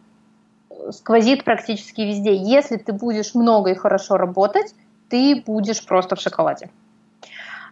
сквозит 0.90 1.44
практически 1.44 2.02
везде. 2.02 2.36
Если 2.36 2.76
ты 2.76 2.92
будешь 2.92 3.34
много 3.34 3.70
и 3.70 3.74
хорошо 3.74 4.18
работать, 4.18 4.74
ты 5.08 5.42
будешь 5.46 5.84
просто 5.86 6.16
в 6.16 6.20
шоколаде. 6.20 6.68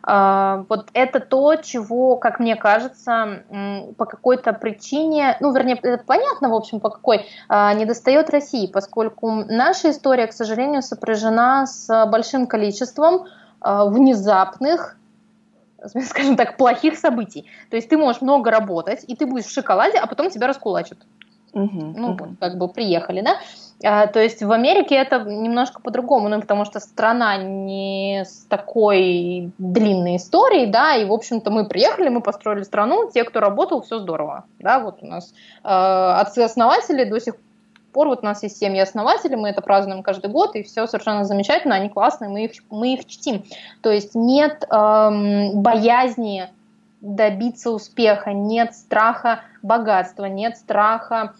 А, 0.08 0.64
вот 0.68 0.88
это 0.94 1.18
то, 1.18 1.56
чего, 1.56 2.16
как 2.16 2.38
мне 2.38 2.54
кажется, 2.54 3.42
по 3.98 4.04
какой-то 4.04 4.52
причине, 4.52 5.36
ну, 5.40 5.52
вернее, 5.52 5.76
это 5.82 6.04
понятно, 6.04 6.48
в 6.48 6.54
общем, 6.54 6.78
по 6.78 6.90
какой, 6.90 7.26
а, 7.48 7.74
не 7.74 7.84
достает 7.86 8.30
России, 8.30 8.68
поскольку 8.68 9.44
наша 9.48 9.90
история, 9.90 10.28
к 10.28 10.32
сожалению, 10.32 10.82
сопряжена 10.82 11.66
с 11.66 12.06
большим 12.06 12.46
количеством 12.46 13.26
а, 13.60 13.86
внезапных, 13.86 14.96
скажем 16.04 16.36
так, 16.36 16.56
плохих 16.56 16.96
событий. 16.96 17.50
То 17.70 17.76
есть 17.76 17.88
ты 17.88 17.98
можешь 17.98 18.22
много 18.22 18.52
работать, 18.52 19.04
и 19.08 19.16
ты 19.16 19.26
будешь 19.26 19.46
в 19.46 19.52
шоколаде, 19.52 19.98
а 19.98 20.06
потом 20.06 20.30
тебя 20.30 20.46
раскулачат. 20.46 20.98
Угу, 21.56 21.94
ну, 21.96 22.10
угу. 22.10 22.36
как 22.38 22.58
бы 22.58 22.68
приехали, 22.68 23.22
да. 23.22 23.38
А, 23.82 24.06
то 24.08 24.20
есть 24.20 24.42
в 24.42 24.52
Америке 24.52 24.94
это 24.94 25.20
немножко 25.20 25.80
по-другому, 25.80 26.28
ну, 26.28 26.38
потому 26.38 26.66
что 26.66 26.80
страна 26.80 27.38
не 27.38 28.24
с 28.26 28.44
такой 28.46 29.52
длинной 29.56 30.16
историей, 30.16 30.66
да, 30.66 30.96
и, 30.96 31.06
в 31.06 31.12
общем-то, 31.14 31.50
мы 31.50 31.66
приехали, 31.66 32.10
мы 32.10 32.20
построили 32.20 32.62
страну, 32.62 33.10
те, 33.10 33.24
кто 33.24 33.40
работал, 33.40 33.80
все 33.80 33.98
здорово, 33.98 34.44
да, 34.58 34.80
вот 34.80 34.98
у 35.00 35.06
нас 35.06 35.32
э, 35.64 35.68
отцы-основатели 35.68 37.04
до 37.04 37.18
сих 37.18 37.36
пор, 37.92 38.08
вот 38.08 38.18
у 38.20 38.26
нас 38.26 38.42
есть 38.42 38.58
семьи 38.58 38.80
основателей, 38.80 39.36
мы 39.36 39.48
это 39.48 39.62
празднуем 39.62 40.02
каждый 40.02 40.30
год, 40.30 40.56
и 40.56 40.62
все 40.62 40.86
совершенно 40.86 41.24
замечательно, 41.24 41.76
они 41.76 41.88
классные, 41.88 42.28
мы 42.28 42.44
их, 42.44 42.50
мы 42.68 42.92
их 42.92 43.06
чтим. 43.06 43.44
То 43.80 43.90
есть 43.90 44.14
нет 44.14 44.62
эм, 44.70 45.62
боязни 45.62 46.50
добиться 47.00 47.70
успеха, 47.70 48.32
нет 48.32 48.74
страха 48.74 49.40
богатства, 49.62 50.26
нет 50.26 50.56
страха 50.56 51.34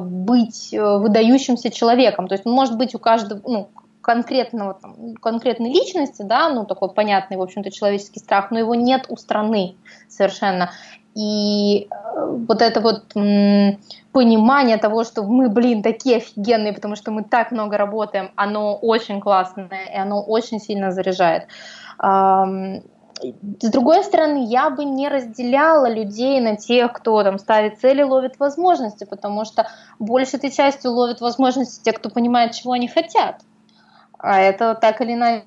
быть 0.00 0.72
э, 0.72 0.98
выдающимся 0.98 1.70
человеком. 1.70 2.28
То 2.28 2.34
есть 2.34 2.46
может 2.46 2.76
быть 2.76 2.94
у 2.94 2.98
каждого, 2.98 3.40
ну, 3.44 3.68
конкретного, 4.00 4.74
там, 4.74 5.14
конкретной 5.20 5.70
личности, 5.70 6.22
да, 6.22 6.48
ну, 6.48 6.64
такой 6.64 6.90
понятный, 6.90 7.36
в 7.36 7.42
общем-то, 7.42 7.70
человеческий 7.70 8.20
страх, 8.20 8.50
но 8.50 8.58
его 8.58 8.74
нет 8.74 9.06
у 9.08 9.16
страны 9.16 9.76
совершенно. 10.08 10.70
И 11.14 11.88
э, 11.90 12.36
вот 12.48 12.62
это 12.62 12.80
вот 12.80 13.12
понимание 14.12 14.76
того, 14.78 15.04
что 15.04 15.24
мы, 15.24 15.48
блин, 15.48 15.82
такие 15.82 16.18
офигенные, 16.18 16.72
потому 16.72 16.96
что 16.96 17.10
мы 17.10 17.24
так 17.24 17.50
много 17.50 17.76
работаем, 17.76 18.30
оно 18.36 18.76
очень 18.76 19.20
классное, 19.20 19.68
и 19.92 19.96
оно 19.96 20.22
очень 20.22 20.60
сильно 20.60 20.92
заряжает. 20.92 21.48
С 23.60 23.70
другой 23.70 24.04
стороны, 24.04 24.46
я 24.46 24.70
бы 24.70 24.84
не 24.84 25.08
разделяла 25.08 25.90
людей 25.90 26.40
на 26.40 26.56
тех, 26.56 26.92
кто 26.92 27.22
там 27.22 27.38
ставит 27.38 27.78
цели, 27.80 28.02
ловит 28.02 28.38
возможности, 28.38 29.04
потому 29.04 29.44
что 29.44 29.68
большей 29.98 30.38
этой 30.38 30.50
частью 30.50 30.92
ловят 30.92 31.20
возможности 31.20 31.82
те, 31.82 31.92
кто 31.92 32.10
понимает, 32.10 32.52
чего 32.52 32.72
они 32.72 32.88
хотят. 32.88 33.42
А 34.18 34.38
это 34.40 34.74
так 34.74 35.00
или 35.00 35.14
иначе 35.14 35.44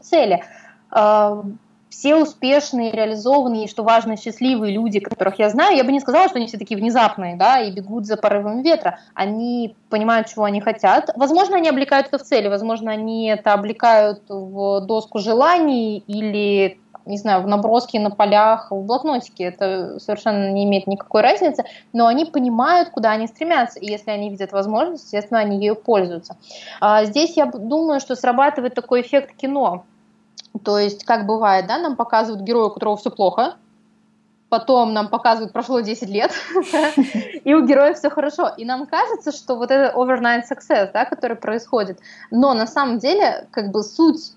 цели. 0.00 0.42
А, 0.90 1.42
все 1.90 2.16
успешные, 2.16 2.92
реализованные, 2.92 3.66
что 3.66 3.82
важно, 3.82 4.16
счастливые 4.16 4.72
люди, 4.72 5.00
которых 5.00 5.38
я 5.38 5.48
знаю, 5.50 5.76
я 5.76 5.84
бы 5.84 5.92
не 5.92 6.00
сказала, 6.00 6.28
что 6.28 6.38
они 6.38 6.46
все 6.46 6.58
такие 6.58 6.78
внезапные, 6.78 7.36
да, 7.36 7.60
и 7.60 7.72
бегут 7.72 8.06
за 8.06 8.16
порывом 8.16 8.62
ветра. 8.62 9.00
Они 9.14 9.74
понимают, 9.88 10.28
чего 10.28 10.44
они 10.44 10.60
хотят. 10.60 11.10
Возможно, 11.16 11.56
они 11.56 11.68
облекают 11.68 12.08
это 12.08 12.18
в 12.18 12.22
цели, 12.22 12.48
возможно, 12.48 12.92
они 12.92 13.28
это 13.28 13.52
облекают 13.52 14.22
в 14.28 14.80
доску 14.82 15.18
желаний 15.18 16.04
или 16.06 16.78
не 17.08 17.16
знаю, 17.16 17.42
в 17.42 17.46
наброске 17.46 17.98
на 17.98 18.10
полях, 18.10 18.70
в 18.70 18.82
блокнотике, 18.82 19.44
это 19.44 19.98
совершенно 19.98 20.50
не 20.50 20.64
имеет 20.64 20.86
никакой 20.86 21.22
разницы, 21.22 21.64
но 21.92 22.06
они 22.06 22.26
понимают, 22.26 22.90
куда 22.90 23.10
они 23.12 23.26
стремятся, 23.26 23.80
и 23.80 23.86
если 23.86 24.10
они 24.10 24.30
видят 24.30 24.52
возможность, 24.52 25.04
естественно, 25.04 25.40
они 25.40 25.58
ею 25.58 25.74
пользуются. 25.74 26.36
А 26.80 27.04
здесь 27.04 27.36
я 27.36 27.46
думаю, 27.46 28.00
что 28.00 28.14
срабатывает 28.14 28.74
такой 28.74 29.00
эффект 29.00 29.34
кино, 29.36 29.84
то 30.64 30.78
есть, 30.78 31.04
как 31.04 31.26
бывает, 31.26 31.66
да, 31.66 31.78
нам 31.78 31.96
показывают 31.96 32.42
героя, 32.42 32.66
у 32.66 32.70
которого 32.70 32.96
все 32.96 33.10
плохо, 33.10 33.54
потом 34.48 34.92
нам 34.92 35.08
показывают, 35.08 35.52
прошло 35.52 35.80
10 35.80 36.08
лет, 36.08 36.32
и 37.44 37.54
у 37.54 37.66
героя 37.66 37.94
все 37.94 38.10
хорошо. 38.10 38.52
И 38.56 38.64
нам 38.64 38.86
кажется, 38.86 39.32
что 39.32 39.56
вот 39.56 39.70
это 39.70 39.96
overnight 39.96 40.42
success, 40.50 40.90
да, 40.92 41.04
который 41.04 41.36
происходит. 41.36 42.00
Но 42.30 42.54
на 42.54 42.66
самом 42.66 42.98
деле, 42.98 43.46
как 43.50 43.70
бы 43.70 43.82
суть 43.82 44.32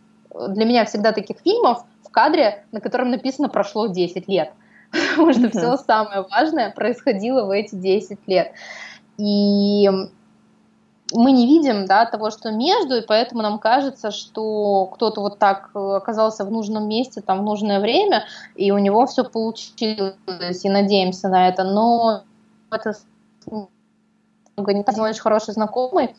для 0.50 0.66
меня 0.66 0.86
всегда 0.86 1.12
таких 1.12 1.38
фильмов 1.44 1.84
кадре, 2.12 2.66
на 2.72 2.82
котором 2.82 3.12
написано 3.12 3.50
«прошло 3.50 3.88
10 3.88 4.28
лет». 4.28 4.52
Потому 4.92 5.34
что 5.34 5.50
все 5.50 5.78
самое 5.78 6.22
важное 6.30 6.70
происходило 6.72 7.46
в 7.46 7.52
эти 7.52 7.76
10 7.76 8.20
лет. 8.28 8.52
И 9.18 9.90
мы 11.14 11.32
не 11.32 11.46
видим 11.46 11.86
да, 11.86 12.06
того, 12.06 12.32
что 12.32 12.52
между, 12.52 12.98
и 12.98 13.06
поэтому 13.06 13.42
нам 13.42 13.60
кажется, 13.60 14.12
что 14.12 14.88
кто-то 14.94 15.22
вот 15.22 15.40
так 15.40 15.72
оказался 15.76 16.46
в 16.46 16.52
нужном 16.52 16.88
месте, 16.88 17.22
там, 17.22 17.40
в 17.40 17.44
нужное 17.44 17.80
время, 17.80 18.26
и 18.56 18.72
у 18.72 18.78
него 18.78 19.06
все 19.06 19.24
получилось, 19.24 20.16
и 20.64 20.70
надеемся 20.70 21.30
на 21.30 21.50
это. 21.50 21.64
Но 21.64 22.24
это 22.72 22.94
не 23.48 25.02
очень 25.02 25.22
хороший 25.22 25.54
знакомый, 25.54 26.16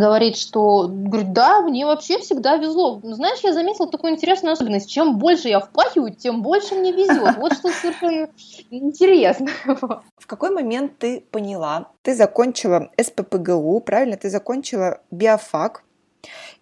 говорит, 0.00 0.36
что, 0.36 0.88
говорит, 0.88 1.32
да, 1.32 1.60
мне 1.60 1.86
вообще 1.86 2.18
всегда 2.18 2.56
везло. 2.56 3.00
Знаешь, 3.02 3.40
я 3.44 3.52
заметила 3.52 3.88
такую 3.88 4.14
интересную 4.14 4.54
особенность. 4.54 4.90
Чем 4.90 5.18
больше 5.18 5.48
я 5.48 5.60
впахиваю, 5.60 6.14
тем 6.14 6.42
больше 6.42 6.74
мне 6.74 6.92
везет. 6.92 7.36
Вот 7.36 7.52
что 7.52 7.70
совершенно 7.70 8.28
интересно. 8.70 9.48
В 10.16 10.26
какой 10.26 10.50
момент 10.50 10.98
ты 10.98 11.20
поняла? 11.20 11.92
Ты 12.02 12.14
закончила 12.14 12.90
СППГУ, 13.00 13.80
правильно? 13.80 14.16
Ты 14.16 14.30
закончила 14.30 15.00
биофак, 15.10 15.84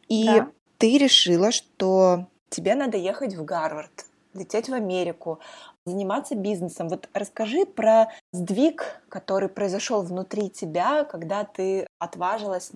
и 0.08 0.26
да. 0.26 0.48
ты 0.78 0.98
решила, 0.98 1.52
что 1.52 2.26
тебе 2.50 2.74
надо 2.74 2.96
ехать 2.96 3.34
в 3.34 3.44
Гарвард, 3.44 4.06
лететь 4.34 4.68
в 4.68 4.74
Америку, 4.74 5.40
заниматься 5.84 6.34
бизнесом. 6.34 6.88
Вот 6.88 7.08
расскажи 7.14 7.64
про 7.66 8.08
сдвиг, 8.32 9.00
который 9.08 9.48
произошел 9.48 10.02
внутри 10.02 10.50
тебя, 10.50 11.04
когда 11.04 11.44
ты 11.44 11.86
отважилась 11.98 12.70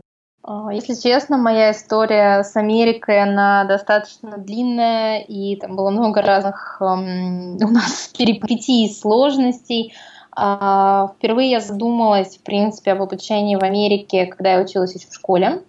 если 0.73 0.95
честно, 0.95 1.37
моя 1.37 1.71
история 1.71 2.43
с 2.43 2.57
Америкой, 2.57 3.23
она 3.23 3.65
достаточно 3.65 4.39
длинная, 4.39 5.21
и 5.21 5.55
там 5.57 5.77
было 5.77 5.91
много 5.91 6.21
разных 6.21 6.79
эм, 6.81 7.57
у 7.63 7.69
нас 7.69 8.11
перипетий 8.19 8.87
и 8.87 8.93
сложностей. 8.93 9.95
А, 10.35 11.13
впервые 11.15 11.51
я 11.51 11.61
задумалась, 11.61 12.39
в 12.39 12.43
принципе, 12.43 12.93
об 12.93 13.03
обучении 13.03 13.55
в 13.55 13.63
Америке, 13.63 14.27
когда 14.27 14.55
я 14.55 14.61
училась 14.61 14.95
еще 14.95 15.09
в 15.09 15.15
школе. 15.15 15.63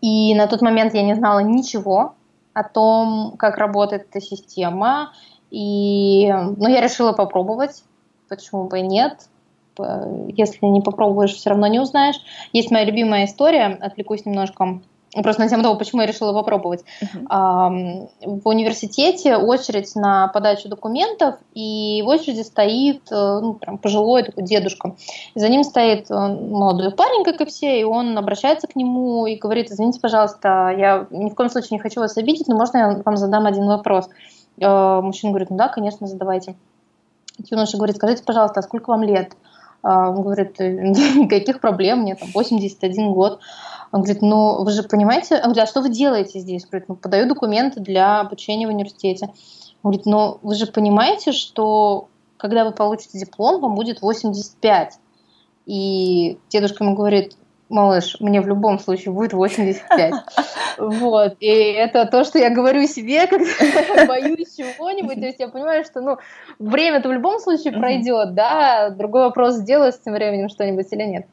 И 0.00 0.34
на 0.34 0.46
тот 0.46 0.62
момент 0.62 0.94
я 0.94 1.02
не 1.02 1.14
знала 1.14 1.40
ничего 1.40 2.14
о 2.54 2.64
том, 2.64 3.36
как 3.36 3.58
работает 3.58 4.06
эта 4.08 4.20
система. 4.24 5.12
И, 5.50 6.32
ну, 6.32 6.68
я 6.68 6.80
решила 6.80 7.12
попробовать, 7.12 7.84
почему 8.28 8.64
бы 8.68 8.78
и 8.78 8.82
нет. 8.82 9.28
Если 9.78 10.66
не 10.66 10.80
попробуешь, 10.80 11.34
все 11.34 11.50
равно 11.50 11.66
не 11.66 11.80
узнаешь. 11.80 12.20
Есть 12.52 12.70
моя 12.70 12.84
любимая 12.84 13.24
история, 13.26 13.78
отвлекусь 13.80 14.26
немножко. 14.26 14.80
Просто 15.22 15.42
на 15.42 15.48
тему 15.48 15.62
того, 15.62 15.74
почему 15.76 16.00
я 16.00 16.06
решила 16.06 16.32
попробовать. 16.32 16.84
Uh-huh. 17.02 18.08
В 18.22 18.48
университете 18.48 19.36
очередь 19.36 19.94
на 19.94 20.28
подачу 20.28 20.70
документов, 20.70 21.34
и 21.52 22.02
в 22.02 22.08
очереди 22.08 22.40
стоит 22.40 23.02
э, 23.10 23.40
ну, 23.42 23.52
прям 23.54 23.76
пожилой 23.76 24.22
такой 24.22 24.44
дедушка. 24.44 24.96
И 25.34 25.38
за 25.38 25.50
ним 25.50 25.64
стоит 25.64 26.10
э, 26.10 26.14
молодой 26.14 26.92
парень, 26.92 27.24
как 27.24 27.42
и 27.42 27.44
все, 27.44 27.78
и 27.80 27.84
он 27.84 28.16
обращается 28.16 28.66
к 28.66 28.74
нему 28.74 29.26
и 29.26 29.36
говорит, 29.36 29.70
извините, 29.70 30.00
пожалуйста, 30.00 30.74
я 30.78 31.06
ни 31.10 31.28
в 31.28 31.34
коем 31.34 31.50
случае 31.50 31.70
не 31.72 31.78
хочу 31.78 32.00
вас 32.00 32.16
обидеть, 32.16 32.48
но 32.48 32.56
можно 32.56 32.78
я 32.78 33.02
вам 33.04 33.16
задам 33.18 33.44
один 33.44 33.66
вопрос? 33.66 34.08
Э, 34.60 35.00
мужчина 35.02 35.32
говорит, 35.32 35.50
ну 35.50 35.58
да, 35.58 35.68
конечно, 35.68 36.06
задавайте. 36.06 36.56
Юноша 37.50 37.76
говорит, 37.76 37.96
скажите, 37.96 38.22
пожалуйста, 38.24 38.60
а 38.60 38.62
сколько 38.62 38.88
вам 38.88 39.02
лет? 39.02 39.32
Он 39.82 40.22
говорит, 40.22 40.58
никаких 40.58 41.60
проблем, 41.60 42.00
мне 42.00 42.14
там 42.14 42.28
81 42.32 43.12
год. 43.12 43.40
Он 43.90 44.02
говорит, 44.02 44.22
ну 44.22 44.62
вы 44.64 44.70
же 44.70 44.82
понимаете, 44.84 45.36
он 45.36 45.52
говорит, 45.52 45.64
а 45.64 45.66
что 45.66 45.82
вы 45.82 45.90
делаете 45.90 46.40
здесь? 46.40 46.66
Говорит, 46.66 46.88
ну 46.88 46.96
подаю 46.96 47.28
документы 47.28 47.80
для 47.80 48.20
обучения 48.20 48.66
в 48.66 48.70
университете. 48.70 49.26
Он 49.82 49.90
говорит, 49.90 50.06
ну 50.06 50.38
вы 50.42 50.54
же 50.54 50.66
понимаете, 50.66 51.32
что 51.32 52.08
когда 52.36 52.64
вы 52.64 52.72
получите 52.72 53.18
диплом, 53.18 53.60
вам 53.60 53.74
будет 53.74 54.00
85. 54.00 54.98
И 55.66 56.38
дедушка 56.48 56.84
ему 56.84 56.96
говорит, 56.96 57.36
малыш, 57.72 58.16
мне 58.20 58.40
в 58.40 58.46
любом 58.46 58.78
случае 58.78 59.12
будет 59.12 59.32
85. 59.32 60.14
Вот. 60.78 61.36
И 61.40 61.46
это 61.46 62.06
то, 62.06 62.24
что 62.24 62.38
я 62.38 62.50
говорю 62.50 62.86
себе, 62.86 63.26
когда 63.26 64.06
боюсь 64.06 64.56
чего-нибудь. 64.56 65.14
То 65.14 65.26
есть 65.26 65.38
я 65.38 65.48
понимаю, 65.48 65.84
что 65.84 66.00
ну, 66.00 66.18
время-то 66.58 67.08
в 67.08 67.12
любом 67.12 67.38
случае 67.40 67.72
пройдет, 67.72 68.34
да. 68.34 68.90
Другой 68.90 69.22
вопрос, 69.22 69.56
сделаю 69.56 69.92
с 69.92 70.00
этим 70.00 70.12
временем 70.12 70.48
что-нибудь 70.48 70.86
или 70.90 71.02
нет. 71.04 71.26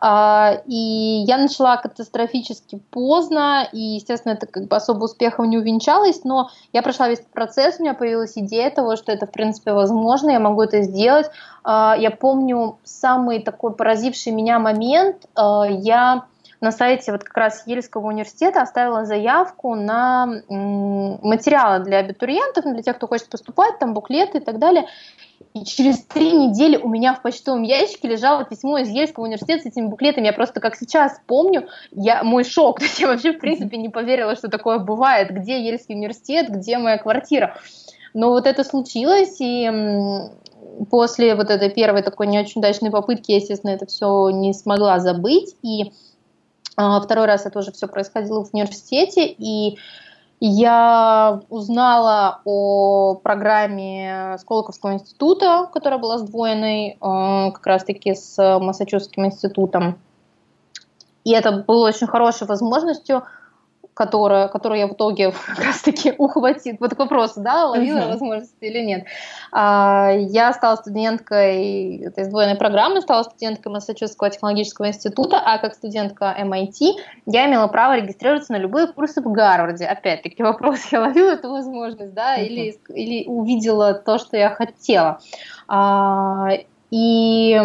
А, 0.00 0.60
и 0.66 1.24
я 1.26 1.38
начала 1.38 1.76
катастрофически 1.76 2.80
поздно, 2.90 3.68
и, 3.72 3.80
естественно, 3.80 4.34
это 4.34 4.46
как 4.46 4.68
бы 4.68 4.76
особо 4.76 5.04
успехом 5.04 5.50
не 5.50 5.58
увенчалось, 5.58 6.22
но 6.24 6.50
я 6.72 6.82
прошла 6.82 7.08
весь 7.08 7.22
процесс, 7.32 7.78
у 7.78 7.82
меня 7.82 7.94
появилась 7.94 8.32
идея 8.36 8.70
того, 8.70 8.96
что 8.96 9.10
это, 9.10 9.26
в 9.26 9.32
принципе, 9.32 9.72
возможно, 9.72 10.30
я 10.30 10.40
могу 10.40 10.62
это 10.62 10.82
сделать. 10.82 11.26
А, 11.64 11.96
я 11.98 12.10
помню 12.10 12.78
самый 12.84 13.40
такой 13.40 13.74
поразивший 13.74 14.32
меня 14.32 14.58
момент. 14.58 15.26
А, 15.34 15.67
я 15.68 16.26
на 16.60 16.72
сайте 16.72 17.12
вот 17.12 17.22
как 17.22 17.36
раз 17.36 17.62
Ельского 17.66 18.08
университета 18.08 18.62
оставила 18.62 19.04
заявку 19.04 19.74
на 19.74 20.26
материалы 20.48 21.84
для 21.84 21.98
абитуриентов, 21.98 22.64
для 22.64 22.82
тех, 22.82 22.96
кто 22.96 23.06
хочет 23.06 23.28
поступать, 23.28 23.78
там 23.78 23.94
буклеты 23.94 24.38
и 24.38 24.40
так 24.40 24.58
далее. 24.58 24.86
И 25.54 25.64
через 25.64 26.02
три 26.04 26.32
недели 26.32 26.76
у 26.76 26.88
меня 26.88 27.14
в 27.14 27.22
почтовом 27.22 27.62
ящике 27.62 28.08
лежало 28.08 28.44
письмо 28.44 28.78
из 28.78 28.88
Ельского 28.88 29.24
университета 29.24 29.62
с 29.62 29.66
этими 29.66 29.86
буклетами. 29.86 30.26
Я 30.26 30.32
просто 30.32 30.60
как 30.60 30.74
сейчас 30.76 31.20
помню, 31.26 31.68
я, 31.92 32.22
мой 32.22 32.44
шок. 32.44 32.78
То 32.80 32.84
есть 32.84 32.98
я 32.98 33.06
вообще, 33.06 33.32
в 33.32 33.38
принципе, 33.38 33.76
не 33.76 33.88
поверила, 33.88 34.34
что 34.34 34.48
такое 34.48 34.78
бывает. 34.78 35.30
Где 35.30 35.62
Ельский 35.62 35.94
университет, 35.94 36.48
где 36.48 36.78
моя 36.78 36.98
квартира. 36.98 37.56
Но 38.14 38.30
вот 38.30 38.46
это 38.46 38.64
случилось, 38.64 39.36
и 39.38 39.70
после 40.90 41.34
вот 41.34 41.50
этой 41.50 41.70
первой 41.70 42.02
такой 42.02 42.26
не 42.26 42.38
очень 42.38 42.60
удачной 42.60 42.90
попытки, 42.90 43.32
я, 43.32 43.38
естественно, 43.38 43.70
это 43.70 43.86
все 43.86 44.30
не 44.30 44.52
смогла 44.52 44.98
забыть. 44.98 45.56
И 45.62 45.92
а, 46.76 47.00
второй 47.00 47.26
раз 47.26 47.46
это 47.46 47.58
уже 47.58 47.72
все 47.72 47.88
происходило 47.88 48.44
в 48.44 48.54
университете, 48.54 49.26
и 49.26 49.78
я 50.40 51.40
узнала 51.48 52.40
о 52.44 53.16
программе 53.16 54.36
Сколковского 54.38 54.94
института, 54.94 55.68
которая 55.72 55.98
была 55.98 56.18
сдвоенной 56.18 56.96
а, 57.00 57.50
как 57.50 57.66
раз-таки 57.66 58.14
с 58.14 58.36
Массачусетским 58.60 59.26
институтом. 59.26 59.98
И 61.24 61.32
это 61.32 61.64
было 61.66 61.88
очень 61.88 62.06
хорошей 62.06 62.46
возможностью 62.46 63.24
которая, 63.98 64.46
которую 64.46 64.78
я 64.78 64.86
в 64.86 64.92
итоге 64.92 65.32
как 65.46 65.58
раз-таки 65.58 66.14
ухватил, 66.16 66.76
вот 66.78 66.94
к 66.94 66.98
вопросу, 66.98 67.40
да, 67.40 67.66
ловила 67.66 67.98
uh-huh. 67.98 68.08
возможность 68.10 68.54
или 68.60 68.78
нет. 68.78 69.06
А, 69.50 70.12
я 70.12 70.52
стала 70.52 70.76
студенткой 70.76 71.96
этой 72.04 72.24
сдвоенной 72.24 72.54
программы, 72.54 73.00
стала 73.00 73.24
студенткой 73.24 73.72
Массачусетского 73.72 74.30
технологического 74.30 74.86
института, 74.86 75.42
а 75.44 75.58
как 75.58 75.74
студентка 75.74 76.32
MIT 76.38 76.92
я 77.26 77.46
имела 77.48 77.66
право 77.66 77.96
регистрироваться 77.96 78.52
на 78.52 78.58
любые 78.58 78.86
курсы 78.86 79.20
в 79.20 79.32
Гарварде. 79.32 79.86
Опять-таки 79.86 80.42
вопрос, 80.44 80.78
я 80.92 81.00
ловила 81.00 81.32
эту 81.32 81.50
возможность, 81.50 82.14
да, 82.14 82.38
uh-huh. 82.38 82.46
или, 82.46 82.78
или 82.90 83.26
увидела 83.26 83.94
то, 83.94 84.18
что 84.18 84.36
я 84.36 84.50
хотела. 84.50 85.18
А, 85.66 86.50
и 86.92 87.60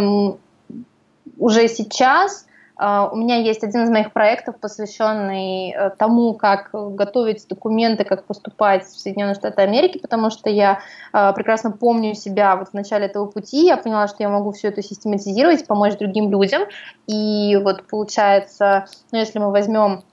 уже 1.38 1.67
сейчас 1.67 2.47
у 2.86 3.15
меня 3.15 3.38
есть 3.38 3.63
один 3.63 3.84
из 3.84 3.89
моих 3.89 4.11
проектов, 4.11 4.59
посвященный 4.59 5.71
э, 5.71 5.91
тому, 5.91 6.34
как 6.34 6.69
готовить 6.73 7.47
документы, 7.47 8.03
как 8.03 8.25
поступать 8.25 8.84
в 8.84 8.99
Соединенные 8.99 9.36
Штаты 9.36 9.61
Америки, 9.61 9.99
потому 9.99 10.29
что 10.29 10.49
я 10.49 10.79
а, 11.13 11.31
прекрасно 11.31 11.71
помню 11.71 12.13
себя 12.13 12.57
вот 12.57 12.69
в 12.69 12.73
начале 12.73 13.05
этого 13.05 13.27
пути, 13.27 13.65
я 13.65 13.77
поняла, 13.77 14.07
что 14.07 14.23
я 14.23 14.29
могу 14.29 14.51
все 14.51 14.67
это 14.67 14.81
систематизировать, 14.81 15.65
помочь 15.65 15.97
другим 15.97 16.29
людям. 16.29 16.63
И 17.07 17.57
вот 17.63 17.88
получается, 17.88 18.88
ну, 19.11 19.19
если 19.19 19.39
мы 19.39 19.51
возьмем, 19.51 20.03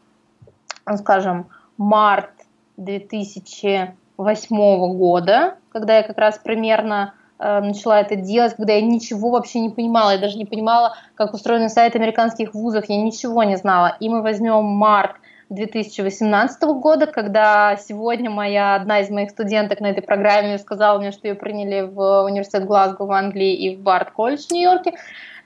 скажем, 0.96 1.48
март 1.76 2.30
2008 2.76 4.96
года, 4.96 5.56
когда 5.72 5.96
я 5.96 6.02
как 6.02 6.18
раз 6.18 6.38
примерно 6.38 7.14
Э, 7.40 7.60
начала 7.60 8.00
это 8.00 8.16
делать, 8.16 8.54
когда 8.54 8.74
я 8.74 8.82
ничего 8.82 9.30
вообще 9.30 9.60
не 9.60 9.70
понимала, 9.70 10.10
я 10.10 10.18
даже 10.18 10.36
не 10.36 10.44
понимала, 10.44 10.94
как 11.14 11.32
устроен 11.32 11.70
сайт 11.70 11.96
американских 11.96 12.52
вузов, 12.52 12.84
я 12.88 13.00
ничего 13.00 13.42
не 13.44 13.56
знала. 13.56 13.96
И 13.98 14.08
мы 14.10 14.22
возьмем 14.22 14.64
март 14.64 15.16
2018 15.48 16.62
года, 16.62 17.06
когда 17.06 17.76
сегодня 17.76 18.30
моя 18.30 18.74
одна 18.74 19.00
из 19.00 19.10
моих 19.10 19.30
студенток 19.30 19.80
на 19.80 19.86
этой 19.86 20.02
программе 20.02 20.58
сказала 20.58 20.98
мне, 20.98 21.12
что 21.12 21.28
ее 21.28 21.34
приняли 21.34 21.80
в 21.80 22.24
университет 22.24 22.66
Глазго 22.66 23.02
в 23.02 23.10
Англии 23.10 23.54
и 23.54 23.74
в 23.74 23.80
Барт 23.80 24.10
колледж 24.10 24.46
в 24.46 24.52
Нью-Йорке, 24.52 24.92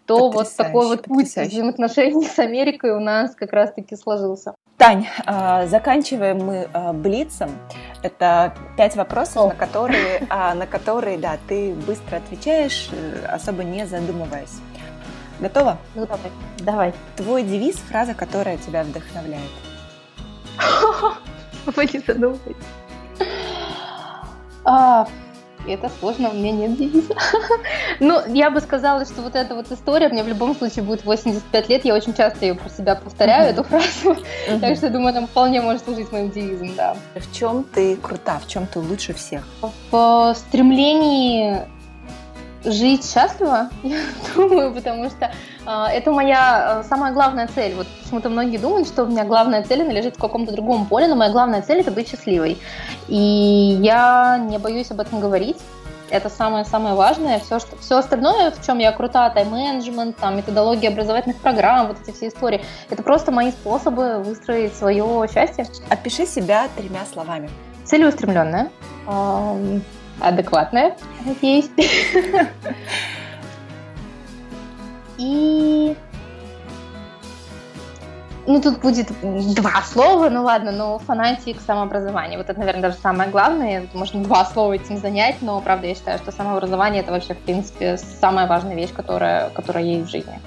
то 0.05 0.31
вот 0.31 0.49
такой 0.57 0.89
вот 0.89 1.05
путь 1.05 1.29
взаимоотношений 1.29 2.27
с 2.27 2.39
Америкой 2.41 2.91
у 2.91 3.01
нас 3.01 3.35
как 3.37 3.53
раз-таки 3.53 3.95
сложился. 3.97 4.55
Тань, 4.77 5.07
а, 5.25 5.67
заканчиваем 5.67 6.45
мы 6.45 6.69
а, 6.73 6.93
блицем. 6.93 7.51
Это 8.05 8.53
пять 8.77 8.97
вопросов, 8.97 9.37
О. 9.37 9.49
на 9.49 9.55
которые, 9.55 10.27
а, 10.29 10.55
на 10.55 10.67
которые, 10.67 11.17
да, 11.17 11.39
ты 11.49 11.73
быстро 11.73 12.17
отвечаешь, 12.17 12.91
э, 12.93 13.25
особо 13.25 13.65
не 13.65 13.87
задумываясь. 13.87 14.61
Готова? 15.41 15.79
Ну 15.95 16.05
давай. 16.07 16.31
Давай. 16.59 16.95
Твой 17.17 17.43
девиз, 17.43 17.77
фраза, 17.77 18.13
которая 18.13 18.59
тебя 18.59 18.85
вдохновляет. 18.85 19.51
Вы 21.65 21.87
не 21.87 21.99
задумывайтесь. 22.01 22.67
И 25.67 25.73
это 25.73 25.91
сложно, 26.01 26.31
у 26.31 26.35
меня 26.35 26.53
нет 26.53 26.77
девиза. 26.77 27.15
ну, 28.01 28.21
я 28.29 28.51
бы 28.51 28.61
сказала, 28.61 29.05
что 29.05 29.23
вот 29.23 29.35
эта 29.35 29.55
вот 29.55 29.71
история, 29.73 30.09
мне 30.09 30.23
в 30.23 30.29
любом 30.29 30.55
случае 30.55 30.85
будет 30.85 31.05
85 31.05 31.69
лет, 31.69 31.85
я 31.85 31.95
очень 31.95 32.15
часто 32.15 32.45
ее 32.45 32.55
про 32.55 32.69
себя 32.69 32.95
повторяю, 32.95 33.51
эту 33.51 33.65
фразу, 33.65 34.17
так 34.61 34.77
что, 34.77 34.91
думаю, 34.91 35.17
она 35.17 35.27
вполне 35.27 35.61
может 35.61 35.85
служить 35.85 36.11
моим 36.13 36.31
девизом, 36.31 36.75
да. 36.77 36.97
В 37.15 37.35
чем 37.37 37.65
ты 37.65 37.97
крута, 37.97 38.39
в 38.39 38.49
чем 38.49 38.67
ты 38.67 38.79
лучше 38.79 39.15
всех? 39.15 39.45
В 39.91 40.35
стремлении 40.37 41.63
жить 42.65 43.11
счастливо, 43.11 43.71
я 43.83 44.01
думаю, 44.35 44.73
потому 44.73 45.09
что 45.11 45.31
э, 45.67 45.87
это 45.93 46.13
моя 46.13 46.81
э, 46.81 46.89
самая 46.89 47.13
главная 47.13 47.49
цель. 47.49 47.75
Вот 47.75 47.87
почему-то 48.03 48.29
многие 48.29 48.59
думают, 48.59 48.89
что 48.89 49.05
у 49.05 49.07
меня 49.07 49.25
главная 49.25 49.63
цель 49.63 49.83
она 49.83 49.93
лежит 49.93 50.17
в 50.17 50.21
каком-то 50.21 50.53
другом 50.53 50.87
поле, 50.87 51.07
но 51.07 51.17
моя 51.17 51.31
главная 51.31 51.63
цель 51.63 51.81
это 51.81 51.91
быть 51.91 52.09
счастливой. 52.09 52.59
И 53.09 53.79
я 53.83 54.39
не 54.39 54.59
боюсь 54.59 54.91
об 54.91 55.01
этом 55.01 55.21
говорить. 55.21 55.59
Это 56.11 56.29
самое-самое 56.29 56.95
важное. 56.95 57.41
Все, 57.41 57.59
что, 57.59 57.77
все 57.79 57.97
остальное, 57.97 58.51
в 58.51 58.65
чем 58.65 58.79
я 58.79 58.93
крута, 58.93 59.31
тайм-менеджмент, 59.31 60.17
там, 60.17 60.37
методология 60.37 60.91
образовательных 60.91 61.39
программ, 61.39 61.89
вот 61.89 61.97
эти 62.03 62.15
все 62.15 62.29
истории, 62.29 62.63
это 62.91 63.03
просто 63.03 63.33
мои 63.33 63.51
способы 63.51 64.23
выстроить 64.23 64.77
свое 64.77 65.27
счастье. 65.33 65.67
Опиши 65.89 66.27
себя 66.27 66.69
тремя 66.77 67.05
словами. 67.11 67.49
Целеустремленная, 67.85 68.71
адекватная, 70.21 70.97
надеюсь. 71.25 71.71
И 75.19 75.97
ну, 78.47 78.61
тут 78.61 78.81
будет 78.81 79.09
два 79.55 79.83
слова, 79.83 80.29
ну 80.29 80.43
ладно, 80.43 80.71
но 80.71 80.99
фанатик 80.99 81.61
самообразования. 81.61 82.37
Вот 82.37 82.51
это, 82.51 82.59
наверное, 82.59 82.83
даже 82.83 82.97
самое 82.97 83.31
главное. 83.31 83.87
Можно 83.95 84.23
два 84.23 84.45
слова 84.45 84.75
этим 84.75 84.99
занять, 84.99 85.37
но, 85.41 85.61
правда, 85.61 85.87
я 85.87 85.95
считаю, 85.95 86.19
что 86.19 86.31
самообразование 86.31 87.03
это 87.03 87.11
вообще, 87.11 87.35
в 87.35 87.39
принципе, 87.39 87.97
самая 87.97 88.47
важная 88.47 88.75
вещь, 88.75 88.93
которая, 88.93 89.49
которая 89.51 89.85
есть 89.85 90.07
в 90.07 90.11
жизни. 90.11 90.39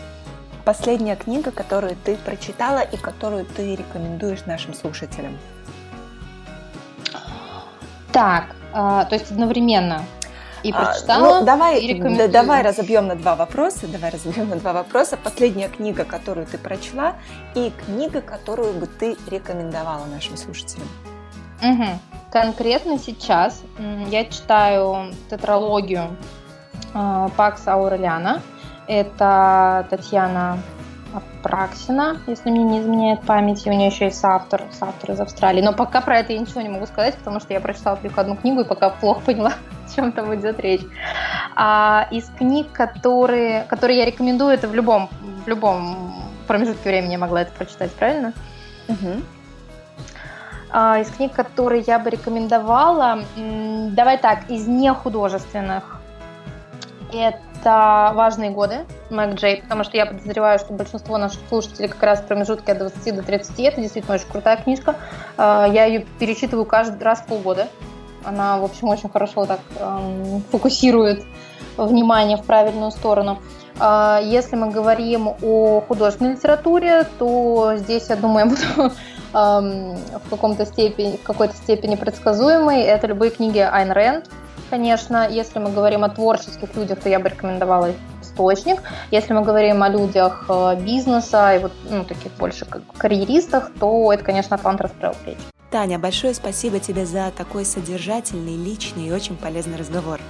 Последняя 0.63 1.15
книга, 1.15 1.49
которую 1.49 1.95
ты 2.03 2.17
прочитала 2.17 2.79
и 2.79 2.97
которую 2.97 3.45
ты 3.45 3.75
рекомендуешь 3.75 4.45
нашим 4.45 4.75
слушателям? 4.75 5.37
Так, 8.11 8.55
э, 8.73 9.05
то 9.09 9.09
есть 9.11 9.31
одновременно 9.31 10.03
и 10.63 10.71
а, 10.71 10.85
прочитала. 10.85 11.37
А, 11.37 11.39
ну, 11.39 11.45
давай, 11.45 11.79
и 11.79 12.01
да, 12.01 12.27
давай 12.27 12.63
разобьем 12.63 13.07
на 13.07 13.15
два 13.15 13.35
вопроса. 13.35 13.87
Давай 13.87 14.11
разобьем 14.11 14.49
на 14.49 14.57
два 14.57 14.73
вопроса. 14.73 15.17
Последняя 15.17 15.69
книга, 15.69 16.03
которую 16.03 16.45
ты 16.45 16.57
прочла, 16.57 17.15
и 17.55 17.71
книга, 17.85 18.21
которую 18.21 18.73
бы 18.73 18.87
ты 18.87 19.15
рекомендовала 19.29 20.05
нашим 20.05 20.37
слушателям. 20.37 20.87
Угу. 21.61 21.99
Конкретно 22.31 22.99
сейчас 22.99 23.63
я 24.09 24.25
читаю 24.25 25.13
тетралогию 25.29 26.15
э, 26.93 27.29
Пакса 27.35 27.73
Аурелиана. 27.73 28.41
Это 28.87 29.87
Татьяна 29.89 30.59
Апраксина, 31.13 32.17
если 32.27 32.49
мне 32.49 32.63
не 32.63 32.79
изменяет 32.81 33.21
память, 33.21 33.65
и 33.65 33.69
у 33.69 33.73
нее 33.73 33.87
еще 33.87 34.05
есть 34.05 34.23
автор, 34.23 34.63
автор 34.81 35.11
из 35.11 35.19
Австралии. 35.19 35.61
Но 35.61 35.73
пока 35.73 36.01
про 36.01 36.19
это 36.19 36.33
я 36.33 36.39
ничего 36.39 36.61
не 36.61 36.69
могу 36.69 36.85
сказать, 36.85 37.15
потому 37.15 37.39
что 37.39 37.53
я 37.53 37.59
прочитала 37.59 37.97
только 37.97 38.21
одну 38.21 38.35
книгу 38.35 38.61
и 38.61 38.65
пока 38.65 38.89
плохо 38.89 39.21
поняла, 39.21 39.53
о 39.85 39.95
чем 39.95 40.11
там 40.11 40.33
идет 40.35 40.59
речь. 40.59 40.85
А 41.55 42.07
из 42.11 42.29
книг, 42.37 42.71
которые, 42.71 43.63
которые 43.63 43.99
я 43.99 44.05
рекомендую, 44.05 44.53
это 44.53 44.67
в 44.67 44.75
любом, 44.75 45.09
в 45.45 45.47
любом 45.47 46.13
промежутке 46.47 46.89
времени 46.89 47.13
я 47.13 47.17
могла 47.17 47.41
это 47.41 47.51
прочитать, 47.51 47.91
правильно? 47.93 48.33
Угу. 48.87 49.21
А, 50.69 50.99
из 50.99 51.09
книг, 51.09 51.33
которые 51.33 51.83
я 51.87 51.99
бы 51.99 52.09
рекомендовала, 52.09 53.23
давай 53.35 54.17
так, 54.17 54.49
из 54.49 54.67
нехудожественных, 54.67 55.96
это 57.11 58.11
«Важные 58.15 58.51
годы» 58.51 58.85
Мэг 59.09 59.35
Джей, 59.35 59.61
потому 59.61 59.83
что 59.83 59.97
я 59.97 60.05
подозреваю, 60.05 60.59
что 60.59 60.73
большинство 60.73 61.17
наших 61.17 61.39
слушателей 61.49 61.89
как 61.89 62.01
раз 62.03 62.19
в 62.19 62.27
промежутке 62.27 62.73
от 62.73 62.79
20 62.79 63.15
до 63.15 63.23
30. 63.23 63.59
Это 63.59 63.81
действительно 63.81 64.15
очень 64.15 64.27
крутая 64.27 64.57
книжка. 64.57 64.95
А, 65.37 65.67
я 65.67 65.85
ее 65.85 66.05
перечитываю 66.19 66.65
каждый 66.65 67.01
раз 67.01 67.19
в 67.21 67.25
полгода. 67.25 67.67
Она, 68.23 68.57
в 68.57 68.65
общем, 68.65 68.89
очень 68.89 69.09
хорошо 69.09 69.45
так 69.45 69.59
эм, 69.79 70.41
фокусирует 70.51 71.23
внимание 71.77 72.37
в 72.37 72.43
правильную 72.43 72.91
сторону. 72.91 73.39
А, 73.79 74.19
если 74.21 74.55
мы 74.55 74.69
говорим 74.69 75.29
о 75.41 75.81
художественной 75.87 76.33
литературе, 76.33 77.05
то 77.19 77.73
здесь, 77.75 78.09
я 78.09 78.15
думаю, 78.15 78.47
буду 78.47 78.91
эм, 79.33 79.95
в, 80.25 80.29
каком-то 80.29 80.65
степени, 80.65 81.17
в 81.17 81.23
какой-то 81.23 81.55
степени 81.55 81.95
предсказуемой. 81.95 82.81
Это 82.81 83.07
любые 83.07 83.31
книги 83.31 83.59
Айн 83.59 83.91
Рэнд, 83.91 84.29
конечно. 84.69 85.27
Если 85.29 85.59
мы 85.59 85.71
говорим 85.71 86.03
о 86.03 86.09
творческих 86.09 86.75
людях, 86.75 86.99
то 86.99 87.09
я 87.09 87.19
бы 87.19 87.29
рекомендовала 87.29 87.93
источник. 88.21 88.81
Если 89.11 89.33
мы 89.33 89.41
говорим 89.41 89.83
о 89.83 89.89
людях 89.89 90.45
э, 90.49 90.75
бизнеса 90.79 91.55
и 91.55 91.59
вот 91.59 91.71
ну, 91.89 92.03
таких 92.03 92.31
больше 92.33 92.65
как 92.65 92.81
карьеристах, 92.97 93.71
то 93.79 94.11
это, 94.13 94.23
конечно, 94.23 94.57
расправил 94.57 95.15
плечи. 95.23 95.39
Таня, 95.71 95.99
большое 95.99 96.33
спасибо 96.33 96.79
тебе 96.79 97.05
за 97.05 97.31
такой 97.35 97.65
содержательный, 97.65 98.55
личный 98.55 99.07
и 99.07 99.11
очень 99.11 99.35
полезный 99.35 99.77
разговор. 99.77 100.21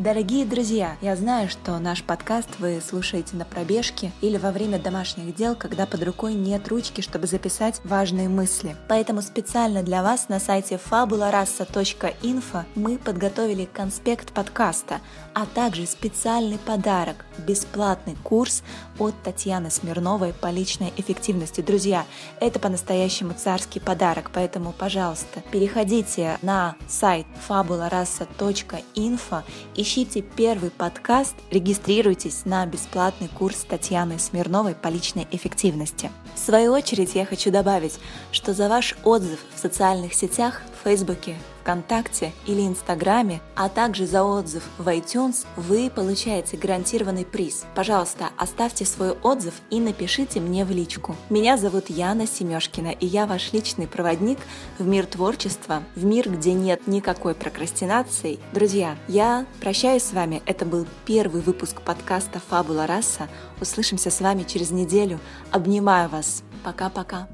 Дорогие 0.00 0.46
друзья, 0.46 0.96
я 1.02 1.14
знаю, 1.14 1.50
что 1.50 1.78
наш 1.78 2.02
подкаст 2.02 2.48
вы 2.58 2.80
слушаете 2.80 3.36
на 3.36 3.44
пробежке 3.44 4.12
или 4.22 4.38
во 4.38 4.50
время 4.50 4.78
домашних 4.78 5.36
дел, 5.36 5.54
когда 5.54 5.84
под 5.84 6.02
рукой 6.02 6.32
нет 6.32 6.68
ручки, 6.68 7.02
чтобы 7.02 7.26
записать 7.26 7.82
важные 7.84 8.30
мысли. 8.30 8.76
Поэтому 8.88 9.20
специально 9.20 9.82
для 9.82 10.02
вас 10.02 10.30
на 10.30 10.40
сайте 10.40 10.80
fabularassa.info 10.82 12.64
мы 12.76 12.96
подготовили 12.96 13.66
конспект 13.66 14.32
подкаста, 14.32 15.02
а 15.34 15.44
также 15.44 15.84
специальный 15.84 16.56
подарок– 16.56 17.26
бесплатный 17.46 18.16
курс 18.22 18.62
от 19.00 19.14
Татьяны 19.22 19.70
Смирновой 19.70 20.32
по 20.32 20.50
личной 20.50 20.92
эффективности. 20.96 21.62
Друзья, 21.62 22.04
это 22.38 22.60
по-настоящему 22.60 23.32
царский 23.32 23.80
подарок, 23.80 24.30
поэтому, 24.32 24.72
пожалуйста, 24.72 25.42
переходите 25.50 26.38
на 26.42 26.76
сайт 26.86 27.26
fabularassa.info 27.48 29.42
и 29.74 29.82
ищите 29.82 30.20
первый 30.20 30.70
подкаст, 30.70 31.34
регистрируйтесь 31.50 32.44
на 32.44 32.64
бесплатный 32.66 33.28
курс 33.28 33.64
Татьяны 33.68 34.18
Смирновой 34.18 34.74
по 34.74 34.88
личной 34.88 35.26
эффективности. 35.30 36.10
В 36.34 36.38
свою 36.38 36.72
очередь 36.72 37.14
я 37.14 37.24
хочу 37.24 37.50
добавить, 37.50 37.98
что 38.30 38.52
за 38.52 38.68
ваш 38.68 38.96
отзыв 39.04 39.40
в 39.54 39.58
социальных 39.58 40.14
сетях, 40.14 40.62
в 40.78 40.84
Фейсбуке, 40.84 41.36
ВКонтакте 41.60 42.32
или 42.46 42.66
Инстаграме, 42.66 43.40
а 43.54 43.68
также 43.68 44.06
за 44.06 44.24
отзыв 44.24 44.62
в 44.78 44.88
iTunes 44.88 45.46
вы 45.56 45.90
получаете 45.90 46.56
гарантированный 46.56 47.24
приз. 47.24 47.64
Пожалуйста, 47.74 48.30
оставьте 48.36 48.84
свой 48.84 49.12
отзыв 49.12 49.54
и 49.70 49.80
напишите 49.80 50.40
мне 50.40 50.64
в 50.64 50.70
личку. 50.70 51.16
Меня 51.28 51.56
зовут 51.56 51.90
Яна 51.90 52.26
Семешкина, 52.26 52.88
и 52.88 53.06
я 53.06 53.26
ваш 53.26 53.52
личный 53.52 53.86
проводник 53.86 54.38
в 54.78 54.86
мир 54.86 55.06
творчества, 55.06 55.82
в 55.94 56.04
мир, 56.04 56.28
где 56.28 56.52
нет 56.52 56.86
никакой 56.86 57.34
прокрастинации. 57.34 58.38
Друзья, 58.52 58.96
я 59.08 59.46
прощаюсь 59.60 60.04
с 60.04 60.12
вами. 60.12 60.42
Это 60.46 60.64
был 60.64 60.86
первый 61.04 61.42
выпуск 61.42 61.82
подкаста 61.82 62.40
«Фабула 62.48 62.86
раса». 62.86 63.28
Услышимся 63.60 64.10
с 64.10 64.20
вами 64.20 64.44
через 64.44 64.70
неделю. 64.70 65.20
Обнимаю 65.50 66.08
вас. 66.08 66.42
Пока-пока. 66.64 67.28